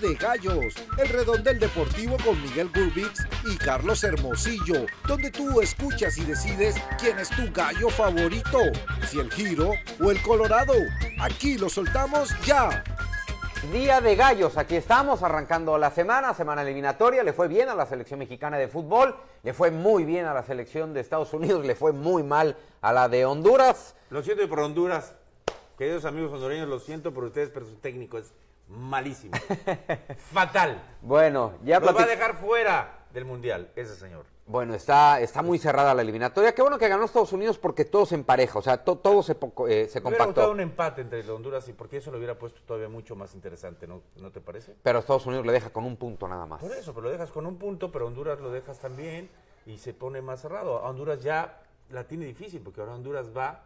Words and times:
De 0.00 0.14
Gallos, 0.14 0.74
el 0.98 1.08
redondel 1.08 1.58
deportivo 1.58 2.18
con 2.22 2.40
Miguel 2.42 2.70
Gurbix 2.74 3.26
y 3.44 3.56
Carlos 3.56 4.04
Hermosillo, 4.04 4.84
donde 5.08 5.30
tú 5.30 5.62
escuchas 5.62 6.18
y 6.18 6.24
decides 6.24 6.76
quién 7.00 7.18
es 7.18 7.30
tu 7.30 7.50
gallo 7.50 7.88
favorito, 7.88 8.58
si 9.08 9.20
el 9.20 9.32
giro 9.32 9.72
o 9.98 10.10
el 10.10 10.20
colorado. 10.20 10.74
Aquí 11.18 11.56
lo 11.56 11.70
soltamos 11.70 12.28
ya. 12.44 12.84
Día 13.72 14.02
de 14.02 14.16
Gallos, 14.16 14.58
aquí 14.58 14.76
estamos 14.76 15.22
arrancando 15.22 15.78
la 15.78 15.90
semana, 15.90 16.34
semana 16.34 16.60
eliminatoria, 16.60 17.22
le 17.22 17.32
fue 17.32 17.48
bien 17.48 17.70
a 17.70 17.74
la 17.74 17.86
selección 17.86 18.18
mexicana 18.18 18.58
de 18.58 18.68
fútbol, 18.68 19.16
le 19.42 19.54
fue 19.54 19.70
muy 19.70 20.04
bien 20.04 20.26
a 20.26 20.34
la 20.34 20.42
selección 20.42 20.92
de 20.92 21.00
Estados 21.00 21.32
Unidos, 21.32 21.64
le 21.64 21.74
fue 21.74 21.92
muy 21.92 22.22
mal 22.22 22.56
a 22.82 22.92
la 22.92 23.08
de 23.08 23.24
Honduras. 23.24 23.94
Lo 24.10 24.22
siento 24.22 24.46
por 24.46 24.60
Honduras, 24.60 25.14
queridos 25.78 26.04
amigos 26.04 26.34
hondureños, 26.34 26.68
lo 26.68 26.80
siento 26.80 27.14
por 27.14 27.24
ustedes, 27.24 27.48
pero 27.48 27.64
su 27.64 27.76
técnico 27.76 28.18
es 28.18 28.30
malísimo, 28.68 29.34
fatal. 30.32 30.82
Bueno, 31.02 31.54
ya 31.64 31.80
Nos 31.80 31.96
va 31.96 32.02
a 32.02 32.06
dejar 32.06 32.36
fuera 32.36 33.06
del 33.12 33.24
Mundial, 33.24 33.70
ese 33.76 33.94
señor. 33.96 34.24
Bueno, 34.48 34.74
está, 34.74 35.20
está 35.20 35.42
muy 35.42 35.58
cerrada 35.58 35.92
la 35.92 36.02
eliminatoria. 36.02 36.54
Qué 36.54 36.62
bueno 36.62 36.78
que 36.78 36.86
ganó 36.86 37.04
Estados 37.04 37.32
Unidos 37.32 37.58
porque 37.58 37.84
todos 37.84 38.12
en 38.12 38.22
pareja, 38.22 38.60
o 38.60 38.62
sea, 38.62 38.84
to- 38.84 38.96
todo 38.98 39.20
se, 39.24 39.32
eh, 39.32 39.36
se 39.36 40.00
Me 40.00 40.08
hubiera 40.08 40.24
gustado 40.24 40.24
compactó. 40.26 40.50
un 40.52 40.60
empate 40.60 41.00
entre 41.00 41.28
Honduras 41.28 41.66
y 41.68 41.72
porque 41.72 41.96
eso 41.96 42.12
lo 42.12 42.18
hubiera 42.18 42.38
puesto 42.38 42.60
todavía 42.62 42.88
mucho 42.88 43.16
más 43.16 43.34
interesante, 43.34 43.88
¿no, 43.88 44.02
¿no 44.16 44.30
te 44.30 44.40
parece? 44.40 44.76
Pero 44.84 45.00
Estados 45.00 45.26
Unidos 45.26 45.44
le 45.46 45.52
deja 45.52 45.70
con 45.70 45.84
un 45.84 45.96
punto 45.96 46.28
nada 46.28 46.46
más. 46.46 46.60
Por 46.60 46.70
eso, 46.72 46.94
pero 46.94 47.06
lo 47.06 47.10
dejas 47.10 47.32
con 47.32 47.44
un 47.46 47.56
punto, 47.58 47.90
pero 47.90 48.06
Honduras 48.06 48.38
lo 48.38 48.50
dejas 48.52 48.78
también 48.78 49.28
y 49.66 49.78
se 49.78 49.94
pone 49.94 50.22
más 50.22 50.42
cerrado. 50.42 50.78
A 50.78 50.90
Honduras 50.90 51.20
ya 51.24 51.60
la 51.90 52.04
tiene 52.04 52.24
difícil 52.26 52.60
porque 52.62 52.80
ahora 52.80 52.94
Honduras 52.94 53.36
va 53.36 53.64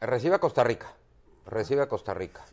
Recibe 0.00 0.36
a 0.36 0.38
Costa 0.38 0.62
Rica. 0.62 0.94
Recibe 1.44 1.82
a 1.82 1.88
Costa 1.88 2.14
Rica. 2.14 2.42
a 2.42 2.46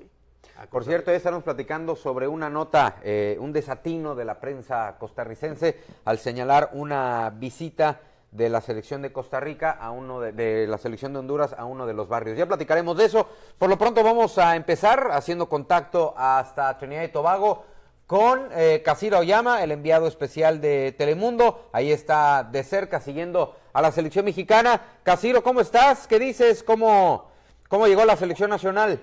Por 0.69 0.85
cierto, 0.85 1.11
ya 1.11 1.17
estamos 1.17 1.43
platicando 1.43 1.95
sobre 1.95 2.27
una 2.27 2.49
nota, 2.49 2.97
eh, 3.03 3.37
un 3.39 3.51
desatino 3.51 4.15
de 4.15 4.25
la 4.25 4.39
prensa 4.39 4.95
costarricense 4.97 5.79
al 6.05 6.17
señalar 6.17 6.69
una 6.73 7.29
visita 7.29 7.99
de 8.31 8.49
la 8.49 8.61
selección 8.61 9.01
de 9.01 9.11
Costa 9.11 9.39
Rica 9.39 9.71
a 9.71 9.91
uno 9.91 10.19
de, 10.19 10.31
de 10.31 10.65
la 10.67 10.77
selección 10.77 11.13
de 11.13 11.19
Honduras 11.19 11.53
a 11.57 11.65
uno 11.65 11.85
de 11.85 11.93
los 11.93 12.07
barrios. 12.07 12.37
Ya 12.37 12.45
platicaremos 12.45 12.97
de 12.97 13.05
eso. 13.05 13.27
Por 13.57 13.69
lo 13.69 13.77
pronto 13.77 14.03
vamos 14.03 14.37
a 14.37 14.55
empezar 14.55 15.09
haciendo 15.11 15.49
contacto 15.49 16.13
hasta 16.17 16.77
Trinidad 16.77 17.03
y 17.03 17.09
Tobago 17.09 17.65
con 18.07 18.49
eh, 18.51 18.81
Casiro 18.83 19.19
Oyama, 19.19 19.63
el 19.63 19.71
enviado 19.71 20.07
especial 20.07 20.61
de 20.61 20.93
Telemundo. 20.97 21.69
Ahí 21.73 21.91
está 21.91 22.43
de 22.43 22.63
cerca 22.63 22.99
siguiendo 22.99 23.55
a 23.73 23.81
la 23.81 23.91
selección 23.91 24.25
mexicana. 24.25 24.81
Casiro, 25.03 25.43
¿cómo 25.43 25.61
estás? 25.61 26.07
¿Qué 26.07 26.19
dices? 26.19 26.63
¿Cómo, 26.63 27.29
cómo 27.67 27.87
llegó 27.87 28.05
la 28.05 28.15
selección 28.15 28.49
nacional? 28.49 29.01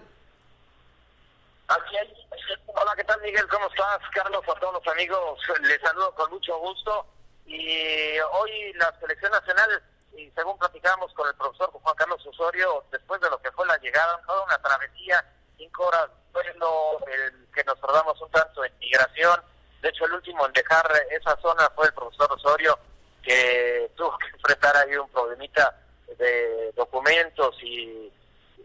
Aquí 1.68 1.96
hay- 1.96 2.26
Hola, 2.74 2.92
¿qué 2.96 3.04
tal 3.04 3.20
Miguel? 3.22 3.46
¿Cómo 3.48 3.66
estás? 3.68 3.98
Carlos, 4.12 4.42
a 4.48 4.54
todos 4.58 4.74
los 4.74 4.86
amigos, 4.92 5.38
les 5.62 5.80
saludo 5.80 6.14
con 6.14 6.30
mucho 6.30 6.58
gusto. 6.58 7.06
Y 7.46 8.18
hoy 8.32 8.72
la 8.74 8.92
selección 9.00 9.30
nacional, 9.32 9.82
y 10.16 10.30
según 10.30 10.58
platicábamos 10.58 11.12
con 11.14 11.28
el 11.28 11.34
profesor 11.36 11.70
Juan 11.72 11.94
Carlos 11.96 12.26
Osorio, 12.26 12.84
después 12.90 13.20
de 13.20 13.30
lo 13.30 13.40
que 13.40 13.52
fue 13.52 13.66
la 13.66 13.76
llegada, 13.78 14.20
toda 14.26 14.44
una 14.44 14.58
travesía, 14.58 15.24
cinco 15.56 15.86
horas 15.86 16.08
vuelo, 16.32 16.98
el 17.06 17.46
que 17.54 17.64
nos 17.64 17.80
tardamos 17.80 18.20
un 18.20 18.30
tanto 18.30 18.64
en 18.64 18.78
migración. 18.78 19.40
De 19.80 19.88
hecho, 19.88 20.04
el 20.06 20.12
último 20.12 20.46
en 20.46 20.52
dejar 20.52 20.90
esa 21.10 21.36
zona 21.40 21.70
fue 21.74 21.86
el 21.86 21.94
profesor 21.94 22.32
Osorio, 22.32 22.78
que 23.22 23.90
tuvo 23.96 24.16
que 24.18 24.28
enfrentar 24.28 24.76
ahí 24.76 24.96
un 24.96 25.08
problemita 25.10 25.78
de 26.18 26.72
documentos 26.72 27.54
y, 27.62 28.12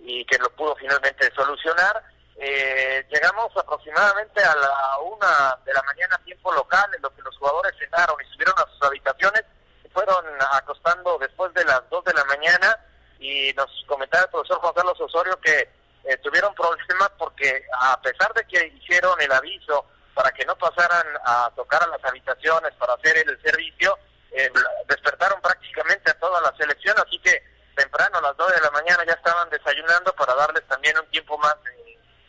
y 0.02 0.26
que 0.26 0.38
lo 0.39 0.50
pudo 0.52 0.76
finalmente 0.76 1.32
solucionar. 1.36 2.04
Eh, 2.40 3.04
llegamos 3.10 3.56
aproximadamente 3.58 4.44
a 4.44 4.56
la 4.56 5.00
una 5.00 5.58
de 5.66 5.73
la 5.73 5.82
mañana 5.84 6.22
tiempo 6.23 6.54
local, 6.54 6.86
en 6.95 7.02
lo 7.02 7.14
que 7.16 7.23
los 7.23 7.36
jugadores 7.38 7.73
cenaron 7.80 8.16
y 8.22 8.32
subieron 8.32 8.54
a 8.58 8.72
sus 8.72 8.84
habitaciones, 8.84 9.44
se 9.82 9.89
fueron 9.89 10.23
acostando 10.52 11.17
después 11.17 11.52
de 11.56 11.66
las 11.66 11.82
dos 11.89 12.04
de 12.06 12.14
la 12.14 12.23
mañana 12.26 12.78
y 13.20 13.52
nos 13.54 13.67
comentaba 13.88 14.26
el 14.26 14.30
profesor 14.30 14.60
Juan 14.60 14.73
Carlos 14.76 15.02
Osorio 15.02 15.39
que 15.42 15.67
eh, 16.04 16.17
tuvieron 16.17 16.54
problemas 16.54 17.10
porque 17.17 17.66
a 17.73 18.00
pesar 18.02 18.32
de 18.36 18.45
que 18.45 18.67
hicieron 18.67 19.20
el 19.20 19.32
aviso 19.32 19.88
para 20.14 20.32
que 20.32 20.45
no 20.45 20.56
pasaran 20.58 21.08
a 21.26 21.52
tocar 21.56 21.82
a 21.82 21.88
las 21.88 22.06
habitaciones 22.06 22.72
para 22.76 22.94
hacer 22.94 23.17
el 23.17 23.42
servicio, 23.42 23.98
eh, 24.32 24.52
despertaron 24.88 25.42
prácticamente 25.42 26.11
a 26.11 26.20
toda 26.20 26.40
la 26.42 26.56
selección, 26.56 26.95
así 27.00 27.20
que 27.20 27.44
temprano 27.76 28.20
a 28.20 28.22
las 28.22 28.34
9 28.38 28.54
de 28.54 28.61
la 28.61 28.72
mañana 28.72 29.04
ya 29.06 29.14
estaban 29.14 29.50
desayunando 29.50 30.14
para 30.14 30.36
darles 30.36 30.67
también 30.67 30.98
un 31.00 31.06
tiempo 31.08 31.38
más 31.40 31.56
de, 31.64 31.86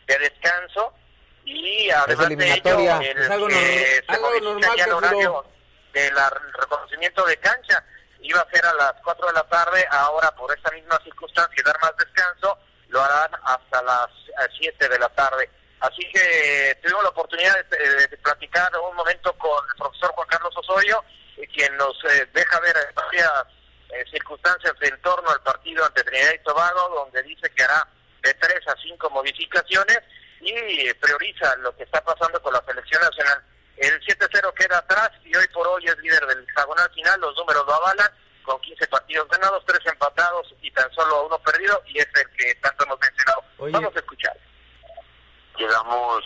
de 0.09 0.19
descanso 0.19 0.93
y 1.45 1.89
además 1.91 2.29
de 2.29 2.53
ello 2.53 2.99
el 3.01 3.17
Es 3.21 3.29
algo 3.29 3.47
que 3.47 3.53
normal- 3.53 4.03
se 4.05 4.05
algo 4.07 4.29
modifica 4.29 4.41
normal, 4.41 4.77
ya 4.77 4.83
el 4.83 4.89
Casilo. 4.89 4.97
horario 4.97 5.45
del 5.93 6.15
reconocimiento 6.53 7.25
de 7.25 7.37
cancha 7.37 7.83
iba 8.21 8.41
a 8.41 8.49
ser 8.51 8.65
a 8.65 8.73
las 8.73 8.93
4 9.03 9.27
de 9.27 9.33
la 9.33 9.43
tarde, 9.43 9.87
ahora 9.91 10.31
por 10.35 10.55
esta 10.55 10.71
misma 10.71 10.99
circunstancia 11.03 11.55
y 11.57 11.63
dar 11.63 11.79
más 11.81 11.95
descanso, 11.97 12.57
lo 12.89 13.01
harán 13.01 13.31
hasta 13.43 13.81
las 13.83 14.07
7 14.59 14.89
de 14.89 14.99
la 14.99 15.09
tarde. 15.09 15.49
Así 15.79 16.01
que 16.13 16.77
tuvimos 16.83 17.03
la 17.03 17.09
oportunidad 17.09 17.55
de, 17.65 18.07
de 18.07 18.17
platicar 18.17 18.69
un 18.77 18.95
momento 18.95 19.31
con 19.37 19.63
el 19.69 19.75
profesor 19.77 20.11
Juan 20.13 20.27
Carlos 20.27 20.53
Osorio, 20.57 21.03
eh, 21.37 21.47
quien 21.55 21.75
nos 21.77 21.95
eh, 22.11 22.27
deja 22.33 22.59
ver 22.59 22.75
varias 22.93 23.31
eh, 23.91 24.03
circunstancias 24.11 24.73
en 24.81 25.01
torno 25.01 25.29
al 25.29 25.41
partido 25.41 25.85
ante 25.85 26.03
Trinidad 26.03 26.33
y 26.33 26.43
Tobago, 26.43 26.89
donde 26.95 27.23
dice 27.23 27.49
que 27.55 27.63
hará 27.63 27.87
de 28.21 28.33
3 28.33 28.67
a 28.67 28.75
5 28.81 29.09
modificaciones 29.09 29.99
y 30.41 30.51
eh, 30.51 30.95
prioriza 30.95 31.55
lo 31.57 31.75
que 31.75 31.83
está 31.83 32.01
pasando 32.03 32.41
con 32.41 32.53
la 32.53 32.63
selección 32.65 33.01
nacional. 33.01 33.43
El 33.77 34.01
7-0 34.01 34.53
queda 34.53 34.77
atrás 34.77 35.11
y 35.23 35.35
hoy 35.35 35.47
por 35.53 35.67
hoy 35.67 35.85
es 35.85 35.97
líder 35.99 36.25
del 36.27 36.43
hexagonal 36.43 36.89
final, 36.93 37.19
los 37.21 37.35
números 37.35 37.65
lo 37.65 37.73
avalan, 37.73 38.11
con 38.43 38.59
15 38.61 38.87
partidos 38.87 39.27
ganados, 39.29 39.63
3 39.65 39.79
empatados 39.85 40.53
y 40.61 40.71
tan 40.71 40.91
solo 40.93 41.27
uno 41.27 41.39
perdido, 41.39 41.81
y 41.87 41.99
es 41.99 42.07
el 42.15 42.29
que 42.35 42.55
tanto 42.55 42.83
hemos 42.83 42.99
mencionado. 42.99 43.43
Oye. 43.57 43.71
Vamos 43.73 43.95
a 43.95 43.99
escuchar. 43.99 44.37
llegamos 45.57 46.23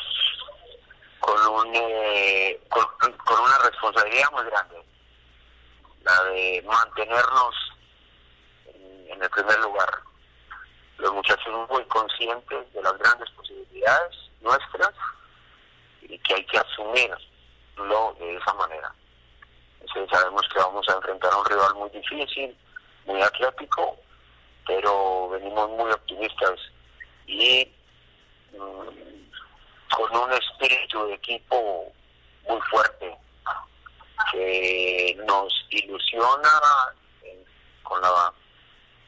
con 1.20 1.48
un 1.48 1.75
eh, 1.75 2.60
con, 2.70 2.86
con 3.18 3.40
una 3.40 3.58
responsabilidad 3.60 4.31
muy 4.31 4.46
grande 4.46 4.75
la 6.04 6.24
de 6.25 6.62
mantenernos 6.68 7.56
en, 8.66 9.12
en 9.12 9.24
el 9.24 9.30
primer 9.30 9.60
lugar 9.60 9.90
los 11.03 11.14
muchachos 11.14 11.69
muy 11.69 11.84
conscientes 11.86 12.74
de 12.74 12.81
las 12.81 12.97
grandes 12.97 13.30
posibilidades 13.31 14.16
nuestras 14.41 14.94
y 16.02 16.18
que 16.19 16.34
hay 16.34 16.46
que 16.46 16.58
asumirlo 16.58 18.16
de 18.19 18.36
esa 18.38 18.53
manera. 18.53 18.94
Entonces, 19.81 20.09
sabemos 20.09 20.42
que 20.52 20.59
vamos 20.59 20.88
a 20.90 20.94
enfrentar 20.94 21.31
a 21.34 21.38
un 21.38 21.46
rival 21.46 21.75
muy 21.75 21.90
difícil 21.90 22.58
muy 23.06 23.22
atlético 23.22 23.97
pero 24.66 25.30
venimos 25.30 25.69
muy 25.72 25.92
optimistas 25.92 26.59
y 27.28 27.68
mm, 28.53 29.96
con 29.96 30.16
un 30.16 30.31
espíritu 30.34 31.06
de 31.08 31.16
equipo 31.16 31.92
muy 32.47 32.62
fuerte 32.62 33.16
que 34.31 35.18
nos 35.28 35.53
ilusiona 35.69 36.50
con 37.84 38.02
la 38.02 38.34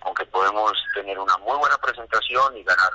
con 0.05 0.13
que 0.13 0.25
podemos 0.27 0.71
tener 0.93 1.17
una 1.17 1.35
muy 1.39 1.57
buena 1.57 1.77
presentación 1.79 2.55
y 2.55 2.63
ganar 2.63 2.91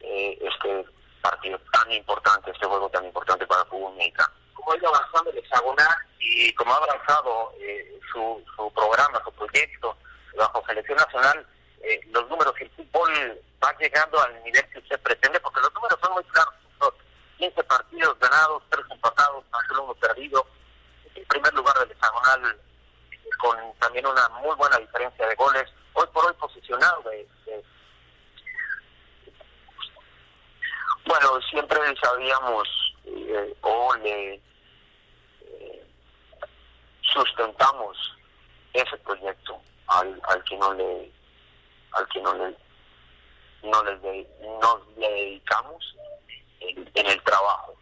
eh, 0.00 0.38
este 0.40 0.86
partido 1.20 1.58
tan 1.72 1.90
importante, 1.90 2.52
este 2.52 2.64
juego 2.64 2.88
tan 2.90 3.04
importante 3.04 3.44
para 3.44 3.62
el 3.62 3.68
fútbol 3.68 3.96
mexicano. 3.96 4.32
Como 4.54 4.72
ha 4.72 4.76
ido 4.76 4.94
avanzando 4.94 5.30
el 5.30 5.38
hexagonal 5.38 5.96
y 6.20 6.54
como 6.54 6.72
ha 6.72 6.76
avanzado 6.76 7.52
eh, 7.58 7.98
su, 8.12 8.40
su 8.54 8.72
programa, 8.72 9.20
su 9.24 9.32
proyecto 9.32 9.96
bajo 10.38 10.64
selección 10.64 10.96
nacional, 10.96 11.44
eh, 11.82 12.00
los 12.12 12.28
números 12.28 12.54
el 12.60 12.70
fútbol 12.70 13.42
va 13.62 13.76
llegando 13.80 14.20
al 14.20 14.44
nivel 14.44 14.64
que 14.70 14.78
usted 14.78 15.00
pretende, 15.00 15.40
porque 15.40 15.60
los 15.60 15.74
números 15.74 15.98
son 16.00 16.12
muy 16.12 16.24
claros. 16.24 16.54
Son 16.78 16.90
15 17.38 17.64
partidos 17.64 18.16
ganados, 18.20 18.62
3 18.70 18.84
empatados, 18.92 19.44
solo 19.68 19.84
uno 19.84 19.94
perdido. 19.94 20.46
En 21.16 21.26
primer 21.26 21.52
lugar 21.54 21.76
del 21.80 21.90
hexagonal, 21.90 22.60
con 23.38 23.58
también 23.80 24.06
una 24.06 24.28
muy 24.28 24.54
buena 24.54 24.78
diferencia 24.78 25.26
de 25.26 25.34
goles. 25.34 25.64
Hoy 25.94 26.06
por 26.12 26.26
hoy 26.26 26.34
posicionado 26.34 27.02
de, 27.02 27.28
de 27.46 27.64
Bueno, 31.04 31.40
siempre 31.50 31.78
sabíamos 32.02 32.68
eh, 33.04 33.54
o 33.60 33.94
le 33.96 34.34
eh, 34.34 35.86
sustentamos 37.02 37.96
ese 38.72 38.96
proyecto 38.98 39.60
al, 39.88 40.20
al 40.28 40.44
que 40.44 40.56
no 40.56 40.72
le 40.74 41.10
al 41.92 42.08
que 42.08 42.20
no 42.22 42.32
le 42.34 42.56
no 43.64 43.84
les 43.84 44.00
de- 44.02 44.28
nos 44.60 44.86
le 44.96 45.08
dedicamos 45.10 45.94
en, 46.60 47.06
el 47.06 47.22
trabajo. 47.22 47.74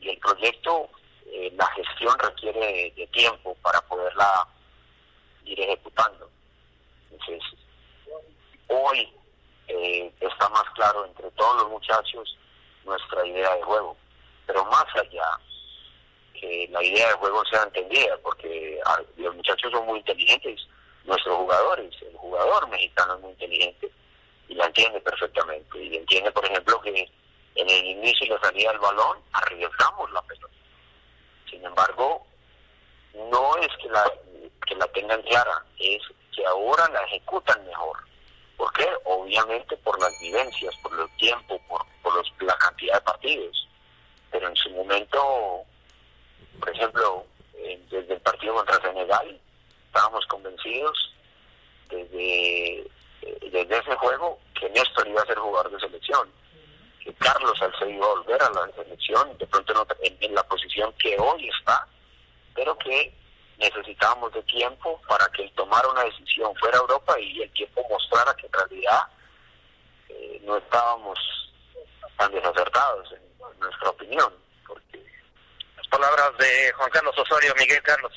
Y 0.00 0.10
el 0.10 0.18
proyecto 0.18 0.88
eh, 1.26 1.50
la 1.56 1.66
gestión 1.68 2.18
requiere 2.18 2.92
de 2.96 3.06
tiempo 3.08 3.54
para 3.62 3.80
poderla 3.82 4.46
ir 5.44 5.58
ejecutando 5.60 6.30
entonces 7.14 7.58
hoy 8.68 9.12
eh, 9.68 10.12
está 10.20 10.48
más 10.50 10.64
claro 10.74 11.06
entre 11.06 11.30
todos 11.32 11.62
los 11.62 11.70
muchachos 11.70 12.36
nuestra 12.84 13.26
idea 13.26 13.54
de 13.56 13.62
juego 13.62 13.96
pero 14.46 14.64
más 14.66 14.84
allá, 14.94 15.38
que 16.34 16.68
la 16.70 16.82
idea 16.82 17.08
de 17.08 17.14
juego 17.14 17.42
sea 17.46 17.62
entendida, 17.62 18.16
porque 18.22 18.80
los 19.16 19.34
muchachos 19.34 19.72
son 19.72 19.86
muy 19.86 19.98
inteligentes, 19.98 20.66
nuestros 21.04 21.36
jugadores, 21.36 21.94
el 22.02 22.16
jugador 22.16 22.68
mexicano 22.68 23.14
es 23.14 23.20
muy 23.20 23.30
inteligente 23.32 23.90
y 24.48 24.54
la 24.54 24.66
entiende 24.66 25.00
perfectamente. 25.00 25.82
Y 25.82 25.96
entiende, 25.96 26.30
por 26.32 26.44
ejemplo, 26.44 26.80
que 26.80 27.10
en 27.54 27.70
el 27.70 27.84
inicio 27.86 28.26
y 28.26 28.30
la 28.30 28.40
salida 28.40 28.70
del 28.70 28.80
balón 28.80 29.18
arriesgamos 29.32 30.10
la 30.12 30.22
pelota. 30.22 30.54
Sin 31.50 31.64
embargo, 31.64 32.26
no 33.14 33.56
es 33.58 33.68
que 33.80 33.88
la, 33.88 34.12
que 34.66 34.74
la 34.76 34.86
tengan 34.88 35.22
clara, 35.22 35.64
es 35.78 36.02
que 36.34 36.44
ahora 36.46 36.88
la 36.88 37.02
ejecutan 37.04 37.64
mejor. 37.66 37.98
¿Por 38.56 38.72
qué? 38.72 38.88
Obviamente 39.04 39.76
por 39.78 40.00
las 40.00 40.18
vivencias, 40.20 40.74
por 40.82 40.98
el 40.98 41.16
tiempo, 41.16 41.60
por, 41.68 41.84
por 42.02 42.14
los, 42.14 42.32
la 42.40 42.56
cantidad 42.56 42.94
de 42.94 43.00
partidos. 43.00 43.68
Pero 44.30 44.48
en 44.48 44.56
su 44.56 44.70
momento, 44.70 45.62
por 46.58 46.70
ejemplo, 46.70 47.26
desde 47.90 48.14
el 48.14 48.20
partido 48.20 48.54
contra 48.54 48.80
Senegal, 48.80 49.40
estábamos 49.86 50.26
convencidos 50.26 51.14
desde, 51.88 52.80
eh, 52.80 53.50
desde 53.52 53.78
ese 53.78 53.96
juego 53.96 54.38
que 54.58 54.68
Néstor 54.70 55.06
iba 55.08 55.22
a 55.22 55.26
ser 55.26 55.38
jugador 55.38 55.70
de 55.70 55.80
selección, 55.80 56.28
que 57.02 57.12
Carlos 57.14 57.60
Alcedo 57.60 57.90
iba 57.90 58.06
a 58.06 58.14
volver 58.14 58.42
a 58.42 58.50
la 58.50 58.70
selección, 58.74 59.36
de 59.38 59.46
pronto 59.46 59.86
en 60.00 60.34
la 60.34 60.42
posición 60.44 60.92
que 60.94 61.16
hoy 61.18 61.48
está, 61.48 61.86
pero 62.54 62.76
que 62.78 63.12
necesitábamos 63.64 64.32
de 64.32 64.42
tiempo 64.42 65.00
para 65.08 65.26
que 65.28 65.42
él 65.42 65.52
tomara 65.54 65.88
una 65.88 66.04
decisión 66.04 66.54
fuera 66.56 66.78
a 66.78 66.80
Europa 66.80 67.18
y 67.18 67.42
el 67.42 67.50
tiempo 67.52 67.82
mostrara 67.88 68.34
que 68.34 68.46
en 68.46 68.52
realidad 68.52 69.00
eh, 70.08 70.40
no 70.44 70.56
estábamos 70.56 71.18
tan 72.18 72.30
desacertados 72.32 73.12
en, 73.12 73.24
nuestra 73.60 73.90
opinión. 73.90 74.32
Porque... 74.66 75.02
Las 75.76 75.86
palabras 75.88 76.36
de 76.38 76.72
Juan 76.76 76.90
Carlos 76.90 77.18
Osorio, 77.18 77.54
Miguel 77.58 77.82
Carlos. 77.82 78.12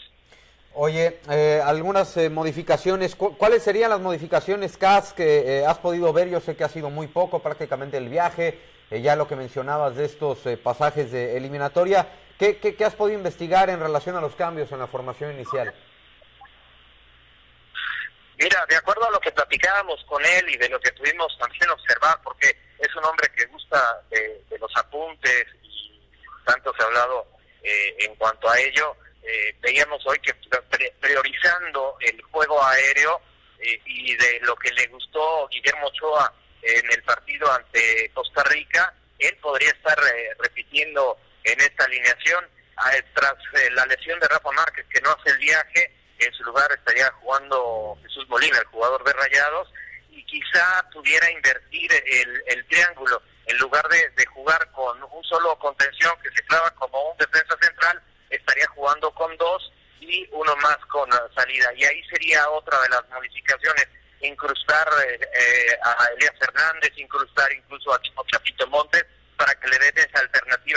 Oye, 0.73 1.19
eh, 1.29 1.61
algunas 1.63 2.15
eh, 2.17 2.29
modificaciones, 2.29 3.15
¿cuáles 3.15 3.63
serían 3.63 3.89
las 3.89 3.99
modificaciones, 3.99 4.77
Cas, 4.77 5.13
que 5.13 5.65
has 5.65 5.77
podido 5.79 6.11
ver? 6.13 6.29
Yo 6.29 6.39
sé 6.39 6.55
que 6.55 6.63
ha 6.63 6.69
sido 6.69 6.89
muy 6.89 7.07
poco 7.07 7.39
prácticamente 7.39 7.97
el 7.97 8.09
viaje, 8.09 8.59
ya 8.91 9.15
lo 9.15 9.27
que 9.27 9.35
mencionabas 9.35 9.95
de 9.95 10.05
estos 10.05 10.39
pasajes 10.63 11.11
de 11.11 11.37
eliminatoria. 11.37 12.07
¿Qué, 12.37 12.77
has 12.85 12.93
podido 12.93 13.17
investigar 13.17 13.69
en 13.69 13.79
relación 13.79 14.15
a 14.15 14.21
los 14.21 14.35
cambios 14.35 14.71
en 14.71 14.77
la 14.79 14.87
formación 14.87 15.33
inicial? 15.33 15.73
Mira, 18.37 18.63
de 18.69 18.75
acuerdo 18.75 19.07
a 19.07 19.11
lo 19.11 19.19
que 19.19 19.31
platicábamos 19.31 20.03
con 20.05 20.23
él 20.23 20.47
y 20.49 20.57
de 20.57 20.69
lo 20.69 20.79
que 20.79 20.91
tuvimos 20.91 21.35
también 21.39 21.67
observar, 21.71 22.19
porque 22.23 22.55
es 22.77 22.95
un 22.95 23.03
hombre 23.05 23.27
que 23.35 23.45
gusta 23.47 24.03
de, 24.11 24.43
los 24.59 24.71
apuntes 24.75 25.47
y 25.63 25.99
tanto 26.45 26.71
se 26.75 26.83
ha 26.83 26.85
hablado 26.85 27.25
eh, 27.63 27.95
en 27.99 28.15
cuanto 28.15 28.47
a 28.47 28.59
ello, 28.59 28.95
eh, 29.23 29.55
veíamos 29.59 30.05
hoy 30.05 30.19
que 30.19 30.33
priorizando 30.99 31.97
el 32.01 32.21
juego 32.21 32.63
aéreo 32.63 33.19
eh, 33.59 33.81
y 33.85 34.15
de 34.15 34.39
lo 34.41 34.55
que 34.57 34.71
le 34.73 34.85
gustó 34.87 35.47
Guillermo 35.47 35.87
Ochoa 35.87 36.31
en 36.61 36.91
el 36.91 37.01
partido 37.03 37.51
ante 37.51 38.11
Costa 38.13 38.43
Rica, 38.43 38.93
él 39.17 39.35
podría 39.37 39.71
estar 39.71 39.97
repitiendo 40.37 41.17
en 41.47 41.61
esta 41.61 41.85
alineación. 41.85 42.45
Tras 43.13 43.33
eh, 43.53 43.71
la 43.71 43.85
lesión 43.87 44.19
de 44.19 44.27
Rafa 44.27 44.51
Márquez, 44.51 44.85
que 44.93 45.01
no 45.01 45.09
hace 45.09 45.31
el 45.31 45.37
viaje, 45.39 45.91
en 46.19 46.33
su 46.33 46.43
lugar 46.43 46.71
estaría 46.71 47.11
jugando 47.21 47.97
Jesús 48.03 48.27
Molina, 48.29 48.57
el 48.57 48.65
jugador 48.65 49.03
de 49.03 49.13
Rayados, 49.13 49.71
y 50.09 50.23
quizá 50.25 50.85
pudiera 50.93 51.29
invertir 51.31 51.91
el, 51.91 52.65
triángulo. 52.67 53.21
En 53.45 53.57
lugar 53.57 53.87
de, 53.87 54.25
jugar 54.27 54.71
con 54.71 55.01
un 55.03 55.23
solo 55.23 55.57
contención 55.57 56.13
que 56.21 56.29
se 56.29 56.43
clava 56.45 56.69
como 56.71 57.11
un 57.11 57.17
defensa 57.17 57.55
central, 57.61 58.01
estaría 58.29 58.67
jugando 58.67 59.09
con 59.11 59.35
dos 59.37 59.71
y 59.99 60.27
uno 60.31 60.55
más 60.57 60.77
con 60.91 61.09
salida. 61.35 61.71
Y 61.75 61.83
ahí 61.83 62.03
sería 62.09 62.47
otra 62.49 62.79
de 62.81 62.89
las 62.89 63.09
modificaciones, 63.09 63.87
incrustar 64.21 64.87
eh, 65.07 65.19
eh, 65.33 65.79
a 65.83 66.05
Elías 66.15 66.35
Fernández, 66.39 66.91
incrustar 66.97 67.51
incluso 67.53 67.93
a 67.93 68.01
Chapito 68.31 68.67
Montes, 68.67 69.05
para 69.37 69.53
que 69.55 69.67
le 69.69 69.79
den 69.79 69.97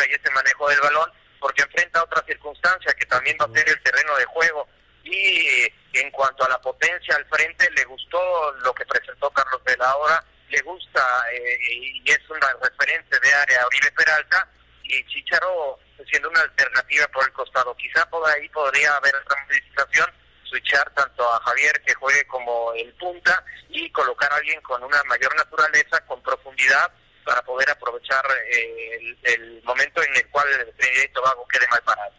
y 0.07 0.13
ese 0.13 0.31
manejo 0.31 0.69
del 0.69 0.81
balón, 0.81 1.11
porque 1.39 1.63
enfrenta 1.63 2.03
otra 2.03 2.23
circunstancia 2.27 2.93
que 2.95 3.07
también 3.07 3.37
va 3.41 3.47
a 3.47 3.53
ser 3.53 3.69
el 3.69 3.83
terreno 3.83 4.17
de 4.17 4.25
juego. 4.27 4.69
Y 5.05 5.67
en 5.95 6.11
cuanto 6.11 6.45
a 6.45 6.49
la 6.49 6.61
potencia 6.61 7.17
al 7.17 7.25
frente, 7.27 7.71
le 7.71 7.85
gustó 7.85 8.53
lo 8.65 8.73
que 8.75 8.87
presentó 8.87 9.31
Carlos 9.31 9.63
de 9.65 9.77
la 9.77 9.97
Hora, 9.97 10.25
le 10.49 10.61
gusta 10.63 11.25
eh, 11.33 11.59
y 11.61 12.11
es 12.11 12.21
una 12.29 12.53
referente 12.63 13.19
de 13.19 13.33
área 13.33 13.67
Oribe 13.67 13.93
Peralta 13.93 14.49
y 14.83 15.05
Chicharo 15.07 15.79
siendo 16.09 16.29
una 16.29 16.41
alternativa 16.41 17.07
por 17.09 17.25
el 17.25 17.33
costado. 17.33 17.77
Quizá 17.77 18.09
por 18.11 18.29
ahí 18.29 18.49
podría 18.49 18.95
haber 18.97 19.15
otra 19.17 19.37
modificación, 19.47 20.11
switchar 20.45 20.91
tanto 20.95 21.33
a 21.33 21.41
Javier 21.43 21.81
que 21.87 21.95
juegue 21.95 22.27
como 22.27 22.73
el 22.75 22.93
punta 22.95 23.45
y 23.69 23.91
colocar 23.93 24.33
a 24.33 24.37
alguien 24.37 24.61
con 24.63 24.83
una 24.83 25.03
mayor 25.05 25.35
naturaleza, 25.37 26.05
con 26.07 26.23
profundidad 26.23 26.91
para 27.31 27.43
poder 27.43 27.71
aprovechar 27.71 28.25
eh, 28.53 29.15
el, 29.23 29.63
momento 29.63 30.03
en 30.03 30.17
el 30.17 30.29
cual 30.31 30.49
el 30.49 30.75
Trinidad 30.75 31.05
y 31.05 31.13
Tobago 31.13 31.47
quede 31.47 31.69
mal 31.71 31.81
parado. 31.85 32.13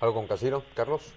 ¿Algo 0.00 0.14
con 0.14 0.26
Casiro, 0.26 0.64
Carlos? 0.74 1.14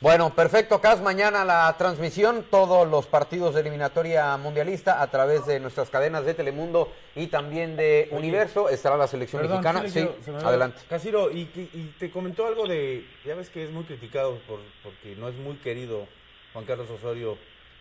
Bueno, 0.00 0.34
perfecto, 0.34 0.80
Cas. 0.80 1.02
Mañana 1.02 1.44
la 1.44 1.74
transmisión, 1.76 2.46
todos 2.50 2.88
los 2.88 3.06
partidos 3.06 3.54
de 3.54 3.60
eliminatoria 3.60 4.34
mundialista 4.38 5.02
a 5.02 5.10
través 5.10 5.44
de 5.44 5.60
nuestras 5.60 5.90
cadenas 5.90 6.24
de 6.24 6.32
Telemundo 6.32 6.90
y 7.14 7.26
también 7.26 7.76
de 7.76 8.08
Universo. 8.12 8.70
Estará 8.70 8.96
la 8.96 9.06
selección 9.06 9.46
mexicana. 9.46 9.86
Sí, 9.86 10.08
adelante. 10.42 10.80
Casiro, 10.88 11.30
y, 11.30 11.42
y, 11.54 11.94
te 11.98 12.10
comentó 12.10 12.46
algo 12.46 12.66
de. 12.66 13.06
Ya 13.26 13.34
ves 13.34 13.50
que 13.50 13.64
es 13.64 13.70
muy 13.70 13.84
criticado 13.84 14.38
por, 14.48 14.60
porque 14.82 15.14
no 15.16 15.28
es 15.28 15.34
muy 15.34 15.56
querido 15.56 16.08
Juan 16.54 16.64
Carlos 16.64 16.88
Osorio 16.88 17.36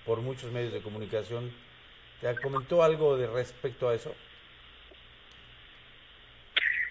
por 0.06 0.20
muchos 0.20 0.52
medios 0.52 0.74
de 0.74 0.82
comunicación 0.82 1.50
¿Te 2.24 2.34
comentó 2.42 2.82
algo 2.82 3.18
de 3.18 3.28
respecto 3.28 3.90
a 3.90 3.96
eso? 3.96 4.16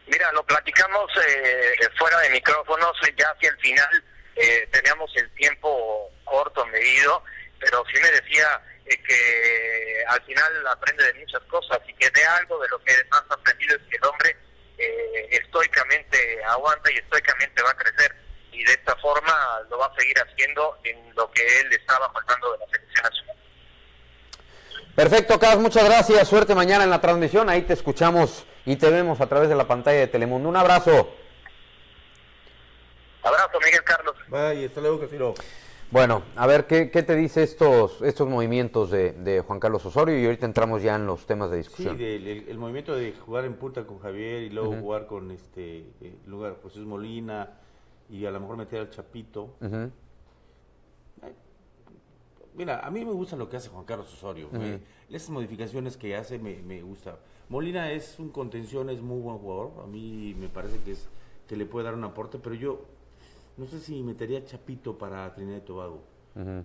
Mira, 0.06 0.30
lo 0.32 0.44
platicamos 0.44 1.10
eh, 1.26 1.88
fuera 1.98 2.18
de 2.20 2.28
micrófonos, 2.28 2.92
ya 3.16 3.30
hacia 3.30 3.48
el 3.48 3.56
final 3.56 4.04
eh, 4.36 4.68
teníamos 4.70 5.10
el 5.16 5.30
tiempo 5.30 6.12
corto, 6.24 6.66
medido, 6.66 7.24
pero 7.58 7.82
sí 7.90 7.98
me 8.02 8.10
decía 8.10 8.60
eh, 8.84 9.02
que 9.02 10.04
al 10.06 10.22
final 10.24 10.66
aprende 10.66 11.02
de 11.02 11.14
muchas 11.14 11.42
cosas 11.44 11.78
y 11.88 11.94
que 11.94 12.10
de 12.10 12.24
algo 12.24 12.58
de 12.60 12.68
lo 12.68 12.84
que 12.84 12.92
más 13.10 13.24
aprendido 13.30 13.76
es 13.76 13.82
que 13.88 13.96
el 13.96 14.04
hombre 14.04 14.36
eh, 14.76 15.28
estoicamente 15.30 16.44
aguanta 16.44 16.92
y 16.92 16.96
estoicamente 16.96 17.62
va 17.62 17.70
a 17.70 17.76
crecer 17.76 18.14
y 18.52 18.62
de 18.64 18.72
esta 18.72 18.94
forma 18.96 19.62
lo 19.70 19.78
va 19.78 19.86
a 19.86 19.98
seguir 19.98 20.18
haciendo 20.18 20.78
en 20.84 21.14
lo 21.14 21.30
que 21.30 21.60
él 21.60 21.72
estaba 21.72 22.12
faltando 22.12 22.52
de 22.52 22.58
la 22.58 22.66
selección 22.66 23.02
nacional. 23.02 23.31
Perfecto, 24.94 25.38
Carlos, 25.38 25.62
muchas 25.62 25.84
gracias. 25.84 26.28
Suerte 26.28 26.54
mañana 26.54 26.84
en 26.84 26.90
la 26.90 27.00
transmisión. 27.00 27.48
Ahí 27.48 27.62
te 27.62 27.72
escuchamos 27.72 28.44
y 28.66 28.76
te 28.76 28.90
vemos 28.90 29.20
a 29.22 29.26
través 29.26 29.48
de 29.48 29.54
la 29.54 29.66
pantalla 29.66 30.00
de 30.00 30.06
Telemundo. 30.06 30.48
Un 30.48 30.56
abrazo. 30.56 31.08
Abrazo, 33.22 33.58
Miguel 33.64 33.82
Carlos. 33.84 34.14
Bye, 34.28 34.66
hasta 34.66 34.80
luego, 34.82 35.00
Casiro. 35.00 35.34
Bueno, 35.90 36.22
a 36.36 36.46
ver, 36.46 36.66
¿qué, 36.66 36.90
qué 36.90 37.02
te 37.02 37.14
dice 37.14 37.42
estos, 37.42 38.02
estos 38.02 38.28
movimientos 38.28 38.90
de, 38.90 39.12
de, 39.12 39.40
Juan 39.40 39.60
Carlos 39.60 39.84
Osorio? 39.84 40.18
Y 40.18 40.24
ahorita 40.24 40.46
entramos 40.46 40.82
ya 40.82 40.96
en 40.96 41.06
los 41.06 41.26
temas 41.26 41.50
de 41.50 41.58
discusión. 41.58 41.96
Sí, 41.96 42.04
el, 42.48 42.58
movimiento 42.58 42.94
de 42.94 43.12
jugar 43.12 43.44
en 43.44 43.54
punta 43.54 43.84
con 43.84 43.98
Javier 43.98 44.42
y 44.42 44.50
luego 44.50 44.74
jugar 44.74 45.06
con 45.06 45.30
este 45.30 45.86
eh, 46.00 46.16
lugar 46.26 46.56
José 46.62 46.80
Molina 46.80 47.50
y 48.10 48.24
a 48.24 48.30
lo 48.30 48.40
mejor 48.40 48.56
meter 48.56 48.80
al 48.80 48.90
Chapito. 48.90 49.56
Mira, 52.54 52.80
a 52.80 52.90
mí 52.90 53.04
me 53.04 53.12
gusta 53.12 53.36
lo 53.36 53.48
que 53.48 53.56
hace 53.56 53.68
Juan 53.68 53.84
Carlos 53.84 54.12
Osorio. 54.12 54.48
Esas 55.08 55.30
modificaciones 55.30 55.96
que 55.96 56.16
hace 56.16 56.38
me, 56.38 56.56
me 56.62 56.82
gusta. 56.82 57.18
Molina 57.48 57.90
es 57.92 58.18
un 58.18 58.30
contención, 58.30 58.90
es 58.90 59.00
muy 59.00 59.20
buen 59.20 59.38
jugador. 59.38 59.72
A 59.82 59.86
mí 59.86 60.34
me 60.38 60.48
parece 60.48 60.78
que 60.78 60.92
es 60.92 61.08
que 61.46 61.56
le 61.56 61.66
puede 61.66 61.84
dar 61.84 61.94
un 61.94 62.04
aporte, 62.04 62.38
pero 62.38 62.54
yo 62.54 62.80
no 63.56 63.66
sé 63.66 63.80
si 63.80 64.02
metería 64.02 64.44
Chapito 64.44 64.96
para 64.96 65.34
Trinidad 65.34 65.58
y 65.58 65.60
Tobago. 65.60 66.00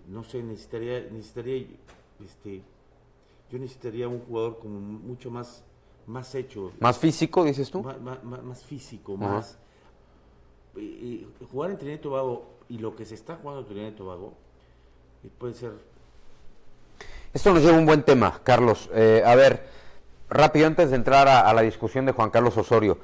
No 0.07 0.23
sé, 0.23 0.41
necesitaría, 0.43 1.01
necesitaría, 1.11 1.67
este, 2.23 2.61
yo 3.51 3.59
necesitaría 3.59 4.07
un 4.07 4.21
jugador 4.21 4.59
como 4.59 4.79
mucho 4.79 5.29
más, 5.29 5.63
más 6.05 6.33
hecho. 6.35 6.71
¿Más 6.79 6.97
físico, 6.97 7.43
dices 7.43 7.69
tú? 7.69 7.83
Más, 7.83 8.23
más, 8.23 8.63
físico, 8.63 9.17
más... 9.17 9.59
jugar 11.51 11.71
en 11.71 11.77
Trinidad 11.77 11.99
y 11.99 12.01
Tobago 12.01 12.45
y 12.69 12.77
lo 12.77 12.95
que 12.95 13.05
se 13.05 13.15
está 13.15 13.35
jugando 13.35 13.61
en 13.61 13.67
Trinidad 13.67 13.89
y 13.89 13.95
Tobago 13.95 14.33
puede 15.27 15.53
ser. 15.53 15.71
Esto 17.33 17.53
nos 17.53 17.61
lleva 17.61 17.75
a 17.75 17.79
un 17.79 17.85
buen 17.85 18.03
tema, 18.03 18.39
Carlos. 18.43 18.89
Eh, 18.93 19.21
a 19.25 19.35
ver, 19.35 19.67
rápido 20.29 20.67
antes 20.67 20.89
de 20.89 20.95
entrar 20.95 21.27
a, 21.27 21.53
la 21.53 21.61
discusión 21.61 22.05
de 22.05 22.11
Juan 22.11 22.29
Carlos 22.29 22.57
Osorio. 22.57 22.99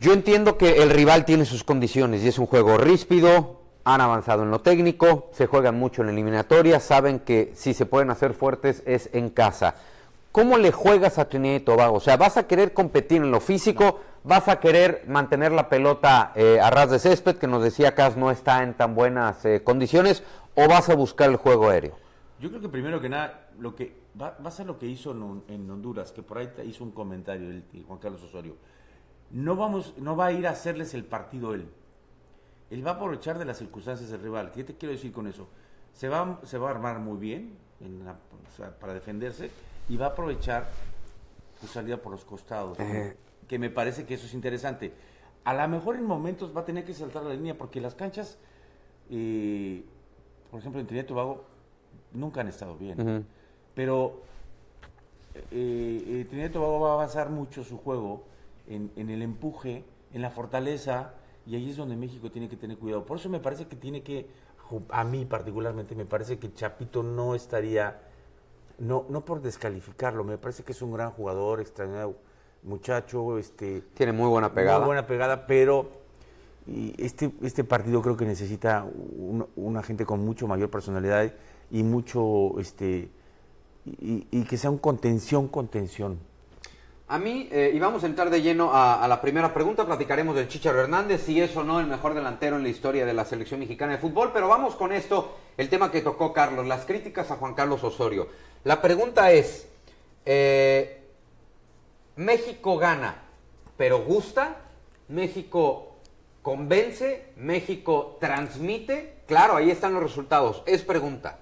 Yo 0.00 0.12
entiendo 0.12 0.58
que 0.58 0.82
el 0.82 0.90
rival 0.90 1.24
tiene 1.24 1.44
sus 1.44 1.64
condiciones 1.64 2.22
y 2.22 2.28
es 2.28 2.38
un 2.38 2.46
juego 2.46 2.76
ríspido, 2.76 3.60
han 3.84 4.00
avanzado 4.00 4.42
en 4.42 4.50
lo 4.50 4.60
técnico, 4.60 5.30
se 5.32 5.46
juegan 5.46 5.78
mucho 5.78 6.02
en 6.02 6.08
eliminatoria, 6.08 6.80
saben 6.80 7.20
que 7.20 7.52
si 7.54 7.74
se 7.74 7.86
pueden 7.86 8.10
hacer 8.10 8.34
fuertes 8.34 8.82
es 8.86 9.10
en 9.12 9.30
casa. 9.30 9.76
¿cómo 10.34 10.58
le 10.58 10.72
juegas 10.72 11.20
a 11.20 11.28
Trinidad 11.28 11.54
y 11.54 11.60
Tobago? 11.60 11.98
O 11.98 12.00
sea, 12.00 12.16
¿vas 12.16 12.36
a 12.36 12.48
querer 12.48 12.72
competir 12.72 13.22
en 13.22 13.30
lo 13.30 13.38
físico? 13.38 14.00
¿Vas 14.24 14.48
a 14.48 14.58
querer 14.58 15.04
mantener 15.06 15.52
la 15.52 15.68
pelota 15.68 16.32
eh, 16.34 16.58
a 16.60 16.70
ras 16.70 16.90
de 16.90 16.98
césped, 16.98 17.36
que 17.36 17.46
nos 17.46 17.62
decía 17.62 17.94
Cas 17.94 18.16
no 18.16 18.32
está 18.32 18.64
en 18.64 18.74
tan 18.74 18.96
buenas 18.96 19.44
eh, 19.44 19.62
condiciones? 19.62 20.24
¿O 20.56 20.68
vas 20.68 20.88
a 20.88 20.94
buscar 20.94 21.30
el 21.30 21.36
juego 21.36 21.68
aéreo? 21.68 21.96
Yo 22.40 22.48
creo 22.48 22.60
que 22.60 22.68
primero 22.68 23.00
que 23.00 23.08
nada, 23.08 23.50
lo 23.58 23.74
que 23.74 23.96
va, 24.20 24.36
va 24.44 24.48
a 24.48 24.52
ser 24.52 24.66
lo 24.66 24.78
que 24.78 24.86
hizo 24.86 25.12
en, 25.12 25.42
en 25.48 25.70
Honduras, 25.70 26.12
que 26.12 26.22
por 26.22 26.38
ahí 26.38 26.48
te 26.48 26.64
hizo 26.64 26.84
un 26.84 26.90
comentario 26.92 27.48
el, 27.50 27.64
el 27.72 27.84
Juan 27.84 27.98
Carlos 27.98 28.22
Osorio. 28.22 28.56
No, 29.30 29.56
vamos, 29.56 29.94
no 29.98 30.16
va 30.16 30.26
a 30.26 30.32
ir 30.32 30.46
a 30.46 30.50
hacerles 30.50 30.94
el 30.94 31.04
partido 31.04 31.54
él. 31.54 31.68
Él 32.70 32.86
va 32.86 32.92
a 32.92 32.94
aprovechar 32.94 33.38
de 33.38 33.44
las 33.44 33.58
circunstancias 33.58 34.10
del 34.10 34.20
rival. 34.22 34.52
¿Qué 34.52 34.64
te 34.64 34.74
quiero 34.76 34.92
decir 34.92 35.12
con 35.12 35.26
eso? 35.26 35.48
Se 35.92 36.08
va, 36.08 36.40
se 36.44 36.58
va 36.58 36.68
a 36.68 36.70
armar 36.72 36.98
muy 36.98 37.18
bien 37.18 37.56
en 37.80 38.04
la- 38.04 38.12
o 38.12 38.56
sea, 38.56 38.70
para 38.78 38.94
defenderse 38.94 39.50
y 39.88 39.96
va 39.96 40.06
a 40.06 40.08
aprovechar 40.10 40.68
su 41.60 41.66
salida 41.66 41.96
por 41.98 42.12
los 42.12 42.24
costados. 42.24 42.78
Eh. 42.80 43.16
Que 43.48 43.58
me 43.58 43.70
parece 43.70 44.06
que 44.06 44.14
eso 44.14 44.26
es 44.26 44.34
interesante. 44.34 44.92
A 45.44 45.54
lo 45.54 45.68
mejor 45.68 45.96
en 45.96 46.04
momentos 46.04 46.56
va 46.56 46.62
a 46.62 46.64
tener 46.64 46.84
que 46.84 46.94
saltar 46.94 47.22
la 47.24 47.34
línea 47.34 47.56
porque 47.56 47.80
las 47.80 47.94
canchas, 47.94 48.38
eh, 49.10 49.84
por 50.54 50.60
ejemplo, 50.60 50.80
en 50.80 50.86
Trinidad 50.86 51.06
y 51.06 51.08
Tobago, 51.08 51.42
nunca 52.12 52.40
han 52.40 52.46
estado 52.46 52.76
bien. 52.76 53.26
Pero 53.74 54.20
eh, 55.34 55.40
eh, 55.50 56.26
Trinidad 56.28 56.50
y 56.50 56.52
Tobago 56.52 56.78
va 56.78 56.90
a 56.90 56.92
avanzar 56.92 57.28
mucho 57.28 57.64
su 57.64 57.76
juego 57.76 58.22
en, 58.68 58.88
en 58.94 59.10
el 59.10 59.22
empuje, 59.22 59.82
en 60.12 60.22
la 60.22 60.30
fortaleza, 60.30 61.14
y 61.44 61.56
ahí 61.56 61.70
es 61.70 61.76
donde 61.76 61.96
México 61.96 62.30
tiene 62.30 62.48
que 62.48 62.56
tener 62.56 62.78
cuidado. 62.78 63.04
Por 63.04 63.18
eso 63.18 63.28
me 63.28 63.40
parece 63.40 63.66
que 63.66 63.74
tiene 63.74 64.04
que, 64.04 64.28
a 64.90 65.02
mí 65.02 65.24
particularmente, 65.24 65.96
me 65.96 66.06
parece 66.06 66.38
que 66.38 66.54
Chapito 66.54 67.02
no 67.02 67.34
estaría, 67.34 68.02
no, 68.78 69.06
no 69.08 69.24
por 69.24 69.42
descalificarlo, 69.42 70.22
me 70.22 70.38
parece 70.38 70.62
que 70.62 70.70
es 70.70 70.80
un 70.82 70.92
gran 70.92 71.10
jugador, 71.10 71.62
extraordinario 71.62 72.14
muchacho, 72.62 73.38
este, 73.38 73.80
Tiene 73.94 74.12
muy 74.12 74.28
buena 74.28 74.54
pegada. 74.54 74.78
muy 74.78 74.86
buena 74.86 75.08
pegada, 75.08 75.48
pero 75.48 76.03
y 76.66 76.94
este, 77.02 77.30
este 77.42 77.64
partido 77.64 78.00
creo 78.02 78.16
que 78.16 78.24
necesita 78.24 78.84
un- 78.84 79.46
una 79.56 79.82
gente 79.82 80.04
con 80.06 80.24
mucho 80.24 80.46
mayor 80.46 80.70
personalidad 80.70 81.32
y 81.70 81.82
mucho, 81.82 82.58
este, 82.58 83.08
y, 83.84 84.44
que 84.44 84.56
sea 84.56 84.70
un 84.70 84.78
contención, 84.78 85.48
contención. 85.48 86.18
A 87.06 87.18
mí, 87.18 87.48
eh, 87.52 87.70
y 87.74 87.78
vamos 87.78 88.02
a 88.02 88.06
entrar 88.06 88.30
de 88.30 88.40
lleno 88.40 88.72
a, 88.72 89.04
a 89.04 89.08
la 89.08 89.20
primera 89.20 89.52
pregunta, 89.52 89.84
platicaremos 89.84 90.34
del 90.34 90.48
Chicharo 90.48 90.80
Hernández, 90.80 91.22
si 91.26 91.38
es 91.38 91.54
o 91.54 91.62
no 91.62 91.78
el 91.80 91.86
mejor 91.86 92.14
delantero 92.14 92.56
en 92.56 92.62
la 92.62 92.70
historia 92.70 93.04
de 93.04 93.12
la 93.12 93.26
selección 93.26 93.60
mexicana 93.60 93.92
de 93.92 93.98
fútbol, 93.98 94.30
pero 94.32 94.48
vamos 94.48 94.74
con 94.74 94.90
esto, 94.90 95.36
el 95.58 95.68
tema 95.68 95.90
que 95.90 96.00
tocó 96.00 96.32
Carlos, 96.32 96.66
las 96.66 96.86
críticas 96.86 97.30
a 97.30 97.36
Juan 97.36 97.52
Carlos 97.52 97.84
Osorio. 97.84 98.28
La 98.64 98.80
pregunta 98.80 99.30
es, 99.32 99.68
eh, 100.24 101.02
¿México 102.16 102.78
gana, 102.78 103.16
pero 103.76 104.02
gusta? 104.04 104.56
¿México 105.08 105.93
convence? 106.44 107.32
¿México 107.38 108.18
transmite? 108.20 109.22
Claro, 109.26 109.56
ahí 109.56 109.70
están 109.70 109.94
los 109.94 110.02
resultados, 110.02 110.62
es 110.66 110.82
pregunta. 110.82 111.38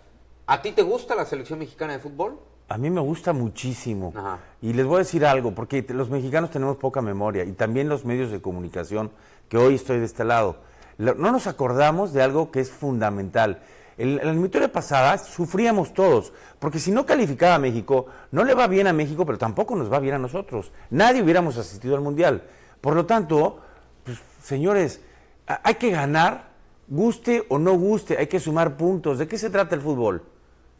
¿A 0.46 0.62
ti 0.62 0.70
te 0.70 0.82
gusta 0.82 1.16
la 1.16 1.26
selección 1.26 1.58
mexicana 1.58 1.94
de 1.94 1.98
fútbol? 1.98 2.38
A 2.68 2.78
mí 2.78 2.88
me 2.88 3.00
gusta 3.00 3.32
muchísimo. 3.32 4.12
Ajá. 4.16 4.38
Y 4.62 4.72
les 4.72 4.86
voy 4.86 4.96
a 4.96 4.98
decir 5.00 5.26
algo, 5.26 5.54
porque 5.56 5.84
los 5.88 6.08
mexicanos 6.08 6.50
tenemos 6.50 6.76
poca 6.76 7.02
memoria 7.02 7.44
y 7.44 7.52
también 7.52 7.88
los 7.88 8.04
medios 8.04 8.30
de 8.30 8.40
comunicación, 8.40 9.10
que 9.48 9.58
hoy 9.58 9.74
estoy 9.74 9.98
de 9.98 10.06
este 10.06 10.24
lado. 10.24 10.58
No 10.98 11.32
nos 11.32 11.48
acordamos 11.48 12.12
de 12.12 12.22
algo 12.22 12.52
que 12.52 12.60
es 12.60 12.70
fundamental. 12.70 13.60
En 13.98 14.16
la 14.16 14.22
eliminatoria 14.22 14.70
pasada 14.70 15.18
sufríamos 15.18 15.92
todos, 15.94 16.32
porque 16.60 16.78
si 16.78 16.92
no 16.92 17.04
calificaba 17.04 17.56
a 17.56 17.58
México, 17.58 18.06
no 18.30 18.44
le 18.44 18.54
va 18.54 18.68
bien 18.68 18.86
a 18.86 18.92
México, 18.92 19.26
pero 19.26 19.36
tampoco 19.36 19.74
nos 19.74 19.92
va 19.92 19.98
bien 19.98 20.14
a 20.14 20.18
nosotros. 20.18 20.70
Nadie 20.90 21.22
hubiéramos 21.22 21.58
asistido 21.58 21.96
al 21.96 22.02
Mundial. 22.02 22.44
Por 22.80 22.94
lo 22.94 23.04
tanto, 23.04 23.58
pues, 24.04 24.18
señores, 24.42 25.00
hay 25.46 25.74
que 25.74 25.90
ganar, 25.90 26.48
guste 26.88 27.44
o 27.48 27.58
no 27.58 27.72
guste, 27.74 28.18
hay 28.18 28.26
que 28.26 28.40
sumar 28.40 28.76
puntos. 28.76 29.18
¿De 29.18 29.28
qué 29.28 29.38
se 29.38 29.50
trata 29.50 29.74
el 29.74 29.80
fútbol? 29.80 30.22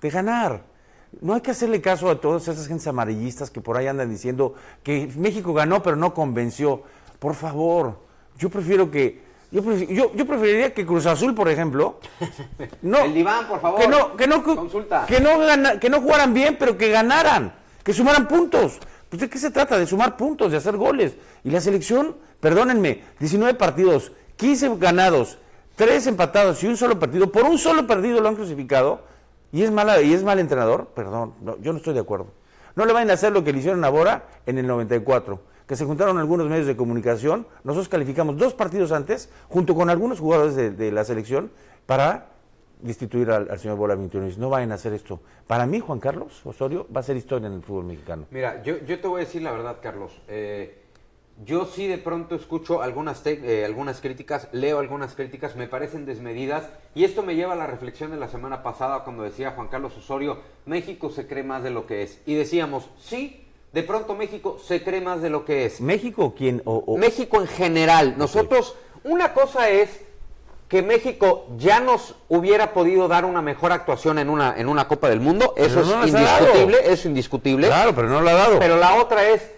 De 0.01 0.11
ganar. 0.11 0.63
No 1.21 1.35
hay 1.35 1.41
que 1.43 1.51
hacerle 1.51 1.81
caso 1.81 2.09
a 2.11 2.21
todas 2.21 2.49
esas 2.49 2.67
gentes 2.67 2.87
amarillistas 2.87 3.51
que 3.51 3.61
por 3.61 3.77
ahí 3.77 3.87
andan 3.87 4.09
diciendo 4.11 4.55
que 4.83 5.13
México 5.17 5.53
ganó 5.53 5.83
pero 5.83 5.97
no 5.97 6.15
convenció. 6.15 6.83
Por 7.19 7.35
favor, 7.35 7.99
yo 8.39 8.49
prefiero 8.51 8.91
que... 8.91 9.31
Yo, 9.53 9.63
yo, 9.75 10.15
yo 10.15 10.27
preferiría 10.27 10.73
que 10.73 10.87
Cruz 10.87 11.05
Azul, 11.05 11.35
por 11.35 11.47
ejemplo, 11.51 12.01
no, 12.83 13.01
El 13.01 13.13
diván, 13.13 13.47
por 13.47 13.61
favor. 13.61 13.79
que 13.79 13.87
no, 13.87 14.17
que 14.17 14.27
no, 14.27 14.43
Consulta. 14.43 15.05
que 15.07 15.21
no, 15.21 15.39
gana- 15.39 15.79
que 15.79 15.91
no 15.91 16.01
jugaran 16.01 16.33
bien, 16.33 16.57
pero 16.59 16.79
que 16.79 16.89
ganaran, 16.91 17.53
que 17.85 17.93
sumaran 17.93 18.27
puntos. 18.27 18.79
Pues 19.11 19.21
¿De 19.21 19.29
qué 19.29 19.37
se 19.39 19.51
trata? 19.51 19.79
De 19.79 19.87
sumar 19.87 20.17
puntos, 20.17 20.51
de 20.51 20.57
hacer 20.57 20.79
goles. 20.79 21.13
Y 21.45 21.51
la 21.51 21.61
selección, 21.61 22.17
perdónenme, 22.43 23.03
19 23.21 23.55
partidos, 23.55 24.11
15 24.37 24.77
ganados, 24.77 25.39
3 25.77 26.09
empatados 26.09 26.63
y 26.65 26.67
un 26.67 26.77
solo 26.77 26.99
partido, 26.99 27.31
por 27.31 27.45
un 27.45 27.57
solo 27.57 27.87
partido 27.87 28.21
lo 28.21 28.29
han 28.29 28.35
crucificado. 28.35 29.11
Y 29.53 29.63
es 29.63 29.71
mala, 29.71 30.01
y 30.01 30.15
es 30.15 30.25
mal 30.25 30.39
entrenador, 30.39 30.89
perdón, 30.95 31.35
yo 31.61 31.73
no 31.73 31.79
estoy 31.79 31.93
de 31.93 32.01
acuerdo. 32.01 32.29
No 32.75 32.87
le 32.87 32.95
vayan 32.95 33.11
a 33.11 33.13
hacer 33.13 33.33
lo 33.33 33.45
que 33.45 33.53
le 33.53 33.59
hicieron 33.59 33.85
a 33.85 33.91
Bora 33.91 34.25
en 34.47 34.57
el 34.57 34.67
94, 34.67 35.41
que 35.67 35.77
se 35.77 35.85
juntaron 35.85 36.17
algunos 36.17 36.49
medios 36.49 36.67
de 36.67 36.75
comunicación, 36.75 37.47
nosotros 37.63 37.91
calificamos 37.91 38.39
dos 38.39 38.55
partidos 38.55 38.93
antes, 38.93 39.29
junto 39.49 39.75
con 39.75 39.91
algunos 39.91 40.21
jugadores 40.21 40.57
de, 40.57 40.91
la 40.91 41.05
selección, 41.05 41.51
para 41.85 42.29
destituir 42.81 43.31
al, 43.31 43.51
al 43.51 43.59
señor 43.59 43.77
Bola 43.77 43.95
21. 43.95 44.31
No 44.39 44.49
vayan 44.49 44.73
a 44.73 44.77
hacer 44.77 44.95
esto. 44.95 45.21
Para 45.47 45.67
mí, 45.67 45.81
Juan 45.81 46.01
Carlos 46.01 46.41
Osorio 46.47 46.87
va 46.95 47.01
a 47.01 47.03
ser 47.05 47.19
historia 47.19 47.47
en 47.47 47.53
el 47.53 47.63
fútbol 47.63 47.85
mexicano. 47.85 48.25
Mira, 48.31 48.63
yo, 48.63 48.79
yo 48.79 49.01
te 49.01 49.07
voy 49.07 49.21
a 49.21 49.25
decir 49.27 49.43
la 49.43 49.53
verdad, 49.53 49.77
Carlos. 49.83 50.19
Eh, 50.29 50.82
yo 51.45 51.67
sí 51.67 51.87
de 51.89 51.99
pronto 51.99 52.35
escucho 52.35 52.83
algunas, 52.83 53.23
eh, 53.27 53.65
algunas 53.65 54.01
críticas, 54.01 54.49
leo 54.53 54.79
algunas 54.79 55.15
críticas, 55.15 55.57
me 55.57 55.67
parecen 55.67 56.07
desmedidas. 56.07 56.65
Y 56.95 57.05
esto 57.05 57.23
me 57.23 57.35
lleva 57.35 57.55
a 57.55 57.57
la 57.57 57.67
reflexión 57.67 58.11
de 58.11 58.17
la 58.17 58.29
semana 58.29 58.63
pasada 58.63 59.03
cuando 59.05 59.23
decía 59.25 59.53
Juan 59.53 59.69
Carlos 59.69 59.97
Osorio, 59.97 60.39
México 60.67 61.11
se 61.11 61.27
cree 61.27 61.43
más 61.43 61.63
de 61.63 61.71
lo 61.71 61.87
que 61.87 62.03
es. 62.03 62.21
Y 62.27 62.35
decíamos, 62.35 62.89
sí, 63.01 63.45
de 63.73 63.83
pronto 63.83 64.15
México 64.15 64.59
se 64.63 64.83
cree 64.85 65.01
más 65.01 65.23
de 65.23 65.31
lo 65.31 65.45
que 65.45 65.65
es. 65.67 65.81
¿México 65.81 66.35
quién? 66.37 66.63
O, 66.65 66.77
o- 66.87 66.97
México 66.99 67.41
en 67.41 67.47
general. 67.49 68.15
Nosotros, 68.19 68.77
una 69.03 69.33
cosa 69.35 69.69
es 69.71 70.03
que 70.69 70.83
México 70.83 71.49
ya 71.59 71.81
nos 71.81 72.15
hubiera 72.29 72.73
podido 72.73 73.09
dar 73.09 73.25
una 73.25 73.43
mejor 73.43 73.73
actuación 73.73 74.19
en 74.19 74.31
una, 74.31 74.55
en 74.57 74.69
una 74.69 74.89
Copa 74.89 75.09
del 75.11 75.21
Mundo. 75.21 75.55
Eso 75.57 75.83
no 75.85 76.05
es 76.05 76.09
indiscutible, 76.15 76.79
eso 76.83 76.93
es 76.93 77.05
indiscutible. 77.07 77.67
Claro, 77.67 77.95
pero 77.95 78.09
no 78.09 78.21
lo 78.21 78.31
ha 78.31 78.35
dado. 78.35 78.59
Pero 78.59 78.77
la 78.79 78.95
otra 78.95 79.29
es, 79.29 79.51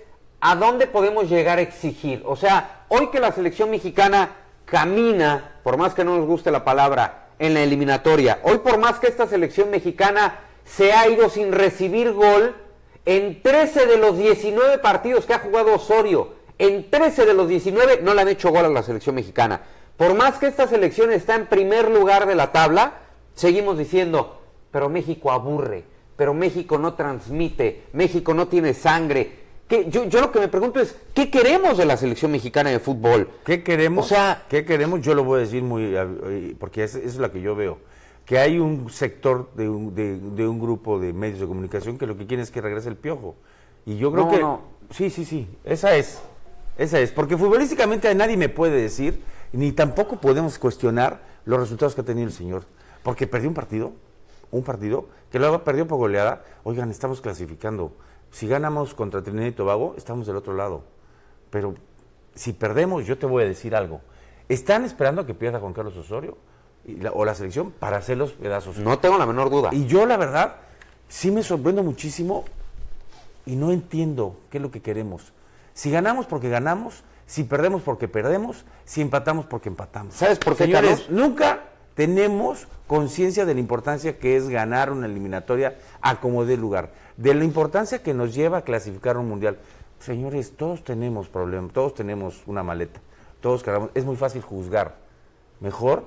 ¿a 0.44 0.56
dónde 0.56 0.86
podemos 0.86 1.30
llegar 1.30 1.56
a 1.56 1.62
exigir? 1.62 2.22
O 2.26 2.36
sea, 2.36 2.84
hoy 2.88 3.08
que 3.08 3.18
la 3.18 3.32
selección 3.32 3.70
mexicana 3.70 4.36
camina, 4.66 5.54
por 5.62 5.78
más 5.78 5.94
que 5.94 6.04
no 6.04 6.18
nos 6.18 6.26
guste 6.26 6.50
la 6.50 6.64
palabra, 6.64 7.28
en 7.38 7.54
la 7.54 7.62
eliminatoria, 7.62 8.40
hoy 8.42 8.58
por 8.58 8.76
más 8.78 8.98
que 8.98 9.06
esta 9.06 9.26
selección 9.26 9.70
mexicana 9.70 10.40
se 10.66 10.92
ha 10.92 11.08
ido 11.08 11.30
sin 11.30 11.50
recibir 11.50 12.12
gol, 12.12 12.54
en 13.06 13.42
13 13.42 13.86
de 13.86 13.96
los 13.96 14.18
19 14.18 14.78
partidos 14.78 15.24
que 15.24 15.32
ha 15.32 15.38
jugado 15.38 15.74
Osorio, 15.74 16.34
en 16.58 16.90
13 16.90 17.24
de 17.24 17.32
los 17.32 17.48
19 17.48 18.00
no 18.02 18.12
le 18.12 18.20
han 18.20 18.28
hecho 18.28 18.50
gol 18.50 18.66
a 18.66 18.68
la 18.68 18.82
selección 18.82 19.14
mexicana. 19.14 19.62
Por 19.96 20.12
más 20.12 20.38
que 20.38 20.46
esta 20.46 20.68
selección 20.68 21.10
está 21.10 21.36
en 21.36 21.46
primer 21.46 21.90
lugar 21.90 22.26
de 22.26 22.34
la 22.34 22.52
tabla, 22.52 22.98
seguimos 23.34 23.78
diciendo, 23.78 24.42
pero 24.70 24.90
México 24.90 25.32
aburre, 25.32 25.84
pero 26.16 26.34
México 26.34 26.76
no 26.76 26.92
transmite, 26.92 27.84
México 27.94 28.34
no 28.34 28.48
tiene 28.48 28.74
sangre. 28.74 29.43
¿Qué- 29.68 29.88
yo, 29.90 30.04
yo 30.04 30.20
lo 30.20 30.30
que 30.30 30.40
me 30.40 30.48
pregunto 30.48 30.78
es, 30.80 30.94
¿qué 31.14 31.30
queremos 31.30 31.78
de 31.78 31.86
la 31.86 31.96
selección 31.96 32.30
mexicana 32.32 32.70
de 32.70 32.78
fútbol? 32.80 33.30
¿Qué 33.44 33.62
queremos? 33.62 34.04
O 34.06 34.08
sea- 34.08 34.44
¿qué 34.48 34.64
queremos? 34.64 35.00
Yo 35.00 35.14
lo 35.14 35.24
voy 35.24 35.38
a 35.38 35.40
decir 35.42 35.62
muy, 35.62 35.94
porque 36.60 36.84
es, 36.84 36.94
es 36.94 37.16
la 37.16 37.30
que 37.32 37.40
yo 37.40 37.54
veo. 37.56 37.78
Que 38.26 38.38
hay 38.38 38.58
un 38.58 38.90
sector 38.90 39.50
de 39.54 39.68
un, 39.68 39.94
de, 39.94 40.18
de 40.18 40.46
un 40.48 40.58
grupo 40.58 40.98
de 40.98 41.12
medios 41.12 41.40
de 41.40 41.46
comunicación 41.46 41.98
que 41.98 42.06
lo 42.06 42.16
que 42.16 42.26
quiere 42.26 42.42
es 42.42 42.50
que 42.50 42.60
regrese 42.60 42.88
el 42.88 42.96
piojo. 42.96 43.36
Y 43.86 43.96
yo 43.96 44.10
creo 44.12 44.24
No, 44.26 44.30
que. 44.30 44.38
no. 44.40 44.60
Sí, 44.90 45.10
sí, 45.10 45.24
sí. 45.24 45.48
Esa 45.64 45.94
es. 45.96 46.20
Esa 46.78 47.00
es. 47.00 47.10
Porque 47.12 47.36
futbolísticamente 47.36 48.14
nadie 48.14 48.36
me 48.36 48.48
puede 48.48 48.80
decir, 48.80 49.20
ni 49.52 49.72
tampoco 49.72 50.20
podemos 50.20 50.58
cuestionar 50.58 51.20
los 51.44 51.60
resultados 51.60 51.94
que 51.94 52.00
ha 52.00 52.04
tenido 52.04 52.26
el 52.26 52.32
señor. 52.32 52.64
Porque 53.02 53.26
perdió 53.26 53.48
un 53.48 53.54
partido, 53.54 53.92
un 54.50 54.62
partido, 54.62 55.06
que 55.30 55.38
luego 55.38 55.62
perdió 55.62 55.86
por 55.86 55.98
goleada. 55.98 56.44
Oigan, 56.64 56.90
estamos 56.90 57.20
clasificando. 57.20 57.92
Si 58.34 58.48
ganamos 58.48 58.94
contra 58.94 59.22
Trinidad 59.22 59.46
y 59.46 59.52
Tobago, 59.52 59.94
estamos 59.96 60.26
del 60.26 60.34
otro 60.34 60.54
lado. 60.54 60.82
Pero 61.50 61.74
si 62.34 62.52
perdemos, 62.52 63.06
yo 63.06 63.16
te 63.16 63.26
voy 63.26 63.44
a 63.44 63.46
decir 63.46 63.76
algo. 63.76 64.00
¿Están 64.48 64.84
esperando 64.84 65.22
a 65.22 65.26
que 65.26 65.34
pierda 65.34 65.60
Juan 65.60 65.72
Carlos 65.72 65.96
Osorio 65.96 66.36
y 66.84 66.96
la- 66.96 67.12
o 67.12 67.24
la 67.24 67.36
selección 67.36 67.70
para 67.70 67.98
hacer 67.98 68.16
los 68.18 68.32
pedazos? 68.32 68.78
No 68.78 68.98
tengo 68.98 69.18
la 69.18 69.26
menor 69.26 69.50
duda. 69.50 69.68
Y 69.72 69.86
yo, 69.86 70.04
la 70.04 70.16
verdad, 70.16 70.56
sí 71.06 71.30
me 71.30 71.44
sorprendo 71.44 71.84
muchísimo 71.84 72.44
y 73.46 73.54
no 73.54 73.70
entiendo 73.70 74.36
qué 74.50 74.58
es 74.58 74.62
lo 74.62 74.72
que 74.72 74.82
queremos. 74.82 75.32
Si 75.72 75.92
ganamos 75.92 76.26
porque 76.26 76.48
ganamos, 76.48 77.04
si 77.26 77.44
perdemos 77.44 77.82
porque 77.82 78.08
perdemos, 78.08 78.64
si 78.84 79.00
empatamos 79.00 79.46
porque 79.46 79.68
empatamos. 79.68 80.12
¿Sabes 80.14 80.40
por 80.40 80.56
qué, 80.56 80.64
Señores, 80.64 81.02
Carlos? 81.02 81.10
nunca 81.10 81.60
tenemos 81.94 82.66
conciencia 82.86 83.44
de 83.46 83.54
la 83.54 83.60
importancia 83.60 84.18
que 84.18 84.36
es 84.36 84.48
ganar 84.48 84.90
una 84.90 85.06
eliminatoria 85.06 85.78
a 86.00 86.20
como 86.20 86.44
dé 86.44 86.56
lugar, 86.56 86.92
de 87.16 87.34
la 87.34 87.44
importancia 87.44 88.02
que 88.02 88.14
nos 88.14 88.34
lleva 88.34 88.58
a 88.58 88.62
clasificar 88.62 89.16
un 89.16 89.28
mundial. 89.28 89.58
Señores, 90.00 90.56
todos 90.56 90.84
tenemos 90.84 91.28
problemas, 91.28 91.72
todos 91.72 91.94
tenemos 91.94 92.42
una 92.46 92.62
maleta, 92.62 93.00
todos 93.40 93.62
queramos, 93.62 93.90
es 93.94 94.04
muy 94.04 94.16
fácil 94.16 94.42
juzgar. 94.42 94.96
Mejor 95.60 96.04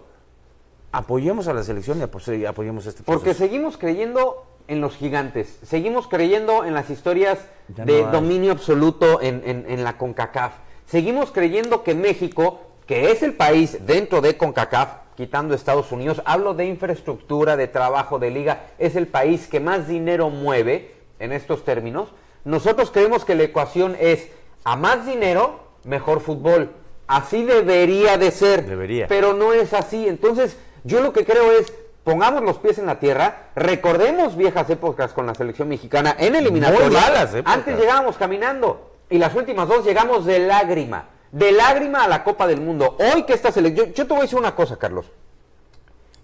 apoyemos 0.91 1.47
a 1.47 1.53
la 1.53 1.63
selección 1.63 1.99
y 1.99 2.45
apoyemos 2.45 2.85
este 2.85 3.03
proceso. 3.03 3.05
Porque 3.05 3.33
seguimos 3.33 3.77
creyendo 3.77 4.45
en 4.67 4.81
los 4.81 4.95
gigantes, 4.95 5.57
seguimos 5.63 6.07
creyendo 6.07 6.65
en 6.65 6.73
las 6.73 6.89
historias 6.89 7.39
de 7.69 8.03
dominio 8.03 8.51
absoluto 8.51 9.21
en, 9.21 9.41
en 9.45 9.83
la 9.83 9.97
CONCACAF, 9.97 10.53
seguimos 10.85 11.31
creyendo 11.31 11.83
que 11.83 11.95
México, 11.95 12.66
que 12.87 13.11
es 13.11 13.21
el 13.21 13.33
país 13.33 13.85
dentro 13.85 14.21
de 14.21 14.37
CONCACAF, 14.37 14.89
quitando 15.15 15.53
Estados 15.53 15.91
Unidos, 15.91 16.21
hablo 16.25 16.53
de 16.53 16.65
infraestructura, 16.65 17.57
de 17.57 17.67
trabajo, 17.67 18.17
de 18.17 18.31
liga, 18.31 18.67
es 18.79 18.95
el 18.95 19.07
país 19.07 19.47
que 19.47 19.59
más 19.59 19.87
dinero 19.87 20.29
mueve 20.29 20.95
en 21.19 21.33
estos 21.33 21.65
términos. 21.65 22.09
Nosotros 22.45 22.89
creemos 22.91 23.25
que 23.25 23.35
la 23.35 23.43
ecuación 23.43 23.97
es 23.99 24.29
a 24.63 24.77
más 24.77 25.05
dinero, 25.05 25.59
mejor 25.83 26.21
fútbol. 26.21 26.71
Así 27.07 27.43
debería 27.43 28.17
de 28.17 28.31
ser. 28.31 28.65
Debería. 28.65 29.07
Pero 29.07 29.33
no 29.33 29.53
es 29.53 29.73
así. 29.73 30.07
Entonces, 30.07 30.57
yo 30.83 31.01
lo 31.01 31.11
que 31.11 31.25
creo 31.25 31.51
es, 31.51 31.73
pongamos 32.05 32.43
los 32.43 32.57
pies 32.57 32.77
en 32.77 32.85
la 32.85 32.99
tierra, 32.99 33.49
recordemos 33.55 34.37
viejas 34.37 34.69
épocas 34.69 35.11
con 35.11 35.25
la 35.25 35.35
selección 35.35 35.67
mexicana 35.67 36.15
en 36.17 36.35
eliminatoria. 36.35 37.27
Antes 37.43 37.77
llegábamos 37.77 38.15
caminando 38.15 38.91
y 39.09 39.17
las 39.17 39.35
últimas 39.35 39.67
dos 39.67 39.83
llegamos 39.83 40.25
de 40.25 40.39
lágrima 40.39 41.16
de 41.37 41.51
lágrima 41.51 42.03
a 42.03 42.07
la 42.07 42.23
Copa 42.23 42.47
del 42.47 42.59
Mundo. 42.61 42.97
Hoy 42.99 43.23
que 43.23 43.33
esta 43.33 43.51
selección, 43.51 43.93
yo 43.93 44.07
te 44.07 44.09
voy 44.09 44.19
a 44.19 44.21
decir 44.23 44.39
una 44.39 44.55
cosa, 44.55 44.77
Carlos. 44.77 45.05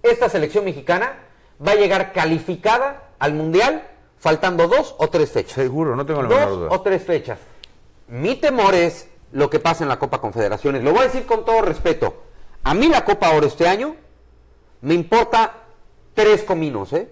Esta 0.01 0.27
selección 0.27 0.65
mexicana 0.65 1.20
va 1.65 1.74
a 1.74 1.75
llegar 1.75 2.13
calificada 2.13 3.10
al 3.20 3.34
Mundial 3.34 3.88
faltando 4.17 4.67
dos 4.67 4.96
o 4.98 5.08
tres 5.10 5.32
fechas. 5.32 5.53
Seguro, 5.53 5.96
no 5.96 6.03
tengo 6.05 6.24
la 6.24 6.29
menor 6.29 6.50
duda. 6.50 6.70
Dos 6.70 6.79
o 6.79 6.82
tres 6.82 7.03
fechas. 7.03 7.38
Mi 8.08 8.36
temor 8.36 8.74
es 8.74 9.08
lo 9.32 9.51
que 9.51 9.60
pasa 9.60 9.84
en 9.84 9.89
la 9.89 10.00
Copa 10.00 10.20
Confederaciones. 10.20 10.84
Lo 10.84 10.91
voy 10.91 11.01
a 11.01 11.03
decir 11.03 11.27
con 11.27 11.46
todo 11.46 11.62
respeto. 11.62 12.24
A 12.63 12.74
mí 12.74 12.88
la 12.88 13.05
Copa 13.05 13.29
Oro 13.36 13.46
este 13.46 13.67
año 13.67 13.96
me 14.82 14.96
importa 14.96 15.53
tres 16.15 16.41
cominos, 16.41 16.91
¿eh? 16.91 17.08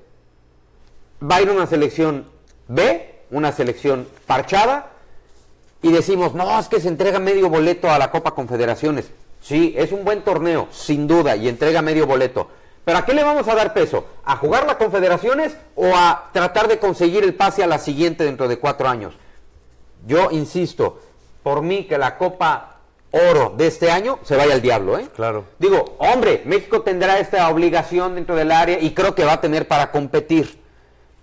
Va 1.23 1.35
a 1.35 1.41
ir 1.43 1.51
una 1.51 1.67
selección 1.67 2.25
B, 2.67 3.25
una 3.29 3.51
selección 3.51 4.07
parchada 4.25 4.91
y 5.81 5.91
decimos, 5.91 6.33
no, 6.33 6.59
es 6.59 6.67
que 6.67 6.79
se 6.79 6.87
entrega 6.87 7.19
medio 7.19 7.49
boleto 7.49 7.89
a 7.89 7.97
la 7.97 8.11
Copa 8.11 8.31
Confederaciones. 8.31 9.11
Sí, 9.41 9.73
es 9.75 9.91
un 9.91 10.05
buen 10.05 10.21
torneo, 10.21 10.67
sin 10.71 11.07
duda, 11.07 11.35
y 11.35 11.47
entrega 11.47 11.81
medio 11.81 12.05
boleto. 12.05 12.49
Pero 12.85 12.97
¿a 12.97 13.05
qué 13.05 13.13
le 13.13 13.23
vamos 13.23 13.47
a 13.47 13.55
dar 13.55 13.73
peso? 13.73 14.05
¿A 14.23 14.37
jugar 14.37 14.65
la 14.65 14.77
Confederaciones 14.77 15.55
o 15.75 15.85
a 15.95 16.29
tratar 16.33 16.67
de 16.67 16.79
conseguir 16.79 17.23
el 17.23 17.33
pase 17.33 17.63
a 17.63 17.67
la 17.67 17.79
siguiente 17.79 18.23
dentro 18.23 18.47
de 18.47 18.59
cuatro 18.59 18.87
años? 18.87 19.15
Yo 20.05 20.29
insisto, 20.31 20.99
por 21.43 21.61
mí 21.61 21.85
que 21.85 21.97
la 21.97 22.17
Copa 22.17 22.71
Oro 23.11 23.53
de 23.57 23.67
este 23.67 23.91
año 23.91 24.19
se 24.23 24.37
vaya 24.37 24.53
al 24.53 24.61
diablo, 24.61 24.97
¿eh? 24.97 25.07
Claro. 25.15 25.43
Digo, 25.59 25.97
hombre, 25.97 26.43
México 26.45 26.81
tendrá 26.81 27.19
esta 27.19 27.49
obligación 27.49 28.15
dentro 28.15 28.35
del 28.35 28.51
área 28.51 28.79
y 28.79 28.93
creo 28.93 29.15
que 29.15 29.25
va 29.25 29.33
a 29.33 29.41
tener 29.41 29.67
para 29.67 29.91
competir. 29.91 30.61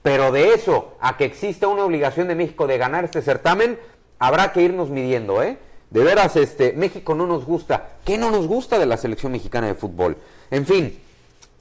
Pero 0.02 0.30
de 0.30 0.52
eso 0.52 0.96
a 1.00 1.16
que 1.16 1.24
exista 1.24 1.66
una 1.66 1.84
obligación 1.84 2.28
de 2.28 2.34
México 2.34 2.66
de 2.66 2.76
ganar 2.76 3.04
este 3.04 3.22
certamen, 3.22 3.78
habrá 4.18 4.52
que 4.52 4.62
irnos 4.62 4.90
midiendo, 4.90 5.42
¿eh? 5.42 5.58
De 5.90 6.04
veras, 6.04 6.36
este, 6.36 6.72
México 6.74 7.14
no 7.14 7.26
nos 7.26 7.44
gusta. 7.44 7.96
¿Qué 8.04 8.18
no 8.18 8.30
nos 8.30 8.46
gusta 8.46 8.78
de 8.78 8.86
la 8.86 8.96
selección 8.96 9.32
mexicana 9.32 9.68
de 9.68 9.74
fútbol? 9.74 10.16
En 10.50 10.66
fin, 10.66 10.98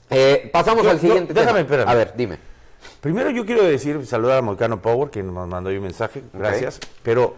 eh, 0.09 0.49
pasamos 0.51 0.85
al 0.85 0.99
siguiente 0.99 1.33
déjame, 1.33 1.61
Espérame. 1.61 1.89
A 1.89 1.93
ver, 1.93 2.13
dime. 2.15 2.37
Primero 3.01 3.29
yo 3.29 3.45
quiero 3.45 3.63
decir, 3.63 4.05
saludar 4.05 4.39
a 4.39 4.41
Moicano 4.41 4.81
Power, 4.81 5.09
que 5.09 5.24
nos 5.24 5.48
mandó 5.48 5.70
un 5.70 5.81
mensaje, 5.81 6.24
gracias. 6.33 6.79
Pero 7.03 7.35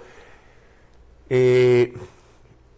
eh, 1.29 1.93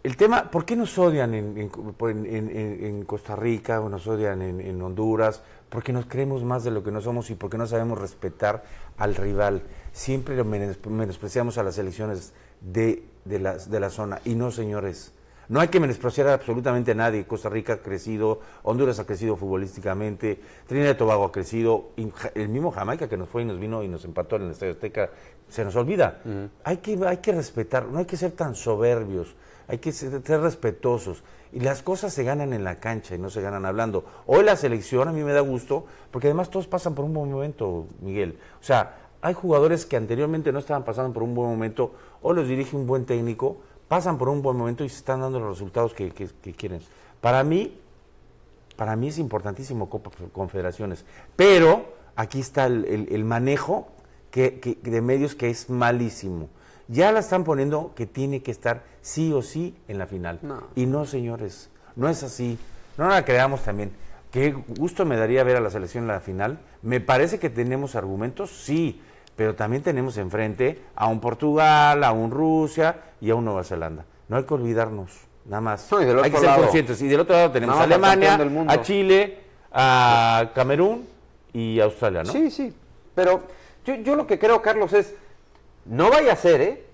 el 0.02 0.16
tema, 0.16 0.50
¿por 0.50 0.64
qué 0.64 0.76
nos 0.76 0.98
odian 0.98 1.34
en, 1.34 3.04
Costa 3.06 3.36
Rica 3.36 3.80
o 3.80 3.88
nos 3.88 4.06
odian 4.06 4.42
en, 4.42 4.82
Honduras? 4.82 5.42
Porque 5.72 5.92
nos 5.92 6.06
creemos 6.06 6.44
más 6.44 6.62
de 6.64 6.70
lo 6.70 6.84
que 6.84 6.90
no 6.90 7.00
somos 7.00 7.30
y 7.30 7.34
porque 7.34 7.56
no 7.56 7.66
sabemos 7.66 7.98
respetar 7.98 8.62
al 8.98 9.14
rival 9.14 9.62
siempre 9.92 10.42
menospreciamos 10.44 11.58
a 11.58 11.62
las 11.62 11.78
elecciones 11.78 12.34
de, 12.60 13.04
de, 13.24 13.38
la, 13.38 13.56
de 13.56 13.80
la 13.80 13.90
zona. 13.90 14.20
Y 14.24 14.34
no, 14.34 14.50
señores, 14.50 15.12
no 15.48 15.60
hay 15.60 15.68
que 15.68 15.80
menospreciar 15.80 16.28
absolutamente 16.28 16.92
a 16.92 16.94
nadie. 16.94 17.26
Costa 17.26 17.48
Rica 17.48 17.74
ha 17.74 17.76
crecido, 17.78 18.40
Honduras 18.62 18.98
ha 18.98 19.06
crecido 19.06 19.36
futbolísticamente, 19.36 20.40
Trinidad 20.66 20.92
y 20.92 20.94
Tobago 20.94 21.24
ha 21.24 21.32
crecido, 21.32 21.90
el 22.34 22.48
mismo 22.48 22.70
Jamaica 22.70 23.08
que 23.08 23.16
nos 23.16 23.28
fue 23.28 23.42
y 23.42 23.44
nos 23.44 23.58
vino 23.58 23.82
y 23.82 23.88
nos 23.88 24.04
empató 24.04 24.36
en 24.36 24.42
el 24.42 24.50
Estadio 24.52 24.72
Azteca, 24.72 25.10
se 25.48 25.64
nos 25.64 25.76
olvida. 25.76 26.22
hay, 26.64 26.78
que, 26.78 26.98
hay 27.06 27.18
que 27.18 27.32
respetar, 27.32 27.86
no 27.86 27.98
hay 27.98 28.06
que 28.06 28.16
ser 28.16 28.32
tan 28.32 28.54
soberbios, 28.54 29.34
hay 29.72 29.78
que 29.78 29.90
ser, 29.90 30.22
ser, 30.22 30.40
respetuosos. 30.40 31.24
Y 31.50 31.60
las 31.60 31.80
cosas 31.82 32.12
se 32.12 32.24
ganan 32.24 32.52
en 32.52 32.62
la 32.62 32.78
cancha 32.78 33.14
y 33.14 33.18
no 33.18 33.30
se 33.30 33.40
ganan 33.40 33.64
hablando. 33.64 34.04
Hoy 34.26 34.44
la 34.44 34.54
selección 34.54 35.08
a 35.08 35.12
mí 35.12 35.24
me 35.24 35.32
da 35.32 35.40
gusto, 35.40 35.86
porque 36.10 36.26
además 36.28 36.50
todos 36.50 36.66
pasan 36.66 36.94
por 36.94 37.06
un 37.06 37.14
buen 37.14 37.32
momento, 37.32 37.86
Miguel. 38.02 38.38
O 38.60 38.62
sea, 38.62 38.98
hay 39.22 39.32
jugadores 39.32 39.86
que 39.86 39.96
anteriormente 39.96 40.52
no 40.52 40.58
estaban 40.58 40.84
pasando 40.84 41.14
por 41.14 41.22
un 41.22 41.34
buen 41.34 41.48
momento, 41.48 41.94
o 42.20 42.34
los 42.34 42.48
dirige 42.48 42.76
un 42.76 42.86
buen 42.86 43.06
técnico, 43.06 43.56
pasan 43.88 44.18
por 44.18 44.28
un 44.28 44.42
buen 44.42 44.58
momento 44.58 44.84
y 44.84 44.90
se 44.90 44.96
están 44.96 45.22
dando 45.22 45.40
los 45.40 45.48
resultados 45.48 45.94
que, 45.94 46.10
quieren. 46.10 46.82
Para 47.22 47.42
mí, 47.42 47.78
para 48.76 48.94
mí 48.94 49.08
es 49.08 49.18
importantísimo 49.18 49.88
Copa 49.88 50.10
Confederaciones, 50.32 51.06
pero 51.34 51.94
aquí 52.14 52.40
está 52.40 52.66
el, 52.66 53.24
manejo 53.24 53.88
que, 54.30 54.78
de 54.82 55.00
medios 55.00 55.34
que 55.34 55.48
es 55.48 55.70
malísimo. 55.70 56.50
Ya 56.92 57.10
la 57.12 57.20
están 57.20 57.44
poniendo 57.44 57.92
que 57.96 58.06
tiene 58.06 58.42
que 58.42 58.50
estar 58.50 58.84
sí 59.00 59.32
o 59.32 59.42
sí 59.42 59.76
en 59.88 59.98
la 59.98 60.06
final. 60.06 60.40
Y 60.74 60.86
no, 60.86 61.04
señores, 61.06 61.70
no 61.96 62.08
es 62.08 62.22
así. 62.22 62.58
No 62.98 63.08
la 63.08 63.24
creamos 63.24 63.62
también. 63.62 63.92
Qué 64.30 64.52
gusto 64.52 65.04
me 65.04 65.16
daría 65.16 65.42
ver 65.44 65.56
a 65.56 65.60
la 65.60 65.70
selección 65.70 66.04
en 66.04 66.08
la 66.08 66.20
final. 66.20 66.60
Me 66.82 67.00
parece 67.00 67.38
que 67.38 67.50
tenemos 67.50 67.94
argumentos, 67.96 68.50
sí 68.50 69.00
pero 69.36 69.54
también 69.54 69.82
tenemos 69.82 70.16
enfrente 70.18 70.82
a 70.94 71.06
un 71.06 71.20
Portugal, 71.20 72.04
a 72.04 72.12
un 72.12 72.30
Rusia 72.30 72.96
y 73.20 73.30
a 73.30 73.34
un 73.34 73.44
Nueva 73.44 73.64
Zelanda. 73.64 74.04
No 74.28 74.36
hay 74.36 74.44
que 74.44 74.54
olvidarnos, 74.54 75.10
nada 75.46 75.60
más. 75.60 75.92
hay 75.92 76.30
que 76.30 76.38
ser 76.38 76.54
conscientes. 76.56 77.00
Y 77.02 77.08
del 77.08 77.20
otro 77.20 77.34
lado 77.34 77.50
tenemos 77.50 77.76
a 77.76 77.82
Alemania, 77.82 78.38
a 78.68 78.82
Chile, 78.82 79.38
a 79.72 80.50
Camerún 80.54 81.08
y 81.52 81.80
a 81.80 81.84
Australia, 81.84 82.22
¿no? 82.22 82.32
Sí, 82.32 82.50
sí. 82.50 82.72
Pero 83.14 83.42
yo, 83.84 83.94
yo 83.96 84.16
lo 84.16 84.26
que 84.26 84.38
creo, 84.38 84.60
Carlos, 84.62 84.92
es, 84.92 85.14
no 85.84 86.10
vaya 86.10 86.32
a 86.32 86.36
ser, 86.36 86.60
¿eh? 86.60 86.86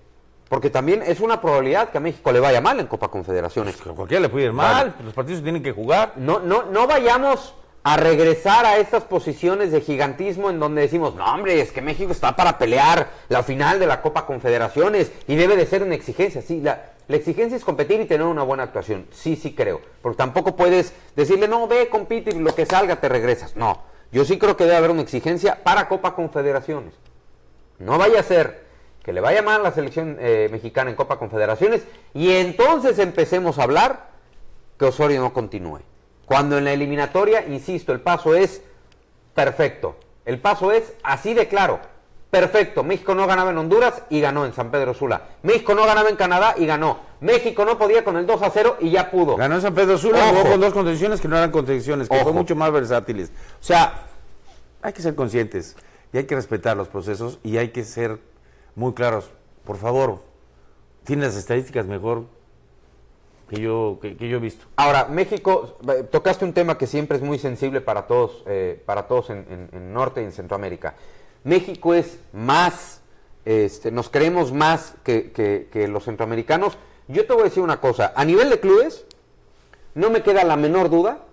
Porque 0.49 0.69
también 0.69 1.03
es 1.03 1.19
una 1.19 1.41
probabilidad 1.41 1.89
que 1.89 1.99
a 1.99 2.01
México 2.01 2.31
le 2.31 2.39
vaya 2.39 2.59
mal 2.59 2.79
en 2.79 2.87
Copa 2.87 3.09
Confederaciones. 3.09 3.75
Pues 3.75 3.87
a 3.87 3.95
cualquiera 3.95 4.21
le 4.21 4.29
puede 4.29 4.45
ir 4.45 4.53
mal, 4.53 4.95
los 5.03 5.13
partidos 5.13 5.43
tienen 5.43 5.61
que 5.61 5.71
jugar. 5.71 6.13
No, 6.15 6.39
no, 6.39 6.63
no 6.63 6.87
vayamos 6.87 7.53
a 7.83 7.97
regresar 7.97 8.65
a 8.65 8.77
estas 8.77 9.03
posiciones 9.03 9.71
de 9.71 9.81
gigantismo 9.81 10.49
en 10.49 10.59
donde 10.59 10.81
decimos, 10.81 11.15
no 11.15 11.23
hombre, 11.25 11.61
es 11.61 11.71
que 11.71 11.81
México 11.81 12.11
está 12.11 12.35
para 12.35 12.57
pelear 12.57 13.09
la 13.29 13.43
final 13.43 13.79
de 13.79 13.85
la 13.85 14.01
Copa 14.01 14.25
Confederaciones 14.25 15.11
y 15.27 15.35
debe 15.35 15.55
de 15.55 15.65
ser 15.65 15.83
una 15.83 15.95
exigencia. 15.95 16.41
Sí, 16.41 16.61
la, 16.61 16.93
la 17.07 17.15
exigencia 17.15 17.55
es 17.55 17.63
competir 17.63 18.01
y 18.01 18.05
tener 18.05 18.25
una 18.25 18.43
buena 18.43 18.63
actuación. 18.63 19.07
Sí, 19.11 19.35
sí 19.35 19.53
creo. 19.53 19.81
Porque 20.01 20.17
tampoco 20.17 20.55
puedes 20.55 20.93
decirle, 21.15 21.47
no, 21.47 21.67
ve, 21.67 21.89
compite 21.89 22.31
y 22.31 22.39
lo 22.39 22.53
que 22.53 22.65
salga 22.65 22.97
te 22.97 23.07
regresas. 23.07 23.55
No, 23.55 23.83
yo 24.11 24.25
sí 24.25 24.39
creo 24.39 24.57
que 24.57 24.65
debe 24.65 24.77
haber 24.77 24.91
una 24.91 25.03
exigencia 25.03 25.63
para 25.63 25.87
Copa 25.87 26.15
Confederaciones. 26.15 26.93
No 27.77 27.97
vaya 27.97 28.19
a 28.19 28.23
ser 28.23 28.68
que 29.09 29.13
le 29.13 29.21
vaya 29.21 29.41
mal 29.41 29.61
a 29.61 29.63
la 29.63 29.71
selección 29.71 30.17
eh, 30.19 30.49
mexicana 30.51 30.91
en 30.91 30.95
Copa 30.95 31.17
Confederaciones 31.17 31.81
y 32.13 32.29
entonces 32.29 32.99
empecemos 32.99 33.57
a 33.57 33.63
hablar 33.63 34.11
que 34.77 34.85
Osorio 34.85 35.19
no 35.19 35.33
continúe. 35.33 35.79
Cuando 36.27 36.59
en 36.59 36.65
la 36.65 36.73
eliminatoria, 36.73 37.43
insisto, 37.47 37.91
el 37.91 38.01
paso 38.01 38.35
es 38.35 38.61
perfecto. 39.33 39.95
El 40.25 40.39
paso 40.39 40.71
es 40.71 40.93
así 41.01 41.33
de 41.33 41.47
claro. 41.47 41.79
Perfecto. 42.29 42.83
México 42.83 43.15
no 43.15 43.25
ganaba 43.25 43.49
en 43.49 43.57
Honduras 43.57 44.03
y 44.11 44.21
ganó 44.21 44.45
en 44.45 44.53
San 44.53 44.69
Pedro 44.69 44.93
Sula. 44.93 45.23
México 45.41 45.73
no 45.73 45.87
ganaba 45.87 46.09
en 46.09 46.15
Canadá 46.15 46.53
y 46.55 46.67
ganó. 46.67 46.99
México 47.19 47.65
no 47.65 47.79
podía 47.79 48.03
con 48.03 48.15
el 48.15 48.27
2 48.27 48.43
a 48.43 48.51
0 48.51 48.77
y 48.79 48.91
ya 48.91 49.09
pudo. 49.09 49.37
Ganó 49.37 49.55
en 49.55 49.61
San 49.63 49.73
Pedro 49.73 49.97
Sula, 49.97 50.21
jugó 50.27 50.51
con 50.51 50.61
dos 50.61 50.71
condiciones 50.71 51.19
que 51.19 51.27
no 51.27 51.35
eran 51.35 51.49
condiciones, 51.49 52.07
que 52.07 52.19
fue 52.19 52.31
mucho 52.31 52.55
más 52.55 52.71
versátiles. 52.71 53.31
O 53.59 53.63
sea, 53.63 54.05
hay 54.83 54.93
que 54.93 55.01
ser 55.01 55.15
conscientes 55.15 55.75
y 56.13 56.19
hay 56.19 56.25
que 56.25 56.35
respetar 56.35 56.77
los 56.77 56.89
procesos 56.89 57.39
y 57.41 57.57
hay 57.57 57.69
que 57.69 57.83
ser 57.83 58.28
muy 58.79 58.93
claros. 58.93 59.29
Por 59.65 59.75
favor, 59.75 60.21
tiene 61.03 61.25
las 61.25 61.35
estadísticas 61.35 61.85
mejor 61.85 62.23
que 63.49 63.59
yo, 63.59 63.99
que, 64.01 64.15
yo 64.15 64.37
he 64.37 64.39
visto. 64.39 64.65
Ahora, 64.77 65.05
México, 65.05 65.77
tocaste 66.11 66.45
un 66.45 66.53
tema 66.53 66.77
que 66.77 66.87
siempre 66.87 67.17
es 67.17 67.23
muy 67.23 67.37
sensible 67.39 67.81
para 67.81 68.07
todos, 68.07 68.43
eh, 68.47 68.81
para 68.85 69.07
todos 69.07 69.31
en, 69.31 69.93
Norte 69.93 70.21
y 70.21 70.25
en 70.25 70.31
Centroamérica. 70.31 70.95
México 71.43 71.93
es 71.93 72.19
más, 72.31 73.01
este, 73.43 73.91
nos 73.91 74.09
creemos 74.09 74.53
más 74.53 74.95
que, 75.03 75.31
que, 75.33 75.87
los 75.89 76.05
centroamericanos. 76.05 76.77
Yo 77.09 77.27
te 77.27 77.33
voy 77.33 77.41
a 77.41 77.45
decir 77.45 77.63
una 77.63 77.81
cosa, 77.81 78.13
a 78.15 78.23
nivel 78.23 78.49
de 78.49 78.61
clubes, 78.61 79.05
no 79.93 80.09
me 80.09 80.23
queda 80.23 80.45
la 80.45 80.55
menor 80.55 80.89
duda 80.89 81.25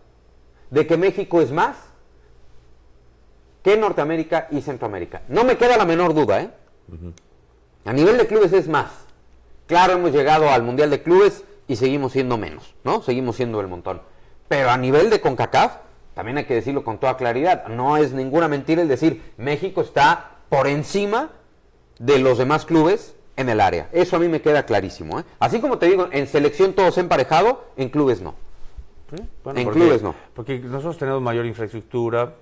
de 0.70 0.87
que 0.87 0.96
México 0.96 1.40
es 1.40 1.52
más 1.52 1.76
que 3.62 3.76
Norteamérica 3.76 4.48
y 4.50 4.62
Centroamérica. 4.62 5.22
No 5.28 5.44
me 5.44 5.56
queda 5.56 5.76
la 5.76 5.85
menor 5.85 6.12
duda, 6.12 6.40
¿eh? 6.40 6.50
A 7.87 7.92
nivel 7.92 8.18
de 8.18 8.27
clubes 8.27 8.53
es 8.53 8.68
más. 8.68 8.90
Claro, 9.66 9.94
hemos 9.94 10.12
llegado 10.12 10.51
al 10.51 10.62
Mundial 10.62 10.90
de 10.90 11.03
Clubes 11.03 11.44
y 11.68 11.77
seguimos 11.77 12.12
siendo 12.12 12.37
menos, 12.38 12.75
¿no? 12.85 13.03
Seguimos 13.03 13.37
siendo 13.37 13.61
el 13.61 13.68
montón. 13.68 14.01
Pero 14.49 14.70
a 14.70 14.77
nivel 14.77 15.11
de 15.11 15.20
CONCACAF, 15.20 15.79
también 16.14 16.38
hay 16.38 16.44
que 16.44 16.55
decirlo 16.55 16.85
con 16.85 16.99
toda 16.99 17.16
claridad, 17.16 17.66
no 17.68 17.96
es 17.96 18.12
ninguna 18.12 18.49
mentira 18.49 18.81
el 18.83 18.88
decir 18.88 19.33
México 19.37 19.81
está 19.81 20.37
por 20.49 20.66
encima 20.68 21.31
de 21.99 22.18
los 22.18 22.38
demás 22.38 22.64
clubes 22.64 23.16
en 23.37 23.49
el 23.49 23.61
área. 23.61 23.88
Eso 23.92 24.16
a 24.16 24.18
mí 24.18 24.29
me 24.29 24.40
queda 24.40 24.64
clarísimo. 24.64 25.18
¿eh? 25.20 25.25
Así 25.40 25.61
como 25.61 25.79
te 25.79 25.87
digo, 25.87 26.09
en 26.12 26.27
selección 26.27 26.72
todos 26.75 26.96
emparejado, 26.99 27.64
en 27.77 27.88
clubes 27.88 28.20
no. 28.22 28.35
Sí, 29.14 29.22
bueno, 29.44 29.59
En 29.61 29.64
porque- 29.66 29.81
clubes 29.81 30.03
no. 30.03 30.14
Porque 30.35 30.59
nosotros 30.61 30.99
tenemos 30.99 31.20
mayor 31.22 31.44
infraestructura 31.46 32.35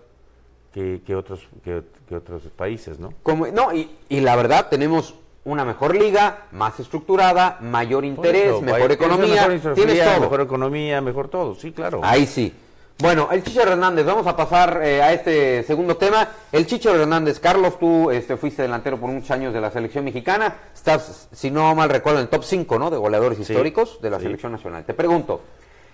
que, 0.72 1.02
que 1.07 1.14
otros, 1.14 1.46
que, 1.64 1.83
que 2.09 2.16
otros 2.16 2.42
países, 2.57 2.98
¿no? 2.98 3.12
Como, 3.22 3.46
no, 3.48 3.72
y, 3.74 3.96
y 4.09 4.20
la 4.20 4.37
verdad 4.37 4.68
tenemos 4.70 5.14
una 5.44 5.64
mejor 5.64 5.94
liga, 5.94 6.46
más 6.52 6.78
estructurada, 6.80 7.59
mayor 7.61 8.04
interés, 8.04 8.46
eso, 8.46 8.61
mejor 8.62 8.90
hay- 8.90 8.94
economía, 8.94 9.48
mejor 9.48 9.74
tienes 9.74 10.04
todo. 10.04 10.20
Mejor 10.20 10.40
economía, 10.40 11.00
mejor 11.00 11.28
todo, 11.28 11.54
sí, 11.54 11.72
claro. 11.72 12.00
Ahí 12.02 12.26
sí. 12.26 12.54
Bueno, 12.98 13.28
el 13.33 13.42
Chicho 13.42 13.61
Hernández, 13.61 14.07
vamos 14.07 14.24
a 14.28 14.37
pasar 14.37 14.80
eh, 14.85 15.02
a 15.02 15.12
este 15.12 15.64
segundo 15.64 15.96
tema. 15.96 16.28
El 16.52 16.64
Chicho 16.64 16.94
Hernández, 16.94 17.40
Carlos, 17.40 17.76
tú 17.78 18.11
este, 18.12 18.37
fuiste 18.37 18.62
delantero 18.62 18.98
por 19.00 19.11
muchos 19.11 19.33
años 19.33 19.52
de 19.52 19.61
la 19.61 19.70
selección 19.72 20.04
mexicana. 20.04 20.54
Estás, 20.72 21.28
si 21.33 21.50
no 21.50 21.74
mal 21.74 21.90
recuerdo, 21.90 22.20
en 22.20 22.24
el 22.26 22.28
top 22.30 22.44
5 22.44 22.78
¿no? 22.78 22.90
de 22.90 22.96
goleadores 22.96 23.37
Sí, 23.38 23.42
históricos 23.42 24.00
de 24.00 24.11
la 24.11 24.18
sí. 24.18 24.24
selección 24.26 24.52
nacional. 24.52 24.85
Te 24.85 24.94
pregunto, 24.94 25.40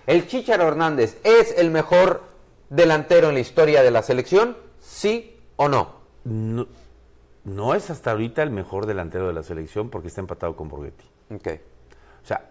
¿el 0.05 0.27
Chicharo 0.27 0.67
Hernández 0.67 1.17
es 1.23 1.55
el 1.57 1.71
mejor 1.71 2.21
delantero 2.69 3.29
en 3.29 3.33
la 3.33 3.41
historia 3.41 3.81
de 3.81 3.89
la 3.91 4.03
selección? 4.03 4.55
¿Sí 4.79 5.37
o 5.55 5.67
no? 5.67 5.95
No, 6.23 6.67
no 7.43 7.73
es 7.75 7.89
hasta 7.89 8.11
ahorita 8.11 8.43
el 8.43 8.51
mejor 8.51 8.85
delantero 8.85 9.27
de 9.27 9.33
la 9.33 9.43
selección 9.43 9.89
porque 9.89 10.07
está 10.09 10.21
empatado 10.21 10.55
con 10.55 10.67
Borghetti. 10.69 11.05
Ok. 11.33 11.47
O 12.23 12.25
sea, 12.27 12.49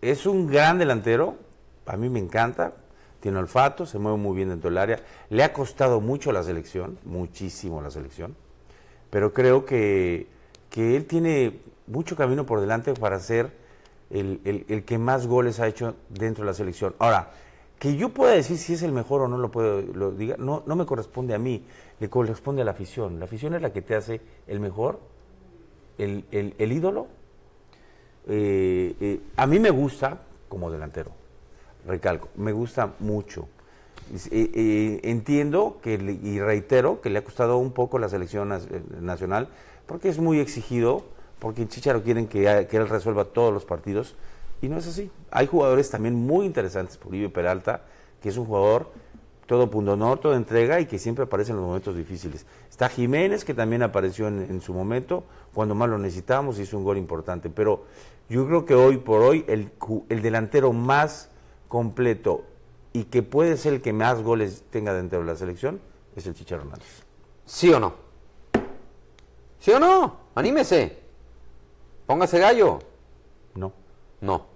es 0.00 0.26
un 0.26 0.46
gran 0.46 0.78
delantero, 0.78 1.36
a 1.86 1.96
mí 1.96 2.08
me 2.08 2.18
encanta, 2.20 2.72
tiene 3.20 3.38
olfato, 3.38 3.84
se 3.84 3.98
mueve 3.98 4.16
muy 4.18 4.34
bien 4.34 4.48
dentro 4.48 4.70
del 4.70 4.78
área. 4.78 5.00
Le 5.28 5.42
ha 5.44 5.52
costado 5.52 6.00
mucho 6.00 6.32
la 6.32 6.42
selección, 6.42 6.98
muchísimo 7.04 7.82
la 7.82 7.90
selección, 7.90 8.34
pero 9.10 9.32
creo 9.34 9.66
que, 9.66 10.26
que 10.70 10.96
él 10.96 11.04
tiene 11.06 11.60
mucho 11.86 12.16
camino 12.16 12.46
por 12.46 12.60
delante 12.60 12.94
para 12.94 13.18
ser 13.20 13.52
el, 14.08 14.40
el- 14.44 14.64
el 14.68 14.84
que 14.84 14.96
más 14.98 15.26
goles 15.26 15.60
ha 15.60 15.66
hecho 15.66 15.94
dentro 16.08 16.44
de 16.44 16.50
la 16.50 16.54
selección. 16.54 16.94
Ahora, 16.98 17.30
que 17.78 17.96
yo 17.96 18.10
pueda 18.10 18.32
decir 18.32 18.56
si 18.58 18.74
es 18.74 18.82
el 18.82 18.92
mejor 18.92 19.22
o 19.22 19.28
no 19.28 19.36
lo 19.38 19.50
puedo 19.50 19.80
lo 19.82 20.12
diga, 20.12 20.36
no, 20.38 20.62
no 20.66 20.76
me 20.76 20.86
corresponde 20.86 21.34
a 21.34 21.38
mí, 21.38 21.64
le 22.00 22.08
corresponde 22.08 22.62
a 22.62 22.64
la 22.64 22.70
afición. 22.72 23.18
La 23.18 23.26
afición 23.26 23.54
es 23.54 23.62
la 23.62 23.72
que 23.72 23.82
te 23.82 23.94
hace 23.94 24.20
el 24.46 24.58
mejor, 24.60 24.98
el, 25.98 26.24
el- 26.32 26.54
el 26.58 26.72
ídolo 26.72 27.06
eh, 28.28 28.94
eh, 29.00 29.20
a 29.36 29.46
mí 29.46 29.58
me 29.58 29.70
gusta 29.70 30.20
como 30.48 30.70
delantero, 30.70 31.10
recalco, 31.86 32.28
me 32.36 32.52
gusta 32.52 32.92
mucho. 33.00 33.48
Eh, 34.30 35.00
entiendo 35.04 35.78
que 35.82 35.94
y 35.94 36.40
reitero 36.40 37.00
que 37.00 37.10
le 37.10 37.20
ha 37.20 37.24
costado 37.24 37.58
un 37.58 37.70
poco 37.72 37.98
la 37.98 38.08
selección 38.08 38.52
nacional 39.00 39.48
porque 39.86 40.08
es 40.08 40.18
muy 40.18 40.40
exigido, 40.40 41.04
porque 41.38 41.62
en 41.62 41.68
Chicharo 41.68 42.02
quieren 42.02 42.26
que, 42.26 42.66
que 42.68 42.76
él 42.76 42.88
resuelva 42.88 43.24
todos 43.26 43.52
los 43.52 43.64
partidos 43.64 44.16
y 44.62 44.68
no 44.68 44.78
es 44.78 44.86
así. 44.88 45.10
Hay 45.30 45.46
jugadores 45.46 45.90
también 45.90 46.14
muy 46.14 46.44
interesantes, 46.46 46.98
Uribe 47.04 47.28
Peralta, 47.28 47.82
que 48.20 48.28
es 48.30 48.36
un 48.36 48.46
jugador 48.46 48.90
todo 49.50 49.68
punto 49.68 49.94
honor, 49.94 50.20
todo 50.20 50.36
entrega 50.36 50.78
y 50.78 50.86
que 50.86 50.96
siempre 50.96 51.24
aparece 51.24 51.50
en 51.50 51.56
los 51.56 51.66
momentos 51.66 51.96
difíciles. 51.96 52.46
Está 52.70 52.88
Jiménez, 52.88 53.44
que 53.44 53.52
también 53.52 53.82
apareció 53.82 54.28
en, 54.28 54.42
en 54.48 54.60
su 54.60 54.72
momento, 54.72 55.24
cuando 55.52 55.74
más 55.74 55.88
lo 55.88 55.98
necesitábamos, 55.98 56.60
hizo 56.60 56.78
un 56.78 56.84
gol 56.84 56.98
importante. 56.98 57.50
Pero 57.50 57.82
yo 58.28 58.46
creo 58.46 58.64
que 58.64 58.76
hoy 58.76 58.98
por 58.98 59.22
hoy 59.22 59.44
el, 59.48 59.72
el 60.08 60.22
delantero 60.22 60.72
más 60.72 61.30
completo 61.66 62.44
y 62.92 63.06
que 63.06 63.24
puede 63.24 63.56
ser 63.56 63.72
el 63.74 63.82
que 63.82 63.92
más 63.92 64.22
goles 64.22 64.62
tenga 64.70 64.94
dentro 64.94 65.18
de 65.18 65.24
la 65.26 65.34
selección 65.34 65.80
es 66.14 66.28
el 66.28 66.34
Chicharro 66.34 66.62
Hernández. 66.62 67.02
¿Sí 67.44 67.72
o 67.72 67.80
no? 67.80 67.94
¿Sí 69.58 69.72
o 69.72 69.80
no? 69.80 70.16
Anímese. 70.36 70.96
Póngase 72.06 72.38
gallo. 72.38 72.78
No. 73.56 73.72
No. 74.20 74.46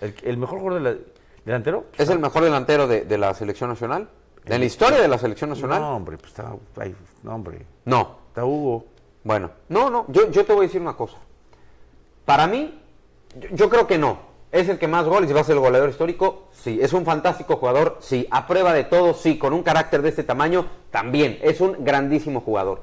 El, 0.00 0.14
el 0.22 0.36
mejor 0.36 0.60
jugador 0.60 0.80
de 0.80 0.92
la- 0.94 1.00
delantero 1.44 1.86
¿Es 1.98 2.08
el 2.08 2.20
mejor 2.20 2.44
delantero 2.44 2.86
de, 2.86 3.04
de 3.04 3.18
la 3.18 3.34
selección 3.34 3.68
nacional? 3.70 4.10
¿En 4.54 4.60
la 4.60 4.66
historia 4.66 5.00
de 5.00 5.08
la 5.08 5.18
selección 5.18 5.50
nacional? 5.50 5.80
No, 5.80 5.96
hombre, 5.96 6.16
pues 6.18 6.30
está, 6.30 6.52
ay, 6.80 6.94
no, 7.22 7.34
hombre, 7.34 7.64
No. 7.84 8.16
está 8.28 8.44
Hugo. 8.44 8.84
Bueno, 9.24 9.50
no, 9.68 9.90
no, 9.90 10.06
yo, 10.08 10.30
yo 10.30 10.44
te 10.44 10.52
voy 10.52 10.64
a 10.64 10.68
decir 10.68 10.80
una 10.80 10.94
cosa. 10.96 11.16
Para 12.24 12.46
mí, 12.46 12.80
yo, 13.38 13.48
yo 13.52 13.68
creo 13.68 13.86
que 13.86 13.98
no. 13.98 14.26
¿Es 14.50 14.68
el 14.70 14.78
que 14.78 14.88
más 14.88 15.04
goles 15.06 15.28
y 15.30 15.34
va 15.34 15.42
a 15.42 15.44
ser 15.44 15.56
el 15.56 15.60
goleador 15.60 15.90
histórico? 15.90 16.48
Sí. 16.52 16.78
¿Es 16.80 16.94
un 16.94 17.04
fantástico 17.04 17.56
jugador? 17.56 17.98
Sí. 18.00 18.26
¿A 18.30 18.46
prueba 18.46 18.72
de 18.72 18.84
todo? 18.84 19.12
Sí. 19.12 19.36
¿Con 19.38 19.52
un 19.52 19.62
carácter 19.62 20.00
de 20.00 20.08
este 20.08 20.24
tamaño? 20.24 20.66
También. 20.90 21.38
Es 21.42 21.60
un 21.60 21.84
grandísimo 21.84 22.40
jugador. 22.40 22.80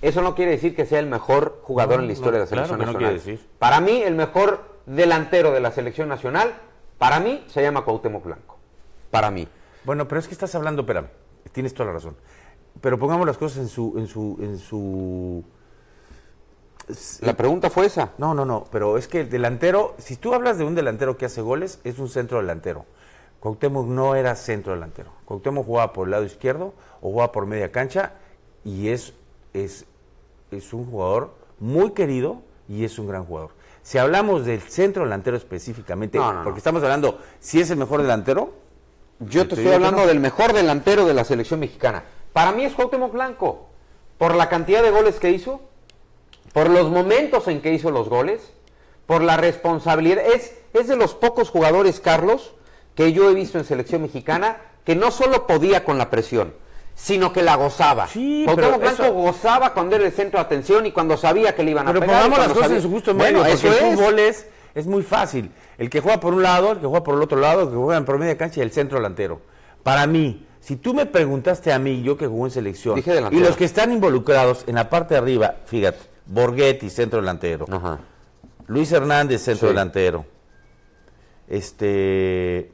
Eso 0.00 0.22
no 0.22 0.34
quiere 0.34 0.52
decir 0.52 0.74
que 0.74 0.86
sea 0.86 1.00
el 1.00 1.06
mejor 1.06 1.60
jugador 1.64 1.96
No, 1.96 2.02
en 2.02 2.06
la 2.06 2.12
historia 2.14 2.38
no, 2.38 2.38
de 2.38 2.44
la 2.44 2.46
selección 2.48 2.78
claro 2.78 2.80
que 2.80 2.86
no 2.86 2.92
nacional. 3.00 3.20
quiere 3.22 3.34
decir. 3.36 3.48
Para 3.58 3.80
mí, 3.82 4.02
el 4.02 4.14
mejor 4.14 4.64
delantero 4.86 5.52
de 5.52 5.60
la 5.60 5.70
selección 5.70 6.08
nacional, 6.08 6.54
para 6.96 7.20
mí, 7.20 7.44
se 7.48 7.60
llama 7.62 7.84
Cuauhtémoc 7.84 8.24
Blanco. 8.24 8.56
Para 9.10 9.30
mí. 9.30 9.46
Bueno, 9.84 10.06
pero 10.08 10.18
es 10.20 10.28
que 10.28 10.34
estás 10.34 10.54
hablando, 10.54 10.82
espérame, 10.82 11.08
tienes 11.52 11.74
toda 11.74 11.86
la 11.88 11.92
razón. 11.94 12.16
Pero 12.80 12.98
pongamos 12.98 13.26
las 13.26 13.36
cosas 13.38 13.58
en 13.58 13.68
su, 13.68 13.94
en 13.98 14.06
su, 14.06 14.38
en 14.40 14.58
su. 14.58 15.44
La 17.20 17.34
pregunta 17.36 17.70
fue 17.70 17.86
esa. 17.86 18.12
No, 18.18 18.34
no, 18.34 18.44
no, 18.44 18.64
pero 18.70 18.98
es 18.98 19.08
que 19.08 19.20
el 19.20 19.30
delantero, 19.30 19.94
si 19.98 20.16
tú 20.16 20.34
hablas 20.34 20.58
de 20.58 20.64
un 20.64 20.74
delantero 20.74 21.16
que 21.16 21.26
hace 21.26 21.40
goles, 21.40 21.80
es 21.84 21.98
un 21.98 22.08
centro 22.08 22.38
delantero. 22.38 22.84
Cuauhtémoc 23.40 23.86
no 23.86 24.14
era 24.14 24.34
centro 24.36 24.72
delantero. 24.72 25.10
Cuauhtémoc 25.24 25.66
jugaba 25.66 25.92
por 25.92 26.06
el 26.06 26.12
lado 26.12 26.24
izquierdo 26.24 26.74
o 27.00 27.10
jugaba 27.10 27.32
por 27.32 27.46
media 27.46 27.72
cancha 27.72 28.14
y 28.64 28.88
es, 28.88 29.14
es, 29.52 29.84
es 30.50 30.72
un 30.72 30.86
jugador 30.90 31.34
muy 31.58 31.90
querido 31.90 32.42
y 32.68 32.84
es 32.84 32.98
un 32.98 33.06
gran 33.08 33.24
jugador. 33.24 33.50
Si 33.82 33.98
hablamos 33.98 34.44
del 34.44 34.60
centro 34.60 35.02
delantero 35.04 35.36
específicamente, 35.36 36.18
No, 36.18 36.32
no, 36.32 36.38
no. 36.38 36.44
porque 36.44 36.58
estamos 36.58 36.82
hablando, 36.84 37.18
si 37.40 37.60
es 37.60 37.70
el 37.70 37.78
mejor 37.78 38.02
delantero, 38.02 38.52
Yo 39.28 39.42
te 39.48 39.54
te 39.56 39.60
estoy 39.62 39.74
hablando 39.74 40.02
no. 40.02 40.06
del 40.06 40.20
mejor 40.20 40.52
delantero 40.52 41.06
de 41.06 41.14
la 41.14 41.24
selección 41.24 41.60
mexicana. 41.60 42.02
Para 42.32 42.52
mí 42.52 42.64
es 42.64 42.72
Cuauhtémoc 42.74 43.12
Blanco. 43.12 43.68
Por 44.18 44.34
la 44.34 44.48
cantidad 44.48 44.82
de 44.82 44.90
goles 44.90 45.18
que 45.18 45.30
hizo, 45.30 45.60
por 46.52 46.70
los 46.70 46.90
momentos 46.90 47.48
en 47.48 47.60
que 47.60 47.72
hizo 47.72 47.90
los 47.90 48.08
goles, 48.08 48.52
por 49.06 49.22
la 49.22 49.36
responsabilidad. 49.36 50.24
Es, 50.24 50.54
es 50.74 50.88
de 50.88 50.96
los 50.96 51.14
pocos 51.14 51.50
jugadores, 51.50 52.00
Carlos, 52.00 52.54
que 52.94 53.12
yo 53.12 53.28
he 53.30 53.34
visto 53.34 53.58
en 53.58 53.64
selección 53.64 54.02
mexicana 54.02 54.58
que 54.84 54.94
no 54.96 55.10
solo 55.10 55.46
podía 55.46 55.84
con 55.84 55.98
la 55.98 56.10
presión, 56.10 56.54
sino 56.94 57.32
que 57.32 57.42
la 57.42 57.56
gozaba. 57.56 58.06
Sí, 58.08 58.42
Cuauhtémoc 58.44 58.70
pero 58.72 58.78
Blanco 58.80 59.02
eso- 59.04 59.12
gozaba 59.12 59.72
cuando 59.74 59.96
era 59.96 60.04
el 60.06 60.12
centro 60.12 60.38
de 60.38 60.44
atención 60.46 60.86
y 60.86 60.92
cuando 60.92 61.16
sabía 61.16 61.54
que 61.54 61.62
le 61.62 61.70
iban 61.72 61.86
a 61.88 61.92
Pero 61.92 62.00
pegar. 62.00 62.14
y 62.16 62.18
pongamos 62.20 62.38
las 62.38 62.48
cosas 62.48 62.62
sabía- 62.62 62.76
en 62.76 62.82
su 62.82 62.90
justo 62.90 63.14
Bueno, 63.14 63.40
medio, 63.42 63.52
eso 63.54 63.66
porque 63.66 63.78
el 63.78 63.84
es. 63.92 63.94
fútbol 63.98 64.18
es, 64.18 64.46
es 64.74 64.86
muy 64.86 65.02
fácil. 65.02 65.50
El 65.78 65.90
que 65.90 66.00
juega 66.00 66.20
por 66.20 66.34
un 66.34 66.42
lado, 66.42 66.72
el 66.72 66.78
que 66.80 66.86
juega 66.86 67.02
por 67.04 67.14
el 67.16 67.22
otro 67.22 67.38
lado, 67.38 67.62
el 67.62 67.68
que 67.68 67.76
juega 67.76 67.96
en 67.98 68.04
promedio 68.04 68.30
de 68.32 68.36
cancha 68.36 68.60
y 68.60 68.62
el 68.62 68.72
centro 68.72 68.98
delantero. 68.98 69.40
Para 69.82 70.06
mí, 70.06 70.46
si 70.60 70.76
tú 70.76 70.94
me 70.94 71.06
preguntaste 71.06 71.72
a 71.72 71.78
mí, 71.78 72.02
yo 72.02 72.16
que 72.16 72.26
jugué 72.26 72.44
en 72.44 72.50
selección, 72.52 72.94
Dije 72.96 73.20
y 73.32 73.40
los 73.40 73.56
que 73.56 73.64
están 73.64 73.92
involucrados 73.92 74.64
en 74.66 74.76
la 74.76 74.88
parte 74.88 75.14
de 75.14 75.18
arriba, 75.18 75.56
fíjate, 75.66 75.98
Borghetti, 76.26 76.88
centro 76.88 77.20
delantero, 77.20 77.66
Ajá. 77.70 77.98
Luis 78.68 78.92
Hernández, 78.92 79.42
centro 79.42 79.68
Sí. 79.68 79.74
delantero, 79.74 80.24
este, 81.48 82.70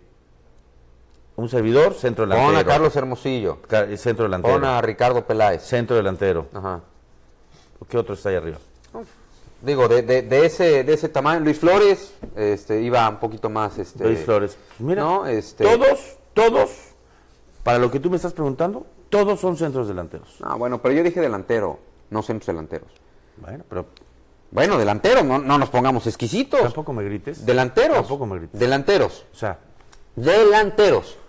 un 1.37 1.49
servidor, 1.49 1.95
centro 1.95 2.25
delantero, 2.27 2.51
Pon 2.53 2.57
a 2.61 2.65
Carlos 2.65 2.95
Hermosillo. 2.95 3.59
Centro 3.97 4.25
delantero, 4.25 4.55
Pon 4.55 4.65
a 4.65 4.81
Ricardo 4.83 5.25
Peláez. 5.25 5.63
centro 5.63 5.97
delantero. 5.97 6.47
Ajá. 6.53 6.81
¿Qué 7.89 7.97
otro 7.97 8.15
está 8.15 8.29
ahí 8.31 8.37
arriba? 8.37 8.59
Digo, 9.63 9.89
de, 9.89 10.03
de, 10.03 10.23
de 10.23 10.47
ese, 10.47 10.85
de 10.85 10.93
ese 10.95 11.09
tamaño, 11.09 11.41
Luis 11.41 11.59
Flores 11.59 12.15
este, 12.37 12.81
iba 12.81 13.09
un 13.09 13.19
poquito 13.19 13.51
más... 13.51 13.77
Este, 13.79 14.05
Luis 14.05 14.21
Flores. 14.21 14.57
Mira, 14.79 15.03
¿no? 15.03 15.27
Este- 15.27 15.65
todos, 15.65 16.17
todos, 16.33 16.71
para 17.65 17.79
lo 17.79 17.91
que 17.91 17.99
tú 17.99 18.09
me 18.09 18.17
estás 18.17 18.33
preguntando, 18.33 18.87
todos 19.09 19.41
son 19.41 19.57
centros 19.57 19.89
delanteros. 19.89 20.37
Ah, 20.43 20.55
bueno, 20.55 20.81
pero 20.81 20.95
yo 20.95 21.03
dije 21.03 21.21
delantero, 21.21 21.81
no 22.11 22.23
centros 22.23 22.47
delanteros. 22.47 22.89
Bueno, 23.39 23.65
pero 23.69 23.87
Bueno, 24.53 24.79
delanteros, 24.79 25.25
no, 25.25 25.39
no 25.39 25.59
nos 25.59 25.71
pongamos 25.71 26.07
exquisitos. 26.07 26.61
tampoco 26.63 26.93
me 26.93 27.03
grites. 27.05 27.45
Delanteros. 27.45 27.97
Tampoco 27.99 28.27
me 28.27 28.39
grites. 28.39 28.59
Delanteros. 28.61 29.27
O 29.33 29.37
sea, 29.37 29.59
Delanteros. 30.15 31.17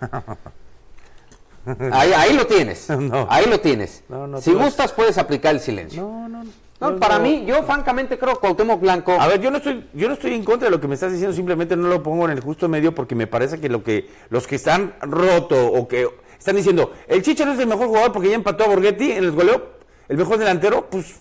Ahí, 1.92 2.12
ahí 2.12 2.32
lo 2.34 2.46
tienes. 2.46 2.88
No. 2.88 3.26
Ahí 3.30 3.46
lo 3.46 3.60
tienes. 3.60 4.02
No, 4.08 4.26
no, 4.26 4.40
si 4.40 4.52
gustas, 4.54 4.92
puedes 4.92 5.18
aplicar 5.18 5.54
el 5.54 5.60
silencio. 5.60 6.02
No, 6.02 6.28
no, 6.28 6.44
no. 6.44 6.50
No, 6.80 6.92
No, 6.92 6.98
para 6.98 7.18
no. 7.18 7.24
mí, 7.24 7.44
yo 7.46 7.62
francamente 7.64 8.18
creo 8.18 8.34
que 8.34 8.40
Cuauhtémoc 8.40 8.80
Blanco. 8.80 9.12
A 9.12 9.28
ver, 9.28 9.40
yo 9.40 9.50
no 9.50 9.58
estoy, 9.58 9.86
yo 9.92 10.08
no 10.08 10.14
estoy 10.14 10.34
en 10.34 10.44
contra 10.44 10.66
de 10.66 10.70
lo 10.70 10.80
que 10.80 10.88
me 10.88 10.94
estás 10.94 11.12
diciendo, 11.12 11.34
simplemente 11.36 11.76
no 11.76 11.88
lo 11.88 12.02
pongo 12.02 12.24
en 12.24 12.30
el 12.30 12.40
justo 12.40 12.68
medio 12.68 12.94
porque 12.94 13.14
me 13.14 13.26
parece 13.26 13.60
que 13.60 13.68
lo 13.68 13.82
que 13.84 14.08
los 14.30 14.46
que 14.46 14.56
están 14.56 14.94
roto 15.02 15.56
o 15.72 15.86
que 15.86 16.08
están 16.38 16.56
diciendo, 16.56 16.92
el 17.06 17.22
Chicharo 17.22 17.52
es 17.52 17.58
el 17.58 17.66
mejor 17.66 17.88
jugador 17.88 18.12
porque 18.12 18.30
ya 18.30 18.34
empató 18.34 18.64
a 18.64 18.68
Borghetti 18.68 19.12
en 19.12 19.24
el 19.24 19.32
goleo, 19.32 19.62
el 20.08 20.16
mejor 20.16 20.38
delantero, 20.38 20.88
pues 20.90 21.16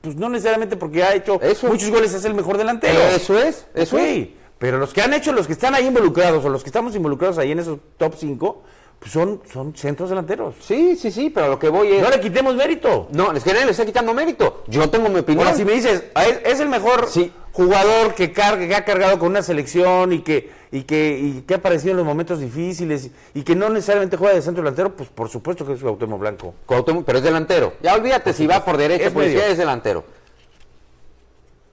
pues 0.00 0.14
no 0.16 0.28
necesariamente 0.28 0.76
porque 0.76 1.02
ha 1.02 1.14
hecho 1.14 1.40
Eso. 1.42 1.66
muchos 1.66 1.90
goles 1.90 2.14
es 2.14 2.24
el 2.24 2.32
mejor 2.32 2.56
delantero. 2.56 2.98
Eso 3.14 3.36
es, 3.38 3.66
eso 3.74 3.98
es. 3.98 4.28
Pero 4.58 4.78
los 4.78 4.92
que 4.94 5.02
han 5.02 5.12
hecho, 5.12 5.32
los 5.32 5.46
que 5.46 5.52
están 5.52 5.74
ahí 5.74 5.86
involucrados 5.86 6.44
o 6.44 6.48
los 6.48 6.62
que 6.62 6.68
estamos 6.68 6.94
involucrados 6.94 7.36
ahí 7.38 7.52
en 7.52 7.58
esos 7.58 7.78
top 7.96 8.14
5, 8.16 8.62
pues 8.98 9.12
son, 9.12 9.40
son 9.52 9.74
centros 9.76 10.08
delanteros. 10.10 10.54
Sí, 10.60 10.96
sí, 10.96 11.10
sí, 11.10 11.30
pero 11.30 11.48
lo 11.48 11.58
que 11.58 11.68
voy 11.68 11.92
es. 11.92 12.02
No 12.02 12.10
le 12.10 12.20
quitemos 12.20 12.54
mérito. 12.56 13.08
No, 13.12 13.32
es 13.32 13.44
que 13.44 13.52
nadie 13.52 13.66
le 13.66 13.70
está 13.70 13.86
quitando 13.86 14.12
mérito. 14.12 14.64
Yo 14.66 14.88
tengo 14.90 15.08
mi 15.08 15.20
opinión. 15.20 15.46
Ahora, 15.46 15.56
si 15.56 15.64
me 15.64 15.72
dices, 15.72 16.04
"Ah, 16.14 16.24
es, 16.26 16.40
es 16.44 16.60
el 16.60 16.68
mejor 16.68 17.06
Sí. 17.08 17.32
jugador 17.52 18.14
que, 18.14 18.32
carga, 18.32 18.66
que 18.66 18.74
ha 18.74 18.84
cargado 18.84 19.18
con 19.18 19.28
una 19.30 19.42
selección 19.42 20.12
y 20.12 20.20
que, 20.22 20.50
y, 20.72 20.82
que, 20.82 21.18
y 21.18 21.40
que 21.42 21.54
ha 21.54 21.56
aparecido 21.58 21.92
en 21.92 21.96
los 21.98 22.06
momentos 22.06 22.40
difíciles 22.40 23.10
y 23.34 23.42
que 23.42 23.54
no 23.56 23.68
necesariamente 23.68 24.16
juega 24.16 24.34
de 24.34 24.42
centro 24.42 24.62
delantero, 24.62 24.94
pues 24.96 25.08
por 25.08 25.28
supuesto 25.28 25.64
que 25.64 25.72
es 25.74 25.80
Cuauhtémoc 25.80 26.18
Blanco. 26.20 26.54
Cuauhtémoc, 26.66 27.04
pero 27.04 27.18
es 27.18 27.24
delantero. 27.24 27.74
Ya 27.82 27.94
olvídate 27.94 28.32
si 28.32 28.46
va 28.48 28.64
por 28.64 28.76
derecha, 28.76 29.04
Es 29.04 29.08
izquierda, 29.12 29.28
medio. 29.32 29.52
es 29.52 29.58
delantero. 29.58 30.04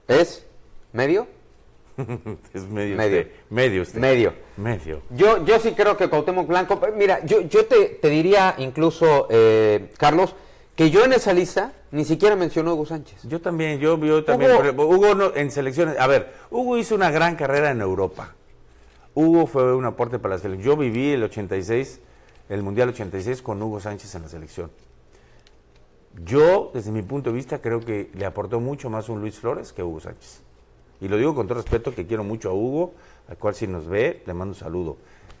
¿Es 0.08 0.44
medio? 0.92 1.26
Es 2.54 2.62
medio. 2.68 2.96
Medio. 2.96 3.20
usted, 3.22 3.30
medio. 3.50 3.82
usted. 3.82 3.98
Medio. 4.00 4.45
Medio. 4.56 5.02
Yo, 5.10 5.44
yo 5.44 5.58
sí 5.60 5.72
creo 5.72 5.96
que 5.96 6.08
Cuauhtémoc 6.08 6.46
Blanco, 6.46 6.80
pero 6.80 6.94
mira, 6.96 7.24
yo, 7.24 7.42
yo 7.42 7.66
te, 7.66 7.86
te 8.00 8.08
diría 8.08 8.54
incluso, 8.58 9.26
eh, 9.30 9.90
Carlos, 9.98 10.34
que 10.74 10.90
yo 10.90 11.04
en 11.04 11.12
esa 11.12 11.32
lista 11.32 11.72
ni 11.90 12.04
siquiera 12.04 12.36
mencionó 12.36 12.70
a 12.70 12.74
Hugo 12.74 12.86
Sánchez. 12.86 13.20
Yo 13.24 13.40
también, 13.40 13.78
yo, 13.80 13.98
yo 13.98 14.24
también. 14.24 14.50
Hugo- 14.52 14.60
ejemplo, 14.62 14.86
Hugo 14.88 15.14
no- 15.14 15.34
en 15.34 15.50
selecciones. 15.50 15.98
A 15.98 16.06
ver, 16.06 16.32
Hugo 16.50 16.76
hizo 16.78 16.94
una 16.94 17.10
gran 17.10 17.36
carrera 17.36 17.70
en 17.70 17.80
Europa. 17.80 18.34
Hugo 19.14 19.46
fue 19.46 19.74
un 19.74 19.84
aporte 19.86 20.18
para 20.18 20.34
la 20.36 20.40
selección. 20.40 20.72
Yo 20.74 20.76
viví 20.76 21.12
el 21.12 21.22
86, 21.22 22.00
el 22.48 22.62
Mundial 22.62 22.90
86 22.90 23.40
con 23.42 23.62
Hugo 23.62 23.80
Sánchez 23.80 24.14
en 24.14 24.22
la 24.22 24.28
selección. 24.28 24.70
Yo, 26.24 26.70
desde 26.72 26.90
mi 26.92 27.02
punto 27.02 27.30
de 27.30 27.36
vista, 27.36 27.58
creo 27.60 27.80
que 27.80 28.10
le 28.14 28.24
aportó 28.24 28.58
mucho 28.60 28.88
más 28.88 29.08
un 29.08 29.20
Luis 29.20 29.38
Flores 29.38 29.72
que 29.72 29.82
Hugo 29.82 30.00
Sánchez. 30.00 30.40
Y 31.00 31.08
lo 31.08 31.18
digo 31.18 31.34
con 31.34 31.46
todo 31.46 31.58
respeto, 31.58 31.94
que 31.94 32.06
quiero 32.06 32.24
mucho 32.24 32.48
a 32.50 32.54
Hugo, 32.54 32.94
al 33.28 33.36
cual 33.38 33.54
si 33.54 33.66
nos 33.66 33.86
ve, 33.86 34.22
le 34.26 34.34
mando 34.34 34.52
un 34.54 34.58
saludo. 34.58 34.96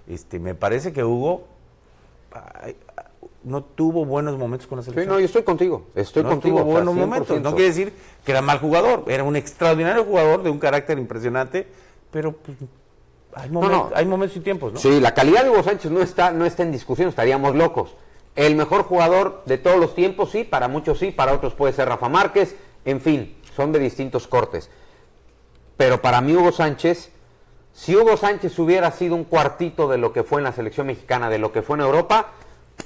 Este, 0.08 0.38
me 0.38 0.54
parece 0.54 0.92
que 0.92 1.04
Hugo 1.04 1.46
ay, 2.32 2.76
no 3.44 3.62
tuvo 3.62 4.04
buenos 4.04 4.36
momentos 4.38 4.66
con 4.66 4.78
la 4.78 4.82
Sí, 4.82 4.90
selección 4.90 5.14
no, 5.14 5.20
yo 5.20 5.26
estoy 5.26 5.42
contigo, 5.42 5.86
estoy 5.94 6.22
no 6.24 6.30
contigo. 6.30 6.60
tuvo 6.60 6.72
buenos 6.72 6.94
momentos. 6.94 7.38
100%. 7.38 7.42
No 7.42 7.50
quiere 7.54 7.68
decir 7.68 7.92
que 8.24 8.32
era 8.32 8.42
mal 8.42 8.58
jugador, 8.58 9.04
era 9.08 9.22
un 9.24 9.36
extraordinario 9.36 10.04
jugador 10.04 10.42
de 10.42 10.50
un 10.50 10.58
carácter 10.58 10.98
impresionante, 10.98 11.66
pero 12.10 12.32
pues, 12.32 12.56
hay, 13.34 13.50
No, 13.50 13.60
momen- 13.60 13.70
no. 13.70 13.90
hay 13.94 14.04
momentos 14.06 14.36
y 14.36 14.40
tiempos, 14.40 14.72
¿no? 14.72 14.78
Sí, 14.80 15.00
la 15.00 15.14
calidad 15.14 15.44
de 15.44 15.50
Hugo 15.50 15.62
Sánchez 15.62 15.90
no 15.92 16.00
está, 16.02 16.32
no 16.32 16.44
está 16.44 16.62
en 16.64 16.72
discusión, 16.72 17.08
estaríamos 17.08 17.54
locos. 17.54 17.94
El 18.34 18.54
mejor 18.56 18.82
jugador 18.82 19.42
de 19.46 19.58
todos 19.58 19.78
los 19.78 19.94
tiempos, 19.94 20.30
sí, 20.30 20.44
para 20.44 20.66
muchos 20.68 20.98
sí, 20.98 21.10
para 21.12 21.32
otros 21.32 21.54
puede 21.54 21.72
ser 21.72 21.88
Rafa 21.88 22.08
Márquez, 22.08 22.56
en 22.84 23.00
fin, 23.00 23.36
son 23.54 23.72
de 23.72 23.78
distintos 23.78 24.26
cortes. 24.26 24.70
Pero 25.76 26.02
para 26.02 26.20
mí 26.20 26.34
Hugo 26.34 26.52
Sánchez, 26.52 27.10
si 27.78 27.94
Hugo 27.94 28.16
Sánchez 28.16 28.58
hubiera 28.58 28.90
sido 28.90 29.14
un 29.16 29.24
cuartito 29.24 29.86
de 29.86 29.98
lo 29.98 30.10
que 30.14 30.22
fue 30.22 30.38
en 30.40 30.44
la 30.44 30.52
selección 30.52 30.86
mexicana, 30.86 31.28
de 31.28 31.38
lo 31.38 31.52
que 31.52 31.60
fue 31.60 31.76
en 31.76 31.82
Europa, 31.82 32.28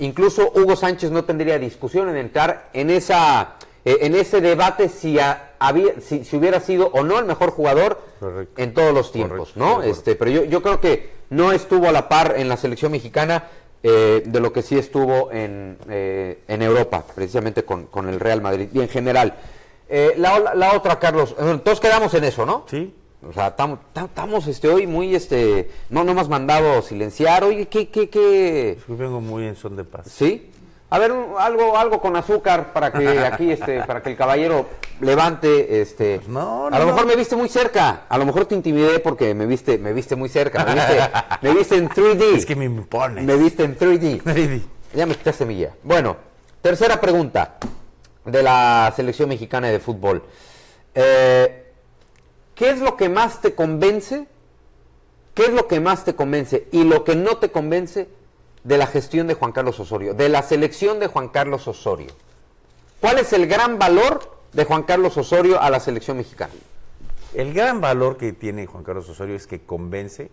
incluso 0.00 0.50
Hugo 0.55 0.74
Sánchez 0.74 1.12
no 1.12 1.24
tendría 1.24 1.59
discusión 1.61 2.09
en 2.09 2.16
entrar 2.16 2.70
en 2.72 2.90
esa 2.90 3.55
eh, 3.85 3.98
en 4.03 4.14
ese 4.14 4.40
debate 4.40 4.88
si, 4.88 5.18
ha- 5.20 5.53
había, 5.59 6.00
si, 6.00 6.24
si 6.24 6.37
hubiera 6.37 6.59
sido 6.61 6.88
o 6.88 7.03
no 7.05 7.18
el 7.20 7.24
mejor 7.24 7.50
jugador 7.53 8.00
Correcto. 8.18 8.61
en 8.61 8.74
todos 8.74 8.92
los 8.92 9.11
tiempos, 9.12 9.53
Correcto, 9.53 9.61
¿no? 9.61 9.83
Este, 9.83 10.16
pero 10.16 10.31
yo, 10.33 10.44
yo 10.44 10.61
creo 10.61 10.81
que 10.81 11.11
no 11.31 11.53
estuvo 11.53 11.88
a 11.88 11.92
la 11.92 12.09
par 12.09 12.35
en 12.37 12.48
la 12.48 12.57
selección 12.59 12.92
mexicana 12.92 13.44
eh, 13.83 14.22
de 14.26 14.40
lo 14.40 14.53
que 14.53 14.61
sí 14.62 14.76
estuvo 14.76 15.31
en, 15.33 15.79
eh, 15.88 16.40
en 16.48 16.61
Europa, 16.62 17.05
precisamente 17.14 17.64
con, 17.64 17.87
con 17.87 18.09
el 18.09 18.20
Real 18.20 18.42
Madrid 18.42 18.68
y 18.74 18.81
en 18.81 18.88
general. 18.88 19.35
Eh, 19.88 20.12
la, 20.18 20.38
la- 20.55 20.74
otra, 20.74 20.98
Carlos, 20.98 21.35
eh, 21.38 21.59
todos 21.64 21.81
quedamos 21.81 22.12
en 22.14 22.24
eso, 22.24 22.44
¿no? 22.44 22.64
Sí. 22.68 22.94
O 23.28 23.33
sea, 23.33 23.54
tam- 23.56 23.78
tam- 23.94 24.06
estamos 24.06 24.46
este, 24.46 24.68
hoy 24.68 24.87
muy, 24.87 25.14
este, 25.14 25.70
no, 25.90 26.04
no 26.04 26.14
me 26.14 26.20
has 26.22 26.28
mandado 26.28 26.80
silenciar, 26.83 27.44
oye, 27.44 27.66
¿qué, 27.68 27.88
qué, 27.90 28.09
qué? 28.09 28.78
Yo 28.88 28.96
vengo 28.96 29.20
muy 29.20 29.46
en 29.46 29.56
son 29.56 29.76
de 29.76 29.85
paz. 29.85 30.06
¿Sí? 30.11 30.50
A 30.88 30.98
ver, 30.98 31.12
algo, 31.38 31.78
algo 31.78 32.00
con 32.00 32.16
azúcar 32.16 32.72
para 32.72 32.90
que 32.92 33.06
aquí, 33.20 33.52
este, 33.52 33.83
para 33.85 34.02
que 34.02 34.11
el 34.11 34.16
caballero 34.16 34.66
levante, 35.00 35.80
este. 35.83 36.20
No, 36.28 36.68
no, 36.70 36.74
a 36.74 36.78
lo 36.78 36.87
no. 36.87 36.92
mejor 36.92 37.06
me 37.06 37.14
viste 37.14 37.37
muy 37.37 37.48
cerca, 37.48 38.02
a 38.09 38.18
lo 38.18 38.24
mejor 38.26 38.46
te 38.46 38.54
intimidé 38.54 38.98
porque 39.00 39.35
me 39.35 39.46
viste, 39.46 39.78
me 39.78 39.92
viste 39.92 40.16
muy 40.16 40.28
cerca, 40.28 40.64
me 40.64 40.74
viste, 40.74 40.98
me 41.42 41.54
viste 41.54 41.76
en 41.76 41.88
3D. 41.90 42.35
Es 42.37 42.46
que 42.46 42.56
me 42.56 42.64
impone. 42.64 43.22
Me 43.22 43.37
viste 43.37 43.64
en 43.64 43.76
3D. 43.78 44.62
Ya 44.94 45.06
me 45.06 45.14
quitaste 45.14 45.44
mi 45.46 45.54
guía. 45.54 45.72
Bueno, 45.85 46.16
tercera 46.62 47.00
pregunta 47.00 47.59
de 48.24 48.42
la 48.42 48.92
selección 48.96 49.28
mexicana 49.28 49.68
de 49.68 49.78
fútbol. 49.78 50.24
Eh, 50.92 51.60
¿Qué 52.61 52.68
es 52.68 52.81
lo 52.81 52.99
que 52.99 53.09
más 53.09 53.40
te 53.40 53.55
convence? 53.55 54.27
¿Qué 55.33 55.44
es 55.44 55.51
lo 55.55 55.66
que 55.66 55.81
más 55.81 56.05
te 56.05 56.14
convence 56.14 56.68
y 56.73 56.85
lo 56.85 57.05
que 57.05 57.16
no 57.16 57.38
te 57.38 57.51
convence 57.51 58.07
de 58.64 58.77
la 58.77 58.87
gestión 58.87 59.27
de 59.27 59.33
Juan 59.33 59.53
Carlos 59.53 59.81
Osorio, 59.81 60.12
de 60.12 60.29
la 60.29 60.42
selección 60.42 61.01
de 61.01 61.07
Juan 61.07 61.29
Carlos 61.29 61.66
Osorio? 61.66 62.11
¿Cuál 63.01 63.18
es 63.18 63.33
el 63.33 63.46
gran 63.46 63.79
valor 63.79 64.37
de 64.53 64.66
Juan 64.66 64.83
Carlos 64.83 65.16
Osorio 65.16 65.59
a 65.59 65.70
la 65.70 65.81
selección 65.81 66.18
mexicana? 66.18 66.53
El 67.33 67.55
gran 67.55 67.81
valor 67.81 68.18
que 68.18 68.35
tiene 68.35 68.66
Juan 68.66 68.85
Carlos 68.85 69.09
Osorio 69.09 69.37
es 69.37 69.46
que 69.46 69.62
convence 69.62 70.31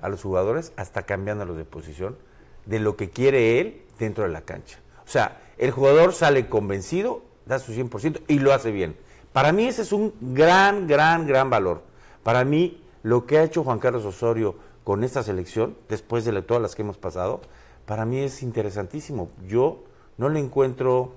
a 0.00 0.08
los 0.08 0.20
jugadores, 0.20 0.72
hasta 0.74 1.02
cambiándolos 1.02 1.56
de 1.56 1.64
posición, 1.64 2.18
de 2.66 2.80
lo 2.80 2.96
que 2.96 3.10
quiere 3.10 3.60
él 3.60 3.82
dentro 4.00 4.24
de 4.24 4.30
la 4.30 4.40
cancha. 4.40 4.80
O 5.06 5.08
sea, 5.08 5.42
el 5.58 5.70
jugador 5.70 6.12
sale 6.12 6.48
convencido, 6.48 7.22
da 7.46 7.60
su 7.60 7.72
100% 7.72 8.22
y 8.26 8.40
lo 8.40 8.52
hace 8.52 8.72
bien. 8.72 8.96
Para 9.32 9.52
mí 9.52 9.66
ese 9.66 9.82
es 9.82 9.92
un 9.92 10.12
gran, 10.20 10.86
gran, 10.86 11.26
gran 11.26 11.50
valor. 11.50 11.82
Para 12.22 12.44
mí 12.44 12.82
lo 13.02 13.26
que 13.26 13.38
ha 13.38 13.44
hecho 13.44 13.64
Juan 13.64 13.78
Carlos 13.78 14.04
Osorio 14.04 14.56
con 14.84 15.04
esta 15.04 15.22
selección, 15.22 15.76
después 15.88 16.24
de 16.24 16.42
todas 16.42 16.62
las 16.62 16.74
que 16.74 16.82
hemos 16.82 16.96
pasado, 16.96 17.40
para 17.86 18.04
mí 18.04 18.18
es 18.18 18.42
interesantísimo. 18.42 19.30
Yo 19.46 19.84
no 20.16 20.28
le 20.28 20.40
encuentro 20.40 21.12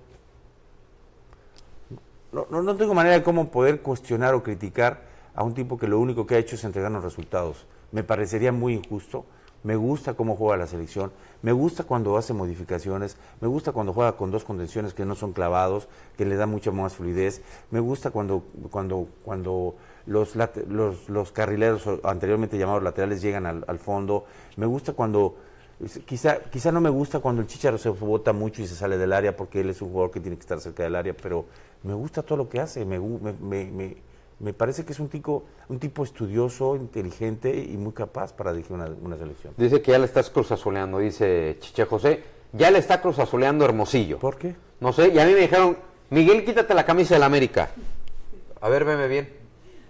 no, 2.31 2.47
no, 2.49 2.61
no 2.61 2.75
tengo 2.75 2.93
manera 2.93 3.15
de 3.15 3.23
cómo 3.23 3.51
poder 3.51 3.81
cuestionar 3.81 4.33
o 4.33 4.43
criticar 4.43 5.01
a 5.35 5.43
un 5.43 5.53
tipo 5.53 5.77
que 5.77 5.87
lo 5.87 5.99
único 5.99 6.25
que 6.25 6.35
ha 6.35 6.37
hecho 6.37 6.55
es 6.55 6.63
entregarnos 6.63 7.03
resultados. 7.03 7.65
Me 7.91 8.03
parecería 8.03 8.51
muy 8.51 8.73
injusto. 8.73 9.25
Me 9.63 9.75
gusta 9.75 10.13
cómo 10.15 10.35
juega 10.35 10.57
la 10.57 10.67
selección. 10.67 11.11
Me 11.41 11.51
gusta 11.51 11.83
cuando 11.83 12.17
hace 12.17 12.33
modificaciones. 12.33 13.17
Me 13.41 13.47
gusta 13.47 13.71
cuando 13.71 13.93
juega 13.93 14.13
con 14.17 14.31
dos 14.31 14.43
contenciones 14.43 14.93
que 14.93 15.05
no 15.05 15.15
son 15.15 15.33
clavados, 15.33 15.87
que 16.17 16.25
le 16.25 16.35
da 16.35 16.45
mucha 16.47 16.71
más 16.71 16.95
fluidez. 16.95 17.41
Me 17.69 17.79
gusta 17.79 18.09
cuando, 18.11 18.43
cuando, 18.71 19.07
cuando 19.23 19.75
los, 20.07 20.35
los, 20.67 21.09
los 21.09 21.31
carrileros 21.31 21.83
anteriormente 22.03 22.57
llamados 22.57 22.83
laterales 22.83 23.21
llegan 23.21 23.45
al, 23.45 23.63
al 23.67 23.79
fondo. 23.79 24.25
Me 24.57 24.65
gusta 24.65 24.93
cuando 24.93 25.35
Quizá, 26.05 26.37
quizá 26.51 26.71
no 26.71 26.79
me 26.79 26.91
gusta 26.91 27.17
cuando 27.21 27.41
el 27.41 27.47
Chicharo 27.47 27.79
se 27.79 27.89
bota 27.89 28.33
mucho 28.33 28.61
y 28.61 28.67
se 28.67 28.75
sale 28.75 28.99
del 28.99 29.11
área 29.13 29.35
porque 29.35 29.61
él 29.61 29.71
es 29.71 29.81
un 29.81 29.89
jugador 29.89 30.11
que 30.11 30.19
tiene 30.19 30.37
que 30.37 30.41
estar 30.41 30.59
cerca 30.59 30.83
del 30.83 30.95
área, 30.95 31.15
pero 31.19 31.45
me 31.81 31.95
gusta 31.95 32.21
todo 32.21 32.37
lo 32.37 32.47
que 32.49 32.59
hace, 32.59 32.85
me, 32.85 32.99
me, 32.99 33.65
me- 33.65 33.97
me- 34.41 34.53
parece 34.53 34.83
que 34.85 34.93
es 34.93 34.99
un 34.99 35.07
tipo, 35.09 35.45
un 35.69 35.79
tipo 35.79 36.03
estudioso, 36.03 36.75
inteligente 36.75 37.55
y 37.55 37.77
muy 37.77 37.93
capaz 37.93 38.33
para 38.33 38.51
dirigir 38.53 38.73
una, 38.75 38.87
una 39.01 39.17
selección. 39.17 39.53
Dice 39.57 39.81
que 39.81 39.91
ya 39.91 39.99
le 39.99 40.05
estás 40.05 40.29
cruzazoleando, 40.29 40.99
dice 40.99 41.57
Chiche 41.59 41.85
José. 41.85 42.23
Ya 42.53 42.69
le 42.69 42.79
está 42.79 43.01
cruzazoleando 43.01 43.63
Hermosillo. 43.63 44.19
¿Por 44.19 44.37
qué? 44.37 44.55
No 44.81 44.91
sé, 44.91 45.07
y 45.09 45.19
a 45.19 45.25
mí 45.25 45.33
me 45.33 45.39
dijeron, 45.39 45.77
Miguel, 46.09 46.43
quítate 46.43 46.73
la 46.73 46.85
camisa 46.85 47.13
del 47.13 47.23
América. 47.23 47.69
A 48.59 48.67
ver, 48.69 48.83
veme 48.83 49.07
bien. 49.07 49.29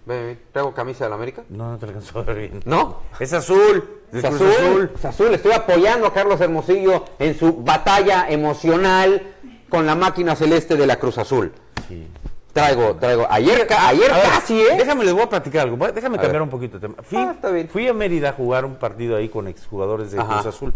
Veme 0.05 0.25
bien. 0.25 0.39
¿Traigo 0.51 0.73
camisa 0.73 1.05
del 1.05 1.13
América? 1.13 1.43
No, 1.49 1.71
no 1.71 1.77
te 1.77 1.85
alcanzó 1.87 2.19
a 2.19 2.23
ver 2.23 2.37
bien. 2.37 2.61
No. 2.65 2.99
Es 3.19 3.33
azul. 3.33 3.83
Es 4.13 4.21
Cruz 4.25 4.41
azul, 4.41 4.91
es 4.93 5.05
azul. 5.05 5.33
Estoy 5.33 5.53
apoyando 5.53 6.05
a 6.05 6.13
Carlos 6.13 6.39
Hermosillo 6.41 7.05
en 7.17 7.33
su 7.37 7.63
batalla 7.63 8.29
emocional 8.29 9.21
con 9.69 9.85
la 9.85 9.95
máquina 9.95 10.35
celeste 10.35 10.75
de 10.75 10.85
la 10.85 10.97
Cruz 10.99 11.17
Azul. 11.17 11.51
Sí. 11.87 12.07
Traigo, 12.53 12.95
traigo. 12.95 13.25
Ayer, 13.29 13.65
ayer 13.79 14.11
ver, 14.11 14.23
casi, 14.23 14.61
¿eh? 14.61 14.75
Déjame, 14.77 15.05
les 15.05 15.13
voy 15.13 15.23
a 15.23 15.29
platicar 15.29 15.61
algo. 15.67 15.77
Déjame 15.77 16.17
A 16.17 16.21
cambiar 16.21 16.31
ver. 16.33 16.41
un 16.41 16.49
poquito 16.49 16.79
de 16.79 16.87
tema. 16.87 17.01
Fui, 17.01 17.17
Ah, 17.17 17.31
está 17.33 17.49
bien. 17.49 17.69
fui 17.69 17.87
a 17.87 17.93
Mérida 17.93 18.29
a 18.29 18.33
jugar 18.33 18.65
un 18.65 18.75
partido 18.75 19.15
ahí 19.15 19.29
con 19.29 19.47
exjugadores 19.47 20.11
de 20.11 20.19
Ajá. 20.19 20.33
Cruz 20.41 20.45
Azul. 20.47 20.73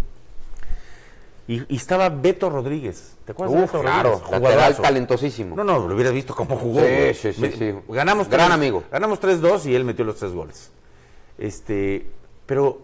Y, 1.47 1.61
y 1.71 1.75
estaba 1.77 2.09
Beto 2.09 2.49
Rodríguez. 2.49 3.15
¿Te 3.25 3.33
acuerdas 3.33 3.55
de 3.57 3.63
Uf, 3.63 3.71
Beto 3.73 3.81
claro, 3.83 4.17
Jugadorazo. 4.19 4.81
talentosísimo. 4.81 5.55
No, 5.55 5.63
no, 5.63 5.87
lo 5.87 5.93
hubieras 5.93 6.13
visto 6.13 6.33
cómo 6.33 6.55
jugó. 6.57 6.79
Sí, 6.79 6.85
güey. 6.85 7.13
sí, 7.13 7.33
sí, 7.33 7.41
Me- 7.41 7.51
sí. 7.51 7.73
Ganamos 7.89 8.29
Gran 8.29 8.47
tres- 8.47 8.53
amigo. 8.55 8.83
Ganamos 8.91 9.19
3-2 9.19 9.65
y 9.67 9.75
él 9.75 9.83
metió 9.83 10.05
los 10.05 10.15
tres 10.15 10.31
goles. 10.31 10.71
Este, 11.37 12.07
pero 12.45 12.79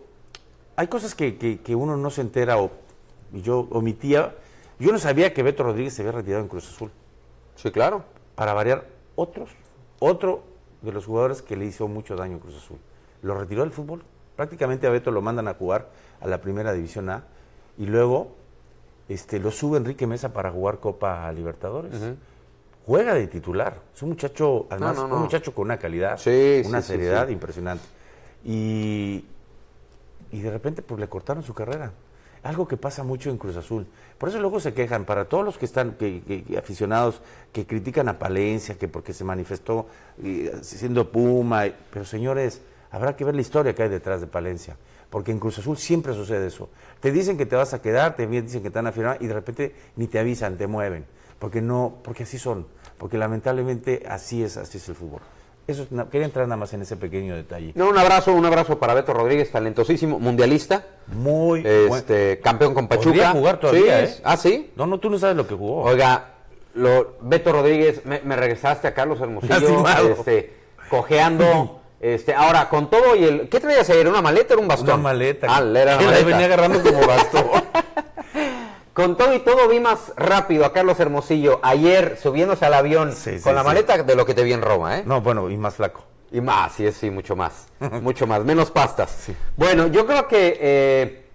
hay 0.75 0.87
cosas 0.87 1.15
que, 1.15 1.37
que- 1.37 1.59
que 1.61 1.75
uno 1.75 1.95
no 1.97 2.09
se 2.09 2.21
entera 2.21 2.57
o 2.57 2.71
y 3.33 3.41
yo 3.41 3.67
omitía, 3.71 4.35
yo 4.77 4.91
no 4.91 4.99
sabía 4.99 5.33
que 5.33 5.41
Beto 5.41 5.63
Rodríguez 5.63 5.93
se 5.93 6.01
había 6.01 6.11
retirado 6.11 6.43
en 6.43 6.49
Cruz 6.49 6.67
Azul. 6.67 6.91
Sí, 7.55 7.71
claro. 7.71 8.03
Para 8.41 8.53
variar, 8.53 8.87
otros, 9.17 9.51
otro 9.99 10.41
de 10.81 10.91
los 10.91 11.05
jugadores 11.05 11.43
que 11.43 11.55
le 11.55 11.65
hizo 11.65 11.87
mucho 11.87 12.15
daño 12.15 12.33
en 12.33 12.39
Cruz 12.39 12.57
Azul. 12.57 12.79
Lo 13.21 13.35
retiró 13.35 13.61
del 13.61 13.71
fútbol. 13.71 14.01
Prácticamente 14.35 14.87
a 14.87 14.89
Beto 14.89 15.11
lo 15.11 15.21
mandan 15.21 15.47
a 15.47 15.53
jugar 15.53 15.89
a 16.19 16.25
la 16.27 16.41
primera 16.41 16.73
división 16.73 17.11
A 17.11 17.23
y 17.77 17.85
luego 17.85 18.29
este, 19.09 19.37
lo 19.39 19.51
sube 19.51 19.77
Enrique 19.77 20.07
Mesa 20.07 20.33
para 20.33 20.49
jugar 20.49 20.79
Copa 20.79 21.31
Libertadores. 21.31 21.93
Juega 22.87 23.13
de 23.13 23.27
titular. 23.27 23.79
Es 23.93 24.01
un 24.01 24.09
muchacho, 24.09 24.65
además, 24.71 24.95
no, 24.95 25.07
no. 25.07 25.15
un 25.17 25.21
muchacho 25.21 25.53
con 25.53 25.65
una 25.65 25.77
calidad, 25.77 26.17
Sí, 26.17 26.63
una 26.65 26.81
sí, 26.81 26.93
seriedad 26.93 27.27
sí. 27.27 27.33
impresionante. 27.33 27.85
Y, 28.43 29.23
y 30.31 30.41
de 30.41 30.49
repente 30.49 30.81
pues 30.81 30.99
le 30.99 31.07
cortaron 31.07 31.43
su 31.43 31.53
carrera. 31.53 31.91
Algo 32.43 32.67
que 32.67 32.75
pasa 32.75 33.03
mucho 33.03 33.29
en 33.29 33.37
Cruz 33.37 33.55
Azul. 33.55 33.85
Por 34.17 34.29
eso 34.29 34.39
luego 34.39 34.59
se 34.59 34.73
quejan, 34.73 35.05
para 35.05 35.25
todos 35.25 35.45
los 35.45 35.57
que 35.57 35.65
están 35.65 35.93
que, 35.93 36.21
que- 36.21 36.57
aficionados 36.57 37.21
que 37.53 37.67
critican 37.67 38.09
a 38.09 38.17
Palencia, 38.17 38.75
que 38.75 38.87
porque 38.87 39.13
se 39.13 39.23
manifestó 39.23 39.87
eh, 40.23 40.51
siendo 40.61 41.11
Puma, 41.11 41.65
pero 41.93 42.03
señores, 42.03 42.61
habrá 42.89 43.15
que 43.15 43.25
ver 43.25 43.35
la 43.35 43.41
historia 43.41 43.75
que 43.75 43.83
hay 43.83 43.89
detrás 43.89 44.21
de 44.21 44.27
Palencia, 44.27 44.75
porque 45.11 45.31
en 45.31 45.39
Cruz 45.39 45.59
Azul 45.59 45.77
siempre 45.77 46.13
sucede 46.13 46.47
eso. 46.47 46.69
Te 46.99 47.11
dicen 47.11 47.37
que 47.37 47.45
te 47.45 47.55
vas 47.55 47.73
a 47.75 47.81
quedar, 47.81 48.15
te 48.15 48.25
dicen 48.25 48.63
que 48.63 48.69
te 48.71 48.79
van 48.79 48.87
a 48.87 48.91
firmar 48.91 49.17
y 49.21 49.27
de 49.27 49.33
repente 49.33 49.75
ni 49.95 50.07
te 50.07 50.17
avisan, 50.17 50.57
te 50.57 50.65
mueven, 50.65 51.05
porque 51.37 51.61
no, 51.61 51.99
porque 52.03 52.23
así 52.23 52.39
son, 52.39 52.65
porque 52.97 53.19
lamentablemente 53.19 54.03
así 54.09 54.43
es, 54.43 54.57
así 54.57 54.77
es 54.79 54.89
el 54.89 54.95
fútbol. 54.95 55.21
Eso 55.71 55.87
quería 56.11 56.25
entrar 56.25 56.47
nada 56.47 56.57
más 56.57 56.73
en 56.73 56.81
ese 56.81 56.95
pequeño 56.97 57.35
detalle. 57.35 57.71
No, 57.75 57.89
un 57.89 57.97
abrazo, 57.97 58.33
un 58.33 58.45
abrazo 58.45 58.77
para 58.79 58.93
Beto 58.93 59.13
Rodríguez, 59.13 59.51
talentosísimo, 59.51 60.19
mundialista, 60.19 60.85
Muy 61.07 61.61
bueno. 61.61 61.95
este, 61.97 62.39
campeón 62.39 62.73
con 62.73 62.87
Pachuca. 62.87 63.09
Podría 63.09 63.31
jugar 63.31 63.59
todavía, 63.59 64.05
Sí, 64.07 64.13
¿eh? 64.13 64.21
Ah, 64.23 64.37
sí. 64.37 64.71
No, 64.75 64.85
no, 64.85 64.99
tú 64.99 65.09
no 65.09 65.17
sabes 65.19 65.35
lo 65.35 65.47
que 65.47 65.55
jugó. 65.55 65.83
Oiga, 65.83 66.25
lo, 66.75 67.15
Beto 67.21 67.51
Rodríguez, 67.51 68.05
me, 68.05 68.21
me 68.21 68.35
regresaste 68.35 68.87
a 68.87 68.93
Carlos 68.93 69.19
Hermosillo, 69.19 69.85
este, 70.17 70.53
cojeando. 70.89 71.77
Este, 72.01 72.33
ahora, 72.33 72.67
con 72.67 72.89
todo 72.89 73.15
y 73.15 73.23
el. 73.23 73.47
¿Qué 73.47 73.59
traías 73.59 73.87
ayer? 73.91 74.07
¿Una 74.07 74.23
maleta 74.23 74.55
o 74.55 74.59
un 74.59 74.67
bastón? 74.67 74.95
Una 74.95 74.97
maleta. 74.97 75.45
Ah, 75.47 75.59
era 75.59 75.97
una 75.97 76.05
maleta. 76.07 76.25
venía 76.25 76.45
agarrando 76.47 76.81
como 76.81 77.05
bastón. 77.05 77.43
Con 79.01 79.17
todo 79.17 79.33
y 79.33 79.39
todo 79.39 79.67
vi 79.67 79.79
más 79.79 80.13
rápido 80.15 80.63
a 80.63 80.73
Carlos 80.73 80.99
Hermosillo 80.99 81.59
ayer 81.63 82.19
subiéndose 82.21 82.67
al 82.67 82.75
avión 82.75 83.13
Sí, 83.13 83.39
sí, 83.39 83.43
con 83.43 83.55
la 83.55 83.61
sí. 83.61 83.67
maleta 83.67 84.03
de 84.03 84.15
lo 84.15 84.27
que 84.27 84.35
te 84.35 84.43
vi 84.43 84.53
en 84.53 84.61
Roma, 84.61 84.99
¿eh? 84.99 85.03
no, 85.07 85.21
bueno, 85.21 85.49
y 85.49 85.57
más 85.57 85.73
flaco. 85.73 86.03
Y 86.31 86.39
más, 86.39 86.73
sí, 86.73 86.91
sí, 86.91 87.09
mucho 87.09 87.35
más. 87.35 87.65
mucho 88.03 88.27
más, 88.27 88.43
menos 88.45 88.69
pastas. 88.69 89.29
Bueno, 89.57 89.87
yo 89.87 90.05
creo 90.05 90.27
que 90.27 90.55
eh, 90.61 91.25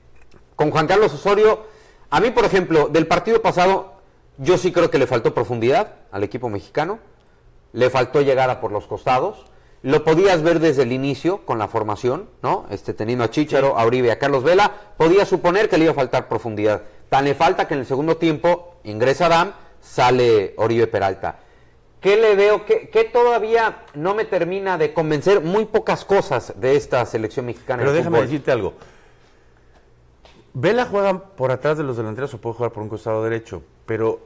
con 0.54 0.70
Juan 0.70 0.86
Carlos 0.86 1.12
Osorio, 1.12 1.64
a 2.08 2.20
mí, 2.20 2.30
por 2.30 2.44
ejemplo, 2.44 2.86
del 2.86 3.08
partido 3.08 3.42
pasado, 3.42 3.94
yo 4.38 4.58
sí 4.58 4.70
creo 4.70 4.88
que 4.88 4.98
le 4.98 5.08
faltó 5.08 5.34
profundidad 5.34 5.94
al 6.12 6.22
equipo 6.22 6.48
mexicano, 6.48 7.00
le 7.72 7.90
faltó 7.90 8.20
llegada 8.22 8.60
por 8.60 8.70
los 8.70 8.86
costados. 8.86 9.44
Lo 9.82 10.04
podías 10.04 10.42
ver 10.42 10.60
desde 10.60 10.84
el 10.84 10.92
inicio 10.92 11.44
con 11.44 11.58
la 11.58 11.66
formación, 11.66 12.28
¿no? 12.42 12.66
Este, 12.70 12.94
teniendo 12.94 13.24
a 13.24 13.30
Chicharo, 13.30 13.76
a 13.76 13.84
Uribe, 13.84 14.12
a 14.12 14.20
Carlos 14.20 14.44
Vela, 14.44 14.72
podía 14.96 15.26
suponer 15.26 15.68
que 15.68 15.78
le 15.78 15.84
iba 15.84 15.92
a 15.92 15.96
faltar 15.96 16.28
profundidad. 16.28 16.82
Tan 17.08 17.24
le 17.24 17.34
falta 17.34 17.68
que 17.68 17.74
en 17.74 17.80
el 17.80 17.86
segundo 17.86 18.16
tiempo 18.16 18.76
ingresa 18.84 19.26
Adam, 19.26 19.52
sale 19.80 20.54
Oribe 20.56 20.86
Peralta. 20.86 21.40
¿Qué 22.00 22.16
le 22.16 22.36
veo? 22.36 22.64
¿Qué, 22.64 22.88
qué 22.92 23.04
todavía 23.04 23.84
no 23.94 24.14
me 24.14 24.24
termina 24.24 24.76
de 24.78 24.92
convencer? 24.92 25.40
Muy 25.40 25.64
pocas 25.64 26.04
cosas 26.04 26.52
de 26.56 26.76
esta 26.76 27.04
selección 27.06 27.46
mexicana. 27.46 27.80
Pero 27.82 27.92
déjame 27.92 28.18
fútbol. 28.18 28.26
decirte 28.28 28.52
algo. 28.52 28.74
Vela 30.54 30.86
juega 30.86 31.18
por 31.36 31.50
atrás 31.50 31.76
de 31.78 31.84
los 31.84 31.96
delanteros 31.96 32.32
o 32.34 32.38
puede 32.38 32.56
jugar 32.56 32.72
por 32.72 32.82
un 32.82 32.88
costado 32.88 33.22
derecho. 33.22 33.62
Pero 33.84 34.20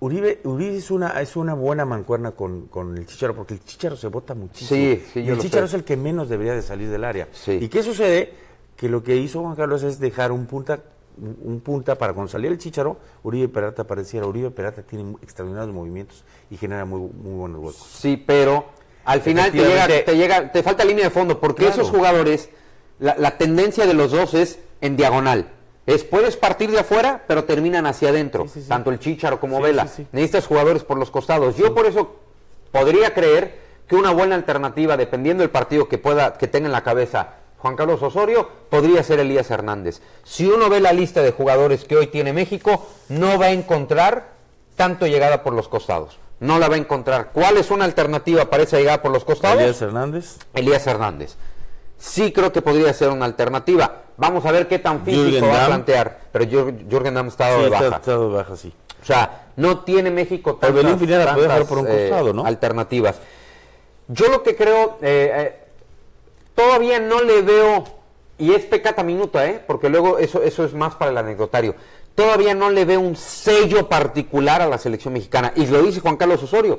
Uribe, 0.00 0.40
Uribe 0.44 0.76
es 0.76 0.90
una 0.90 1.20
es 1.20 1.36
una 1.36 1.54
buena 1.54 1.84
mancuerna 1.84 2.32
con, 2.32 2.66
con 2.66 2.96
el 2.98 3.06
Chicharo, 3.06 3.34
porque 3.34 3.54
el 3.54 3.64
Chicharo 3.64 3.96
se 3.96 4.08
bota 4.08 4.34
muchísimo. 4.34 4.78
Sí, 4.78 5.04
sí, 5.12 5.20
Y 5.20 5.24
yo 5.24 5.34
el 5.34 5.40
Chicharo 5.40 5.66
sé. 5.66 5.76
es 5.76 5.80
el 5.80 5.84
que 5.84 5.96
menos 5.96 6.28
debería 6.28 6.54
de 6.54 6.62
salir 6.62 6.90
del 6.90 7.04
área. 7.04 7.28
Sí. 7.32 7.52
¿Y 7.60 7.68
qué 7.68 7.82
sucede? 7.82 8.34
Que 8.76 8.88
lo 8.88 9.02
que 9.02 9.16
hizo 9.16 9.40
Juan 9.42 9.56
Carlos 9.56 9.82
es 9.82 9.98
dejar 10.00 10.32
un 10.32 10.46
punta 10.46 10.80
un 11.42 11.60
punta 11.60 11.96
para 11.96 12.12
cuando 12.12 12.30
salía 12.30 12.50
el 12.50 12.58
Chicharo, 12.58 12.96
Uribe 13.22 13.48
Peralta 13.48 13.82
apareciera. 13.82 14.26
Uribe 14.26 14.50
Peralta 14.50 14.82
tiene 14.82 15.16
extraordinarios 15.22 15.74
movimientos 15.74 16.24
y 16.50 16.56
genera 16.56 16.84
muy, 16.84 17.00
muy 17.00 17.34
buenos 17.38 17.58
huecos. 17.60 17.86
Sí, 17.98 18.16
pero 18.16 18.64
al 19.04 19.20
final 19.20 19.50
te 19.50 19.58
llega, 19.58 19.86
te 19.86 20.16
llega, 20.16 20.52
te 20.52 20.62
falta 20.62 20.84
línea 20.84 21.04
de 21.04 21.10
fondo, 21.10 21.40
porque 21.40 21.64
Claro. 21.66 21.74
esos 21.82 21.90
jugadores, 21.90 22.50
la, 22.98 23.16
la 23.18 23.36
tendencia 23.38 23.86
de 23.86 23.94
los 23.94 24.12
dos 24.12 24.34
es 24.34 24.58
en 24.80 24.96
diagonal. 24.96 25.48
Es 25.86 26.04
puedes 26.04 26.36
partir 26.36 26.70
de 26.70 26.78
afuera, 26.80 27.24
pero 27.26 27.44
terminan 27.44 27.86
hacia 27.86 28.10
adentro, 28.10 28.44
Sí, 28.44 28.50
sí, 28.54 28.62
sí. 28.62 28.68
tanto 28.68 28.90
el 28.90 28.98
Chicharo 28.98 29.40
como 29.40 29.60
Vela. 29.60 29.84
Necesitas 30.12 30.46
jugadores 30.46 30.84
por 30.84 30.98
los 30.98 31.10
costados. 31.10 31.56
Yo 31.56 31.74
por 31.74 31.86
eso 31.86 32.16
podría 32.70 33.12
creer 33.14 33.58
que 33.88 33.96
una 33.96 34.12
buena 34.12 34.36
alternativa, 34.36 34.96
dependiendo 34.96 35.42
del 35.42 35.50
partido 35.50 35.88
que 35.88 35.98
pueda, 35.98 36.34
que 36.34 36.46
tenga 36.46 36.66
en 36.66 36.72
la 36.72 36.84
cabeza 36.84 37.34
Juan 37.60 37.76
Carlos 37.76 38.02
Osorio, 38.02 38.48
podría 38.70 39.02
ser 39.02 39.20
Elías 39.20 39.50
Hernández. 39.50 40.00
Si 40.24 40.46
uno 40.46 40.68
ve 40.68 40.80
la 40.80 40.92
lista 40.92 41.22
de 41.22 41.32
jugadores 41.32 41.84
que 41.84 41.96
hoy 41.96 42.06
tiene 42.06 42.32
México, 42.32 42.86
no 43.08 43.38
va 43.38 43.46
a 43.46 43.50
encontrar 43.52 44.28
tanto 44.76 45.06
llegada 45.06 45.42
por 45.42 45.52
los 45.52 45.68
costados. 45.68 46.18
No 46.40 46.58
la 46.58 46.68
va 46.68 46.76
a 46.76 46.78
encontrar. 46.78 47.30
¿Cuál 47.34 47.58
es 47.58 47.70
una 47.70 47.84
alternativa 47.84 48.46
para 48.48 48.62
esa 48.62 48.78
llegada 48.78 49.02
por 49.02 49.12
los 49.12 49.24
costados? 49.26 49.60
Elías 49.60 49.82
Hernández. 49.82 50.38
Elías 50.54 50.86
Hernández. 50.86 51.36
Sí 51.98 52.32
creo 52.32 52.50
que 52.50 52.62
podría 52.62 52.92
ser 52.94 53.10
una 53.10 53.26
alternativa. 53.26 54.04
Vamos 54.16 54.46
a 54.46 54.52
ver 54.52 54.66
qué 54.66 54.78
tan 54.78 55.04
físico 55.04 55.24
Jürgen 55.24 55.50
va 55.50 55.64
a 55.64 55.66
plantear. 55.66 56.20
Pero 56.32 56.44
Jür- 56.46 56.88
Jürgen 56.90 57.12
Damm 57.14 57.28
está 57.28 57.52
Sí, 57.54 57.58
de 57.60 57.64
está, 57.66 57.80
baja. 57.82 57.96
está 57.96 58.18
de 58.18 58.26
baja, 58.26 58.56
sí. 58.56 58.72
O 59.02 59.04
sea, 59.04 59.48
no 59.56 59.80
tiene 59.80 60.10
México 60.10 60.54
tantas, 60.56 60.82
tantas, 60.82 61.64
por 61.66 61.78
un 61.78 61.86
eh, 61.88 62.08
costado, 62.08 62.32
¿no? 62.32 62.46
alternativas. 62.46 63.16
Yo 64.08 64.28
lo 64.28 64.42
que 64.42 64.56
creo, 64.56 64.98
eh, 65.02 65.30
eh, 65.34 65.59
todavía 66.54 67.00
no 67.00 67.22
le 67.22 67.42
veo, 67.42 67.84
y 68.38 68.52
es 68.52 68.64
pecata 68.64 69.02
minuta, 69.02 69.46
¿eh? 69.46 69.62
porque 69.66 69.88
luego 69.88 70.18
eso, 70.18 70.42
eso 70.42 70.64
es 70.64 70.74
más 70.74 70.94
para 70.94 71.10
el 71.10 71.18
anecdotario, 71.18 71.74
todavía 72.14 72.54
no 72.54 72.70
le 72.70 72.84
veo 72.84 73.00
un 73.00 73.16
sello 73.16 73.88
particular 73.88 74.62
a 74.62 74.68
la 74.68 74.78
selección 74.78 75.14
mexicana. 75.14 75.52
Y 75.56 75.66
lo 75.66 75.82
dice 75.82 76.00
Juan 76.00 76.16
Carlos 76.16 76.42
Osorio, 76.42 76.76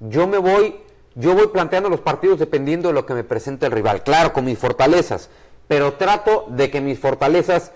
yo 0.00 0.26
me 0.26 0.38
voy, 0.38 0.76
yo 1.14 1.34
voy 1.34 1.48
planteando 1.48 1.88
los 1.88 2.00
partidos 2.00 2.38
dependiendo 2.38 2.88
de 2.88 2.94
lo 2.94 3.06
que 3.06 3.14
me 3.14 3.24
presente 3.24 3.66
el 3.66 3.72
rival, 3.72 4.02
claro, 4.02 4.32
con 4.32 4.44
mis 4.44 4.58
fortalezas, 4.58 5.30
pero 5.68 5.94
trato 5.94 6.46
de 6.48 6.70
que 6.70 6.80
mis 6.80 6.98
fortalezas 6.98 7.72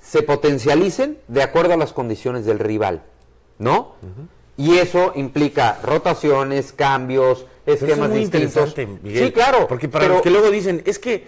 se 0.00 0.22
potencialicen 0.22 1.18
de 1.28 1.42
acuerdo 1.42 1.74
a 1.74 1.76
las 1.76 1.92
condiciones 1.92 2.44
del 2.44 2.58
rival, 2.58 3.02
¿no? 3.58 3.94
Y 4.56 4.78
eso 4.78 5.12
implica 5.16 5.78
rotaciones, 5.82 6.72
cambios, 6.72 7.46
Pero 7.66 7.76
eso 7.76 7.84
esquemas 7.86 8.06
es 8.08 8.12
muy 8.14 8.20
distintos. 8.20 8.48
interesante, 8.56 8.86
Miguel. 9.02 9.26
Sí, 9.26 9.32
claro. 9.32 9.66
Porque 9.68 9.88
para 9.88 10.04
pero- 10.04 10.14
los 10.14 10.22
que 10.22 10.30
luego 10.30 10.50
dicen, 10.50 10.82
es 10.86 10.98
que, 10.98 11.26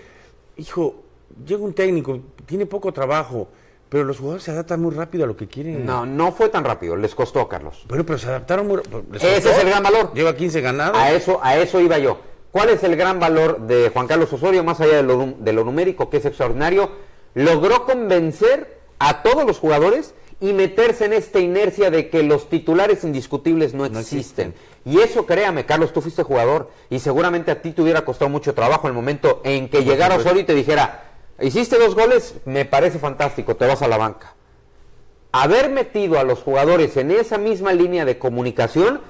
hijo, 0.56 1.02
llega 1.46 1.62
un 1.62 1.74
técnico, 1.74 2.18
tiene 2.46 2.64
poco 2.64 2.92
trabajo, 2.92 3.48
pero 3.90 4.04
los 4.04 4.18
jugadores 4.18 4.44
se 4.44 4.50
adaptan 4.52 4.80
muy 4.80 4.94
rápido 4.94 5.24
a 5.24 5.26
lo 5.26 5.36
que 5.36 5.46
quieren. 5.48 5.84
No, 5.84 6.06
no 6.06 6.32
fue 6.32 6.48
tan 6.48 6.64
rápido, 6.64 6.96
les 6.96 7.14
costó, 7.14 7.46
Carlos. 7.48 7.84
Bueno, 7.88 8.04
pero 8.06 8.18
se 8.18 8.28
adaptaron 8.28 8.66
muy 8.66 8.76
rápido. 8.76 9.02
Ese 9.14 9.36
es 9.50 9.58
el 9.58 9.68
gran 9.68 9.82
valor. 9.82 10.12
Lleva 10.14 10.34
15 10.34 10.60
ganados. 10.60 10.96
A 10.96 11.12
eso, 11.12 11.40
a 11.42 11.56
eso 11.58 11.80
iba 11.80 11.98
yo. 11.98 12.18
¿Cuál 12.52 12.70
es 12.70 12.82
el 12.82 12.96
gran 12.96 13.20
valor 13.20 13.60
de 13.66 13.90
Juan 13.90 14.06
Carlos 14.06 14.32
Osorio, 14.32 14.64
más 14.64 14.80
allá 14.80 14.96
de 14.96 15.02
lo, 15.02 15.34
de 15.38 15.52
lo 15.52 15.64
numérico, 15.64 16.08
que 16.08 16.16
es 16.16 16.24
extraordinario? 16.24 16.90
Logró 17.34 17.84
convencer 17.84 18.78
a 18.98 19.22
todos 19.22 19.44
los 19.44 19.58
jugadores 19.58 20.14
y 20.40 20.52
meterse 20.52 21.04
en 21.04 21.12
esta 21.12 21.40
inercia 21.40 21.90
de 21.90 22.08
que 22.10 22.22
los 22.22 22.48
titulares 22.48 23.04
indiscutibles 23.04 23.74
no 23.74 23.88
No 23.88 23.98
existen. 23.98 24.54
Y 24.84 25.00
eso, 25.00 25.26
créame, 25.26 25.66
Carlos, 25.66 25.92
tú 25.92 26.00
fuiste 26.00 26.22
jugador 26.22 26.70
y 26.88 26.98
seguramente 27.00 27.50
a 27.50 27.60
ti 27.60 27.72
te 27.72 27.82
hubiera 27.82 28.04
costado 28.04 28.28
mucho 28.30 28.54
trabajo 28.54 28.86
el 28.88 28.94
momento 28.94 29.40
en 29.44 29.68
que 29.68 29.84
llegara. 29.84 30.16
Osorio 30.16 30.40
y 30.42 30.44
te 30.44 30.54
dijera, 30.54 31.04
hiciste 31.40 31.78
dos 31.78 31.94
goles, 31.94 32.36
me 32.46 32.64
parece 32.64 32.98
fantástico, 32.98 33.56
te 33.56 33.66
vas 33.66 33.82
a 33.82 33.88
la 33.88 33.96
banca. 33.98 34.34
Haber 35.32 35.68
metido 35.70 36.18
a 36.18 36.24
los 36.24 36.40
jugadores 36.42 36.96
en 36.96 37.10
esa 37.10 37.36
misma 37.36 37.72
línea 37.74 38.04
de 38.06 38.18
comunicación, 38.18 39.00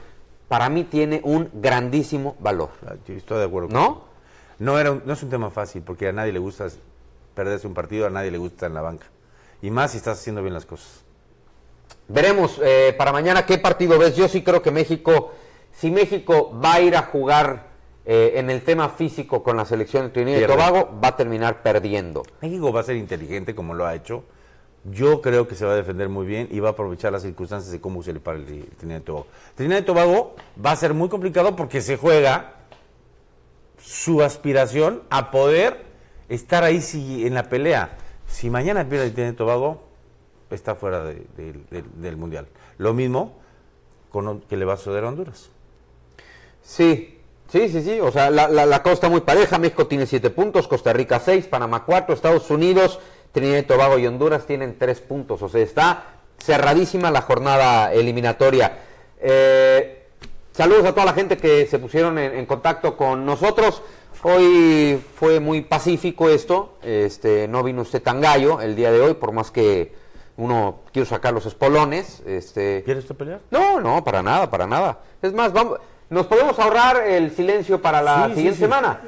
para 0.49 0.69
mí 0.69 0.83
tiene 0.85 1.21
un 1.23 1.49
grandísimo 1.53 2.37
valor. 2.41 2.71
Ah, 2.87 2.95
Yo 3.07 3.15
estoy 3.15 3.39
de 3.39 3.45
acuerdo. 3.45 3.69
¿No? 3.71 4.03
No, 4.59 4.79
era 4.81 4.91
un- 4.91 5.03
no 5.05 5.13
es 5.13 5.23
un 5.23 5.31
tema 5.31 5.51
fácil, 5.51 5.83
porque 5.83 6.09
a 6.09 6.13
nadie 6.13 6.33
le 6.33 6.41
gusta 6.41 6.67
perderse 7.35 7.69
un 7.69 7.75
partido, 7.75 8.07
a 8.07 8.11
nadie 8.11 8.33
le 8.33 8.39
gusta 8.39 8.55
estar 8.57 8.71
en 8.71 8.75
la 8.75 8.81
banca. 8.83 9.07
Y 9.63 9.71
más 9.71 9.93
si 9.93 9.99
estás 9.99 10.19
haciendo 10.19 10.43
bien 10.43 10.55
las 10.55 10.67
cosas. 10.67 11.05
Veremos 12.09 12.59
eh, 12.65 12.95
para 12.99 13.13
mañana 13.13 13.45
qué 13.47 13.59
partido 13.59 13.99
ves. 13.99 14.17
Yo 14.17 14.27
sí 14.29 14.43
creo 14.43 14.63
que 14.63 14.71
México, 14.73 15.33
si 15.79 15.91
México 15.91 16.59
va 16.63 16.75
a 16.75 16.81
ir 16.81 16.97
a 16.97 17.03
jugar 17.03 17.69
eh, 18.05 18.33
en 18.37 18.51
el 18.51 18.63
tema 18.63 18.89
físico 18.89 19.43
con 19.43 19.57
la 19.57 19.65
selección 19.65 20.05
de 20.07 20.09
Trinidad 20.11 20.39
y. 20.41 20.47
Tobago, 20.47 20.99
va 21.03 21.09
a 21.09 21.17
terminar 21.17 21.63
perdiendo. 21.63 22.23
México 22.41 22.73
va 22.73 22.81
a 22.81 22.83
ser 22.85 22.97
inteligente 22.97 23.55
como 23.55 23.75
lo 23.75 23.87
ha 23.87 23.95
hecho. 23.95 24.25
Yo 24.85 25.21
creo 25.21 25.47
que 25.47 25.55
se 25.55 25.67
va 25.67 25.73
a 25.73 25.77
defender 25.77 26.09
muy 26.09 26.25
bien 26.27 26.49
y 26.51 26.61
va 26.61 26.69
a 26.71 26.73
aprovechar 26.73 27.13
las 27.13 27.23
circunstancias 27.23 27.71
de 27.71 27.81
cómo 27.81 28.03
se 28.03 28.13
le 28.15 28.21
para 28.21 28.39
el, 28.39 28.45
el 28.49 28.65
Trinidad 28.79 29.01
y 29.01 29.03
Tobago. 29.03 29.27
Trinidad 29.55 29.81
y 29.81 29.83
Tobago 29.85 30.35
va 30.65 30.71
a 30.73 30.77
ser 30.77 30.95
muy 30.95 31.09
complicado 31.09 31.55
porque 31.57 31.81
se 31.83 31.97
juega 31.97 32.55
su 33.81 34.23
aspiración 34.23 35.03
a 35.11 35.31
poder 35.31 35.85
estar 36.29 36.65
ahí 36.65 36.81
si- 36.81 37.27
en 37.27 37.35
la 37.35 37.45
pelea. 37.49 37.97
Si 38.27 38.51
mañana 38.51 38.89
pierde 38.89 39.07
el 39.07 39.13
Trinidad 39.13 39.35
y 39.35 39.37
Tobago, 39.37 39.83
está 40.51 40.75
fuera 40.75 41.05
de- 41.05 41.27
de- 41.37 41.53
de- 41.71 41.85
del 41.97 42.17
Mundial. 42.17 42.47
Lo 42.79 42.95
mismo 42.95 43.37
con, 44.11 44.41
que 44.43 44.57
le 44.57 44.65
va 44.65 44.75
a 44.75 44.77
suceder 44.77 45.05
a 45.05 45.09
Honduras. 45.09 45.51
Sí, 46.69 47.19
sí, 47.51 47.71
sí, 47.71 47.83
sí. 47.83 47.99
O 48.01 48.13
sea, 48.13 48.31
la, 48.31 48.47
la, 48.47 48.67
la 48.67 48.83
cosa 48.83 48.93
está 48.93 49.09
muy 49.09 49.23
pareja. 49.23 49.59
México 49.59 49.87
tiene 49.87 50.05
siete 50.05 50.29
puntos, 50.29 50.69
Costa 50.69 50.93
Rica 50.93 51.19
seis, 51.19 51.47
Panamá 51.47 51.85
cuatro, 51.87 52.15
Estados 52.15 52.51
Unidos, 52.51 53.01
Trinidad 53.33 53.61
y 53.61 53.63
Tobago 53.63 53.99
y 53.99 54.07
Honduras 54.07 54.45
tienen 54.47 54.79
tres 54.79 55.01
puntos. 55.01 55.41
O 55.41 55.49
sea, 55.49 55.63
está 55.63 56.05
cerradísima 56.39 57.11
la 57.11 57.23
jornada 57.23 57.91
eliminatoria. 57.95 58.81
Eh, 59.19 60.09
saludos 60.53 60.85
a 60.85 60.93
toda 60.93 61.07
la 61.07 61.15
gente 61.15 61.39
que 61.39 61.67
se 61.67 61.79
pusieron 61.79 62.19
en, 62.19 62.37
en 62.37 62.45
contacto 62.45 62.99
con 62.99 63.25
nosotros. 63.25 63.83
Hoy 64.23 65.03
fue 65.15 65.41
muy 65.41 65.63
pacífico 65.63 66.29
esto. 66.29 66.77
Este, 66.83 67.49
no 67.49 67.63
vino 67.63 67.81
usted 67.81 68.03
tan 68.03 68.21
gallo 68.21 68.61
el 68.61 68.77
día 68.77 68.93
de 68.93 69.01
hoy, 69.01 69.15
por 69.15 69.33
más 69.33 69.51
que 69.51 69.95
uno 70.37 70.81
quiero 70.93 71.09
sacar 71.09 71.33
los 71.33 71.47
espolones. 71.47 72.23
Este, 72.27 72.83
¿Quiere 72.85 73.01
usted 73.01 73.15
pelear? 73.15 73.41
no, 73.51 73.81
no, 73.81 74.05
para 74.05 74.23
nada, 74.23 74.51
para 74.51 74.67
nada. 74.67 75.01
Es 75.23 75.33
más, 75.33 75.53
vamos, 75.55 75.79
nos 76.11 76.27
podemos 76.27 76.59
ahorrar 76.59 77.03
el 77.07 77.31
silencio 77.35 77.81
para 77.81 78.01
la 78.03 78.27
Sí, 78.29 78.35
siguiente 78.35 78.57
sí. 78.57 78.63
semana. 78.65 79.01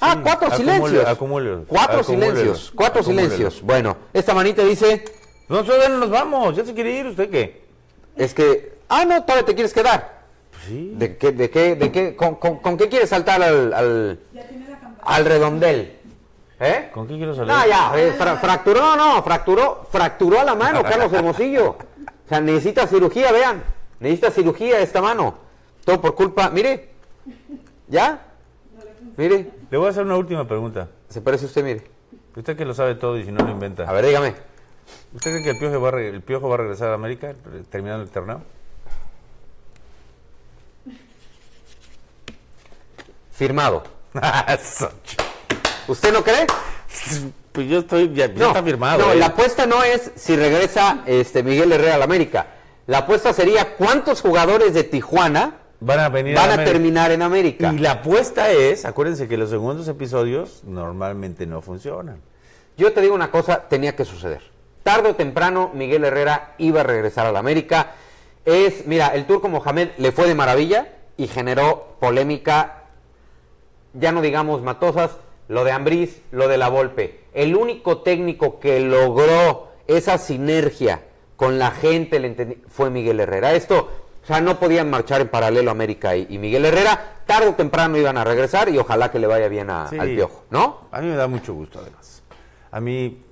Ah, 0.00 0.18
cuatro 0.22 0.48
acumule- 0.48 0.56
silencios. 0.56 1.06
acumúlelos, 1.06 1.60
Cuatro 1.68 2.02
silencios, 2.04 2.72
cuatro 2.74 3.02
silencios. 3.02 3.62
Bueno, 3.62 3.96
esta 4.12 4.34
manita 4.34 4.62
dice, 4.62 5.04
Nosotros 5.48 5.88
no 5.88 5.98
nos 5.98 6.10
vamos, 6.10 6.56
ya 6.56 6.64
se 6.64 6.74
quiere 6.74 6.90
ir, 6.90 7.06
¿usted 7.06 7.30
qué? 7.30 7.64
es 8.16 8.34
que, 8.34 8.78
ah, 8.88 9.04
no, 9.04 9.22
todavía 9.22 9.44
te 9.46 9.54
quieres 9.54 9.72
quedar. 9.72 10.22
Pues 10.50 10.64
sí. 10.64 10.92
¿De 10.96 11.16
qué, 11.16 11.30
de 11.32 11.50
qué, 11.50 11.76
de 11.76 11.92
qué, 11.92 12.16
con, 12.16 12.34
con- 12.36 12.58
con 12.58 12.76
qué 12.76 12.88
quieres 12.88 13.10
saltar 13.10 13.40
al, 13.42 13.72
al, 13.72 14.18
al 15.02 15.24
redondel? 15.24 15.92
¿Eh? 16.58 16.90
¿Con 16.92 17.06
qué 17.06 17.16
quiero 17.16 17.34
salir? 17.34 17.52
No, 17.52 17.66
ya, 17.66 17.92
eh, 17.96 18.12
fra- 18.18 18.36
fracturó, 18.38 18.96
no, 18.96 19.14
no, 19.16 19.22
fracturó, 19.22 19.86
fracturó 19.92 20.42
la 20.42 20.54
mano, 20.54 20.82
Carlos 20.82 21.12
Hermosillo. 21.12 21.70
O 21.70 22.28
sea, 22.28 22.40
necesita 22.40 22.86
cirugía, 22.86 23.30
vean. 23.30 23.62
Necesita 24.00 24.30
cirugía 24.30 24.80
esta 24.80 25.00
mano. 25.00 25.36
Todo 25.86 26.00
por 26.00 26.14
culpa, 26.16 26.50
mire. 26.50 26.90
¿Ya? 27.88 28.26
Mire, 29.16 29.50
Le 29.70 29.78
voy 29.78 29.86
a 29.86 29.90
hacer 29.90 30.02
una 30.04 30.16
última 30.16 30.46
pregunta. 30.46 30.88
se 31.08 31.20
parece 31.22 31.46
usted, 31.46 31.62
mire. 31.64 31.82
Usted 32.36 32.56
que 32.56 32.64
lo 32.66 32.74
sabe 32.74 32.96
todo 32.96 33.16
y 33.16 33.24
si 33.24 33.30
no 33.32 33.42
lo 33.44 33.50
inventa. 33.52 33.88
A 33.88 33.92
ver, 33.92 34.04
dígame. 34.04 34.34
¿Usted 35.14 35.30
cree 35.30 35.42
que 35.44 35.50
el 35.50 35.58
Piojo 35.58 35.80
va 35.80 35.88
a, 35.88 35.92
re- 35.92 36.08
el 36.08 36.20
Piojo 36.22 36.48
va 36.48 36.56
a 36.56 36.58
regresar 36.58 36.88
a 36.90 36.94
América 36.94 37.30
eh, 37.30 37.34
terminando 37.70 38.02
el 38.02 38.10
torneo? 38.10 38.42
Firmado. 43.32 43.84
¿Usted 45.88 46.12
no 46.12 46.22
cree? 46.24 46.46
pues 47.52 47.68
yo 47.68 47.78
estoy, 47.78 48.12
ya, 48.12 48.26
ya 48.32 48.48
está 48.48 48.62
firmado. 48.62 49.06
No, 49.06 49.12
¿eh? 49.12 49.16
la 49.16 49.26
apuesta 49.26 49.66
no 49.66 49.82
es 49.82 50.10
si 50.16 50.34
regresa 50.36 51.02
este 51.06 51.42
Miguel 51.42 51.72
Herrera 51.72 51.94
a 51.94 51.98
la 51.98 52.04
América. 52.04 52.46
La 52.86 52.98
apuesta 52.98 53.32
sería 53.32 53.76
cuántos 53.76 54.20
jugadores 54.20 54.74
de 54.74 54.84
Tijuana 54.84 55.54
van 55.80 56.00
a 56.00 56.08
venir 56.08 56.34
van 56.34 56.58
a 56.58 56.64
terminar 56.64 57.12
en 57.12 57.22
América. 57.22 57.72
Y 57.72 57.78
la 57.78 57.92
apuesta 57.92 58.50
es, 58.50 58.84
acuérdense 58.84 59.28
que 59.28 59.36
los 59.36 59.50
segundos 59.50 59.88
episodios 59.88 60.62
normalmente 60.64 61.46
no 61.46 61.60
funcionan. 61.60 62.20
Yo 62.76 62.92
te 62.92 63.00
digo 63.00 63.14
una 63.14 63.30
cosa, 63.30 63.68
tenía 63.68 63.96
que 63.96 64.04
suceder. 64.04 64.42
Tarde 64.82 65.10
o 65.10 65.14
temprano 65.16 65.70
Miguel 65.74 66.04
Herrera 66.04 66.54
iba 66.58 66.80
a 66.80 66.84
regresar 66.84 67.26
a 67.26 67.32
la 67.32 67.38
América. 67.38 67.94
Es, 68.44 68.86
mira, 68.86 69.08
el 69.08 69.26
turco 69.26 69.48
Mohamed 69.48 69.90
le 69.98 70.12
fue 70.12 70.28
de 70.28 70.34
maravilla 70.34 70.88
y 71.16 71.26
generó 71.26 71.96
polémica, 71.98 72.84
ya 73.94 74.12
no 74.12 74.20
digamos 74.20 74.62
matosas, 74.62 75.16
lo 75.48 75.64
de 75.64 75.72
Ambriz, 75.72 76.20
lo 76.30 76.48
de 76.48 76.58
la 76.58 76.68
Volpe. 76.68 77.20
El 77.32 77.56
único 77.56 77.98
técnico 78.02 78.60
que 78.60 78.80
logró 78.80 79.68
esa 79.86 80.18
sinergia 80.18 81.02
con 81.36 81.58
la 81.58 81.70
gente 81.70 82.58
fue 82.68 82.90
Miguel 82.90 83.20
Herrera. 83.20 83.54
Esto, 83.54 83.90
o 84.26 84.28
sea, 84.28 84.40
no 84.40 84.58
podían 84.58 84.90
marchar 84.90 85.20
en 85.20 85.28
paralelo 85.28 85.70
América 85.70 86.16
y, 86.16 86.26
y 86.28 86.38
Miguel 86.38 86.64
Herrera. 86.64 87.12
Tarde 87.26 87.48
o 87.48 87.54
temprano 87.54 87.96
iban 87.96 88.18
a 88.18 88.24
regresar 88.24 88.68
y 88.68 88.76
ojalá 88.78 89.10
que 89.12 89.20
le 89.20 89.28
vaya 89.28 89.46
bien 89.46 89.70
a- 89.70 89.86
Sí. 89.88 89.96
al 89.98 90.08
Piojo, 90.08 90.42
¿no? 90.50 90.88
A 90.90 91.00
mí 91.00 91.06
me 91.06 91.14
da 91.14 91.28
mucho 91.28 91.54
gusto, 91.54 91.78
además. 91.78 92.24
A 92.72 92.80
mí 92.80 93.22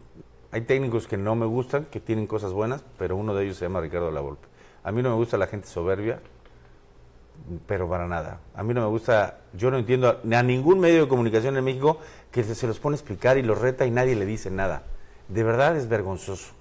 hay 0.52 0.60
técnicos 0.60 1.08
que 1.08 1.16
no 1.16 1.34
me 1.34 1.46
gustan, 1.46 1.86
que 1.86 1.98
tienen 1.98 2.28
cosas 2.28 2.52
buenas, 2.52 2.84
pero 2.96 3.16
uno 3.16 3.34
de 3.34 3.44
ellos 3.44 3.56
se 3.56 3.64
llama 3.64 3.80
Ricardo 3.80 4.12
Lavolpe. 4.12 4.46
A 4.84 4.92
mí 4.92 5.02
no 5.02 5.10
me 5.10 5.16
gusta 5.16 5.36
la 5.36 5.48
gente 5.48 5.66
soberbia, 5.66 6.20
pero 7.66 7.88
para 7.88 8.06
nada. 8.06 8.38
A 8.54 8.62
mí 8.62 8.72
no 8.74 8.80
me 8.82 8.86
gusta, 8.88 9.38
yo 9.52 9.70
no 9.70 9.78
entiendo 9.78 10.08
a, 10.08 10.38
a 10.38 10.42
ningún 10.42 10.78
medio 10.80 11.02
de 11.02 11.08
comunicación 11.08 11.56
en 11.56 11.64
México 11.64 11.98
que 12.30 12.44
se, 12.44 12.54
se 12.54 12.66
los 12.66 12.78
pone 12.78 12.94
a 12.94 12.98
explicar 12.98 13.36
y 13.38 13.42
los 13.42 13.60
reta 13.60 13.84
y 13.86 13.90
nadie 13.90 14.14
le 14.14 14.26
dice 14.26 14.50
nada. 14.50 14.82
De 15.28 15.42
verdad 15.42 15.76
es 15.76 15.88
vergonzoso. 15.88 16.52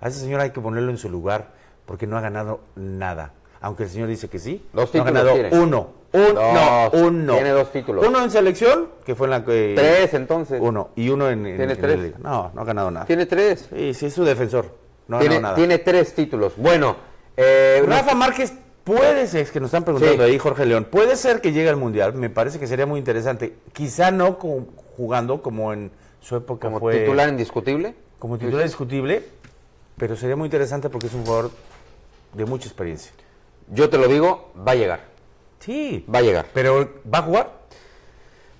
A 0.00 0.08
ese 0.08 0.20
señor 0.20 0.40
hay 0.40 0.50
que 0.50 0.60
ponerlo 0.60 0.90
en 0.90 0.98
su 0.98 1.08
lugar 1.08 1.52
porque 1.86 2.06
no 2.06 2.16
ha 2.16 2.20
ganado 2.20 2.60
nada. 2.76 3.32
Aunque 3.62 3.84
el 3.84 3.88
señor 3.90 4.08
dice 4.08 4.28
que 4.28 4.38
sí, 4.38 4.66
Dos 4.72 4.92
no 4.94 5.02
ha 5.02 5.04
títulos 5.04 5.12
ganado 5.24 5.32
tiene. 5.34 5.58
uno. 5.58 5.88
Un, 6.12 6.34
no, 6.34 6.90
uno. 6.92 7.32
Tiene 7.34 7.50
dos 7.50 7.72
títulos. 7.72 8.06
Uno 8.06 8.22
en 8.22 8.30
selección, 8.30 8.88
que 9.06 9.14
fue 9.14 9.28
en 9.28 9.30
la 9.30 9.44
que... 9.44 9.72
Tres, 9.76 10.12
entonces. 10.14 10.60
Uno. 10.60 10.90
Y 10.96 11.08
uno 11.08 11.30
en, 11.30 11.46
en- 11.46 11.56
Tiene 11.56 11.72
en 11.72 11.80
tres. 11.80 11.98
liga. 11.98 12.18
No, 12.22 12.50
no 12.54 12.60
ha 12.60 12.64
ganado 12.64 12.90
nada. 12.90 13.06
Tiene 13.06 13.24
tres. 13.24 13.68
Sí, 13.74 13.94
sí, 13.94 14.06
es 14.06 14.12
su 14.14 14.24
defensor. 14.24 14.66
No 15.08 15.16
ha 15.16 15.20
tiene, 15.20 15.36
ganado 15.36 15.52
nada. 15.54 15.56
tiene 15.56 15.78
tres 15.78 16.12
títulos. 16.14 16.54
Bueno, 16.56 16.96
eh, 17.36 17.82
Rafa 17.86 18.14
Márquez 18.14 18.52
puede 18.84 19.26
ser, 19.26 19.42
es 19.42 19.50
que 19.52 19.60
nos 19.60 19.68
están 19.68 19.84
preguntando 19.84 20.24
Sí. 20.24 20.30
ahí, 20.30 20.38
Jorge 20.38 20.66
León, 20.66 20.86
puede 20.90 21.16
ser 21.16 21.40
que 21.40 21.52
llegue 21.52 21.68
al 21.70 21.76
Mundial, 21.76 22.12
me 22.14 22.28
parece 22.28 22.58
que 22.58 22.66
sería 22.66 22.84
muy 22.84 22.98
interesante. 22.98 23.54
Quizá 23.72 24.10
no 24.10 24.36
jugando 24.96 25.40
como 25.40 25.72
en 25.72 25.92
su 26.20 26.36
época 26.36 26.66
como 26.66 26.80
fue... 26.80 26.98
titular 27.00 27.28
indiscutible. 27.28 27.94
Como 28.18 28.36
titular 28.38 28.64
discutible, 28.64 29.24
pero 29.96 30.14
sería 30.16 30.36
muy 30.36 30.46
interesante 30.46 30.90
porque 30.90 31.06
es 31.06 31.14
un 31.14 31.24
jugador 31.24 31.50
de 32.34 32.44
mucha 32.44 32.66
experiencia. 32.66 33.12
Yo 33.68 33.88
te 33.90 33.98
lo 33.98 34.08
digo, 34.08 34.52
va 34.56 34.72
a 34.72 34.76
llegar. 34.76 35.00
Sí, 35.60 36.04
Va 36.12 36.18
a 36.18 36.22
llegar. 36.22 36.46
pero 36.52 36.90
¿va 37.12 37.18
a 37.18 37.22
jugar? 37.22 37.50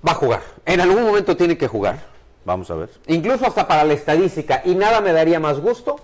Va 0.06 0.12
a 0.12 0.14
jugar. 0.16 0.42
En 0.64 0.80
algún 0.80 1.02
momento 1.02 1.36
tiene 1.36 1.58
que 1.58 1.68
jugar. 1.68 1.98
Vamos 2.44 2.70
a 2.70 2.74
ver. 2.74 2.90
Incluso 3.06 3.46
hasta 3.46 3.68
para 3.68 3.84
la 3.84 3.92
estadística. 3.92 4.62
Y 4.64 4.74
nada 4.74 5.00
me 5.00 5.12
daría 5.12 5.38
más 5.40 5.60
gusto 5.60 5.96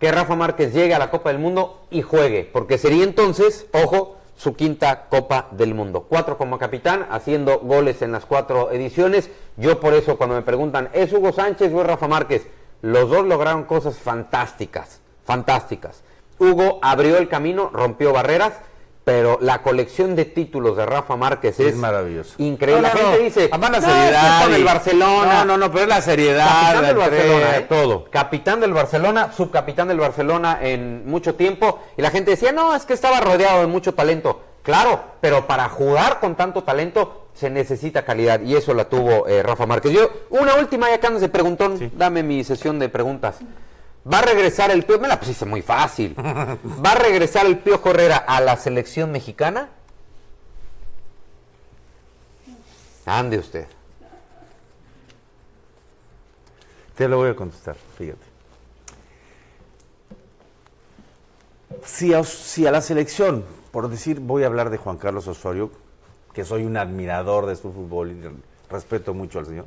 que 0.00 0.10
Rafa 0.10 0.34
Márquez 0.36 0.72
llegue 0.72 0.94
a 0.94 0.98
la 0.98 1.10
Copa 1.10 1.30
del 1.30 1.38
Mundo 1.38 1.86
y 1.90 2.02
juegue. 2.02 2.48
Porque 2.52 2.78
sería 2.78 3.04
entonces, 3.04 3.66
ojo, 3.72 4.16
su 4.36 4.54
quinta 4.56 5.06
Copa 5.08 5.48
del 5.52 5.74
Mundo. 5.74 6.06
Cuatro 6.08 6.36
como 6.38 6.58
capitán, 6.58 7.06
haciendo 7.10 7.60
goles 7.60 8.02
en 8.02 8.12
las 8.12 8.24
cuatro 8.24 8.72
ediciones. 8.72 9.30
Yo 9.56 9.78
por 9.80 9.94
eso 9.94 10.16
cuando 10.16 10.34
me 10.34 10.42
preguntan, 10.42 10.90
¿es 10.92 11.12
Hugo 11.12 11.32
Sánchez 11.32 11.72
o 11.72 11.80
es 11.80 11.86
Rafa 11.86 12.08
Márquez? 12.08 12.46
Los 12.82 13.08
dos 13.10 13.24
lograron 13.26 13.64
cosas 13.64 13.96
fantásticas, 13.96 15.00
fantásticas. 15.24 16.02
Hugo 16.38 16.78
abrió 16.82 17.16
el 17.18 17.28
camino, 17.28 17.70
rompió 17.72 18.12
barreras, 18.12 18.52
pero 19.04 19.36
la 19.42 19.60
colección 19.62 20.16
de 20.16 20.24
títulos 20.24 20.76
de 20.78 20.86
Rafa 20.86 21.14
Márquez 21.16 21.60
es, 21.60 21.66
Es 21.68 21.76
maravilloso. 21.76 22.34
Increíble. 22.38 22.80
No, 22.80 22.88
la 22.88 22.94
gente 22.94 23.18
no. 23.18 23.24
dice, 23.24 23.48
Además 23.52 23.70
la 23.72 23.80
"No, 23.80 23.86
es 23.86 23.92
que 23.92 24.00
seriedad 24.00 24.42
con 24.44 24.54
el 24.54 24.60
y- 24.60 24.64
Barcelona. 24.64 25.34
No, 25.34 25.44
no, 25.44 25.56
no, 25.58 25.70
pero 25.70 25.82
es 25.82 25.88
la 25.88 26.00
seriedad, 26.00 26.46
Capitán 26.48 26.82
la 26.82 26.88
del 26.88 26.96
Barcelona, 26.96 27.56
¿eh? 27.58 27.66
todo. 27.68 28.04
Capitán 28.10 28.60
del 28.60 28.72
Barcelona, 28.72 29.32
subcapitán 29.36 29.88
del 29.88 30.00
Barcelona 30.00 30.58
en 30.62 31.06
mucho 31.06 31.34
tiempo. 31.34 31.80
Y 31.98 32.02
la 32.02 32.10
gente 32.10 32.30
decía, 32.30 32.52
no, 32.52 32.74
es 32.74 32.86
que 32.86 32.94
estaba 32.94 33.20
rodeado 33.20 33.60
de 33.60 33.66
mucho 33.66 33.92
talento. 33.92 34.40
Claro, 34.62 35.02
pero 35.20 35.46
para 35.46 35.68
jugar 35.68 36.20
con 36.20 36.34
tanto 36.36 36.62
talento 36.64 37.26
se 37.34 37.50
necesita 37.50 38.06
calidad. 38.06 38.40
Y 38.40 38.56
eso 38.56 38.72
la 38.72 38.86
tuvo 38.88 39.28
eh, 39.28 39.42
Rafa 39.42 39.66
Márquez. 39.66 39.92
Yo, 39.92 40.08
una 40.30 40.54
última, 40.54 40.88
ya 40.88 40.98
que 40.98 41.06
andas 41.06 41.20
de 41.20 41.28
preguntón, 41.28 41.76
Sí. 41.78 41.90
dame 41.94 42.22
mi 42.22 42.42
sesión 42.42 42.78
de 42.78 42.88
preguntas. 42.88 43.36
¿Va 44.10 44.18
a 44.18 44.22
regresar 44.22 44.70
el 44.70 44.84
Piojo? 44.84 45.00
Me 45.00 45.08
la 45.08 45.18
pusiste 45.18 45.46
muy 45.46 45.62
fácil. 45.62 46.14
¿Va 46.18 46.92
a 46.92 46.94
regresar 46.94 47.46
el 47.46 47.58
Piojo 47.58 47.90
Herrera 47.90 48.18
a 48.18 48.40
la 48.40 48.56
selección 48.56 49.10
mexicana? 49.12 49.70
Ande 53.06 53.38
usted. 53.38 53.66
Te 56.96 57.08
lo 57.08 57.16
voy 57.16 57.30
a 57.30 57.36
contestar, 57.36 57.76
fíjate. 57.98 58.24
Si 61.84 62.14
a, 62.14 62.22
si 62.24 62.66
a 62.66 62.70
la 62.70 62.80
selección, 62.80 63.44
por 63.72 63.88
decir, 63.88 64.20
voy 64.20 64.44
a 64.44 64.46
hablar 64.46 64.70
de 64.70 64.76
Juan 64.76 64.96
Carlos 64.96 65.26
Osorio, 65.26 65.70
que 66.32 66.44
soy 66.44 66.64
un 66.64 66.76
admirador 66.76 67.46
de 67.46 67.56
su 67.56 67.72
fútbol 67.72 68.12
y 68.12 68.22
respeto 68.70 69.12
mucho 69.12 69.38
al 69.38 69.46
señor, 69.46 69.62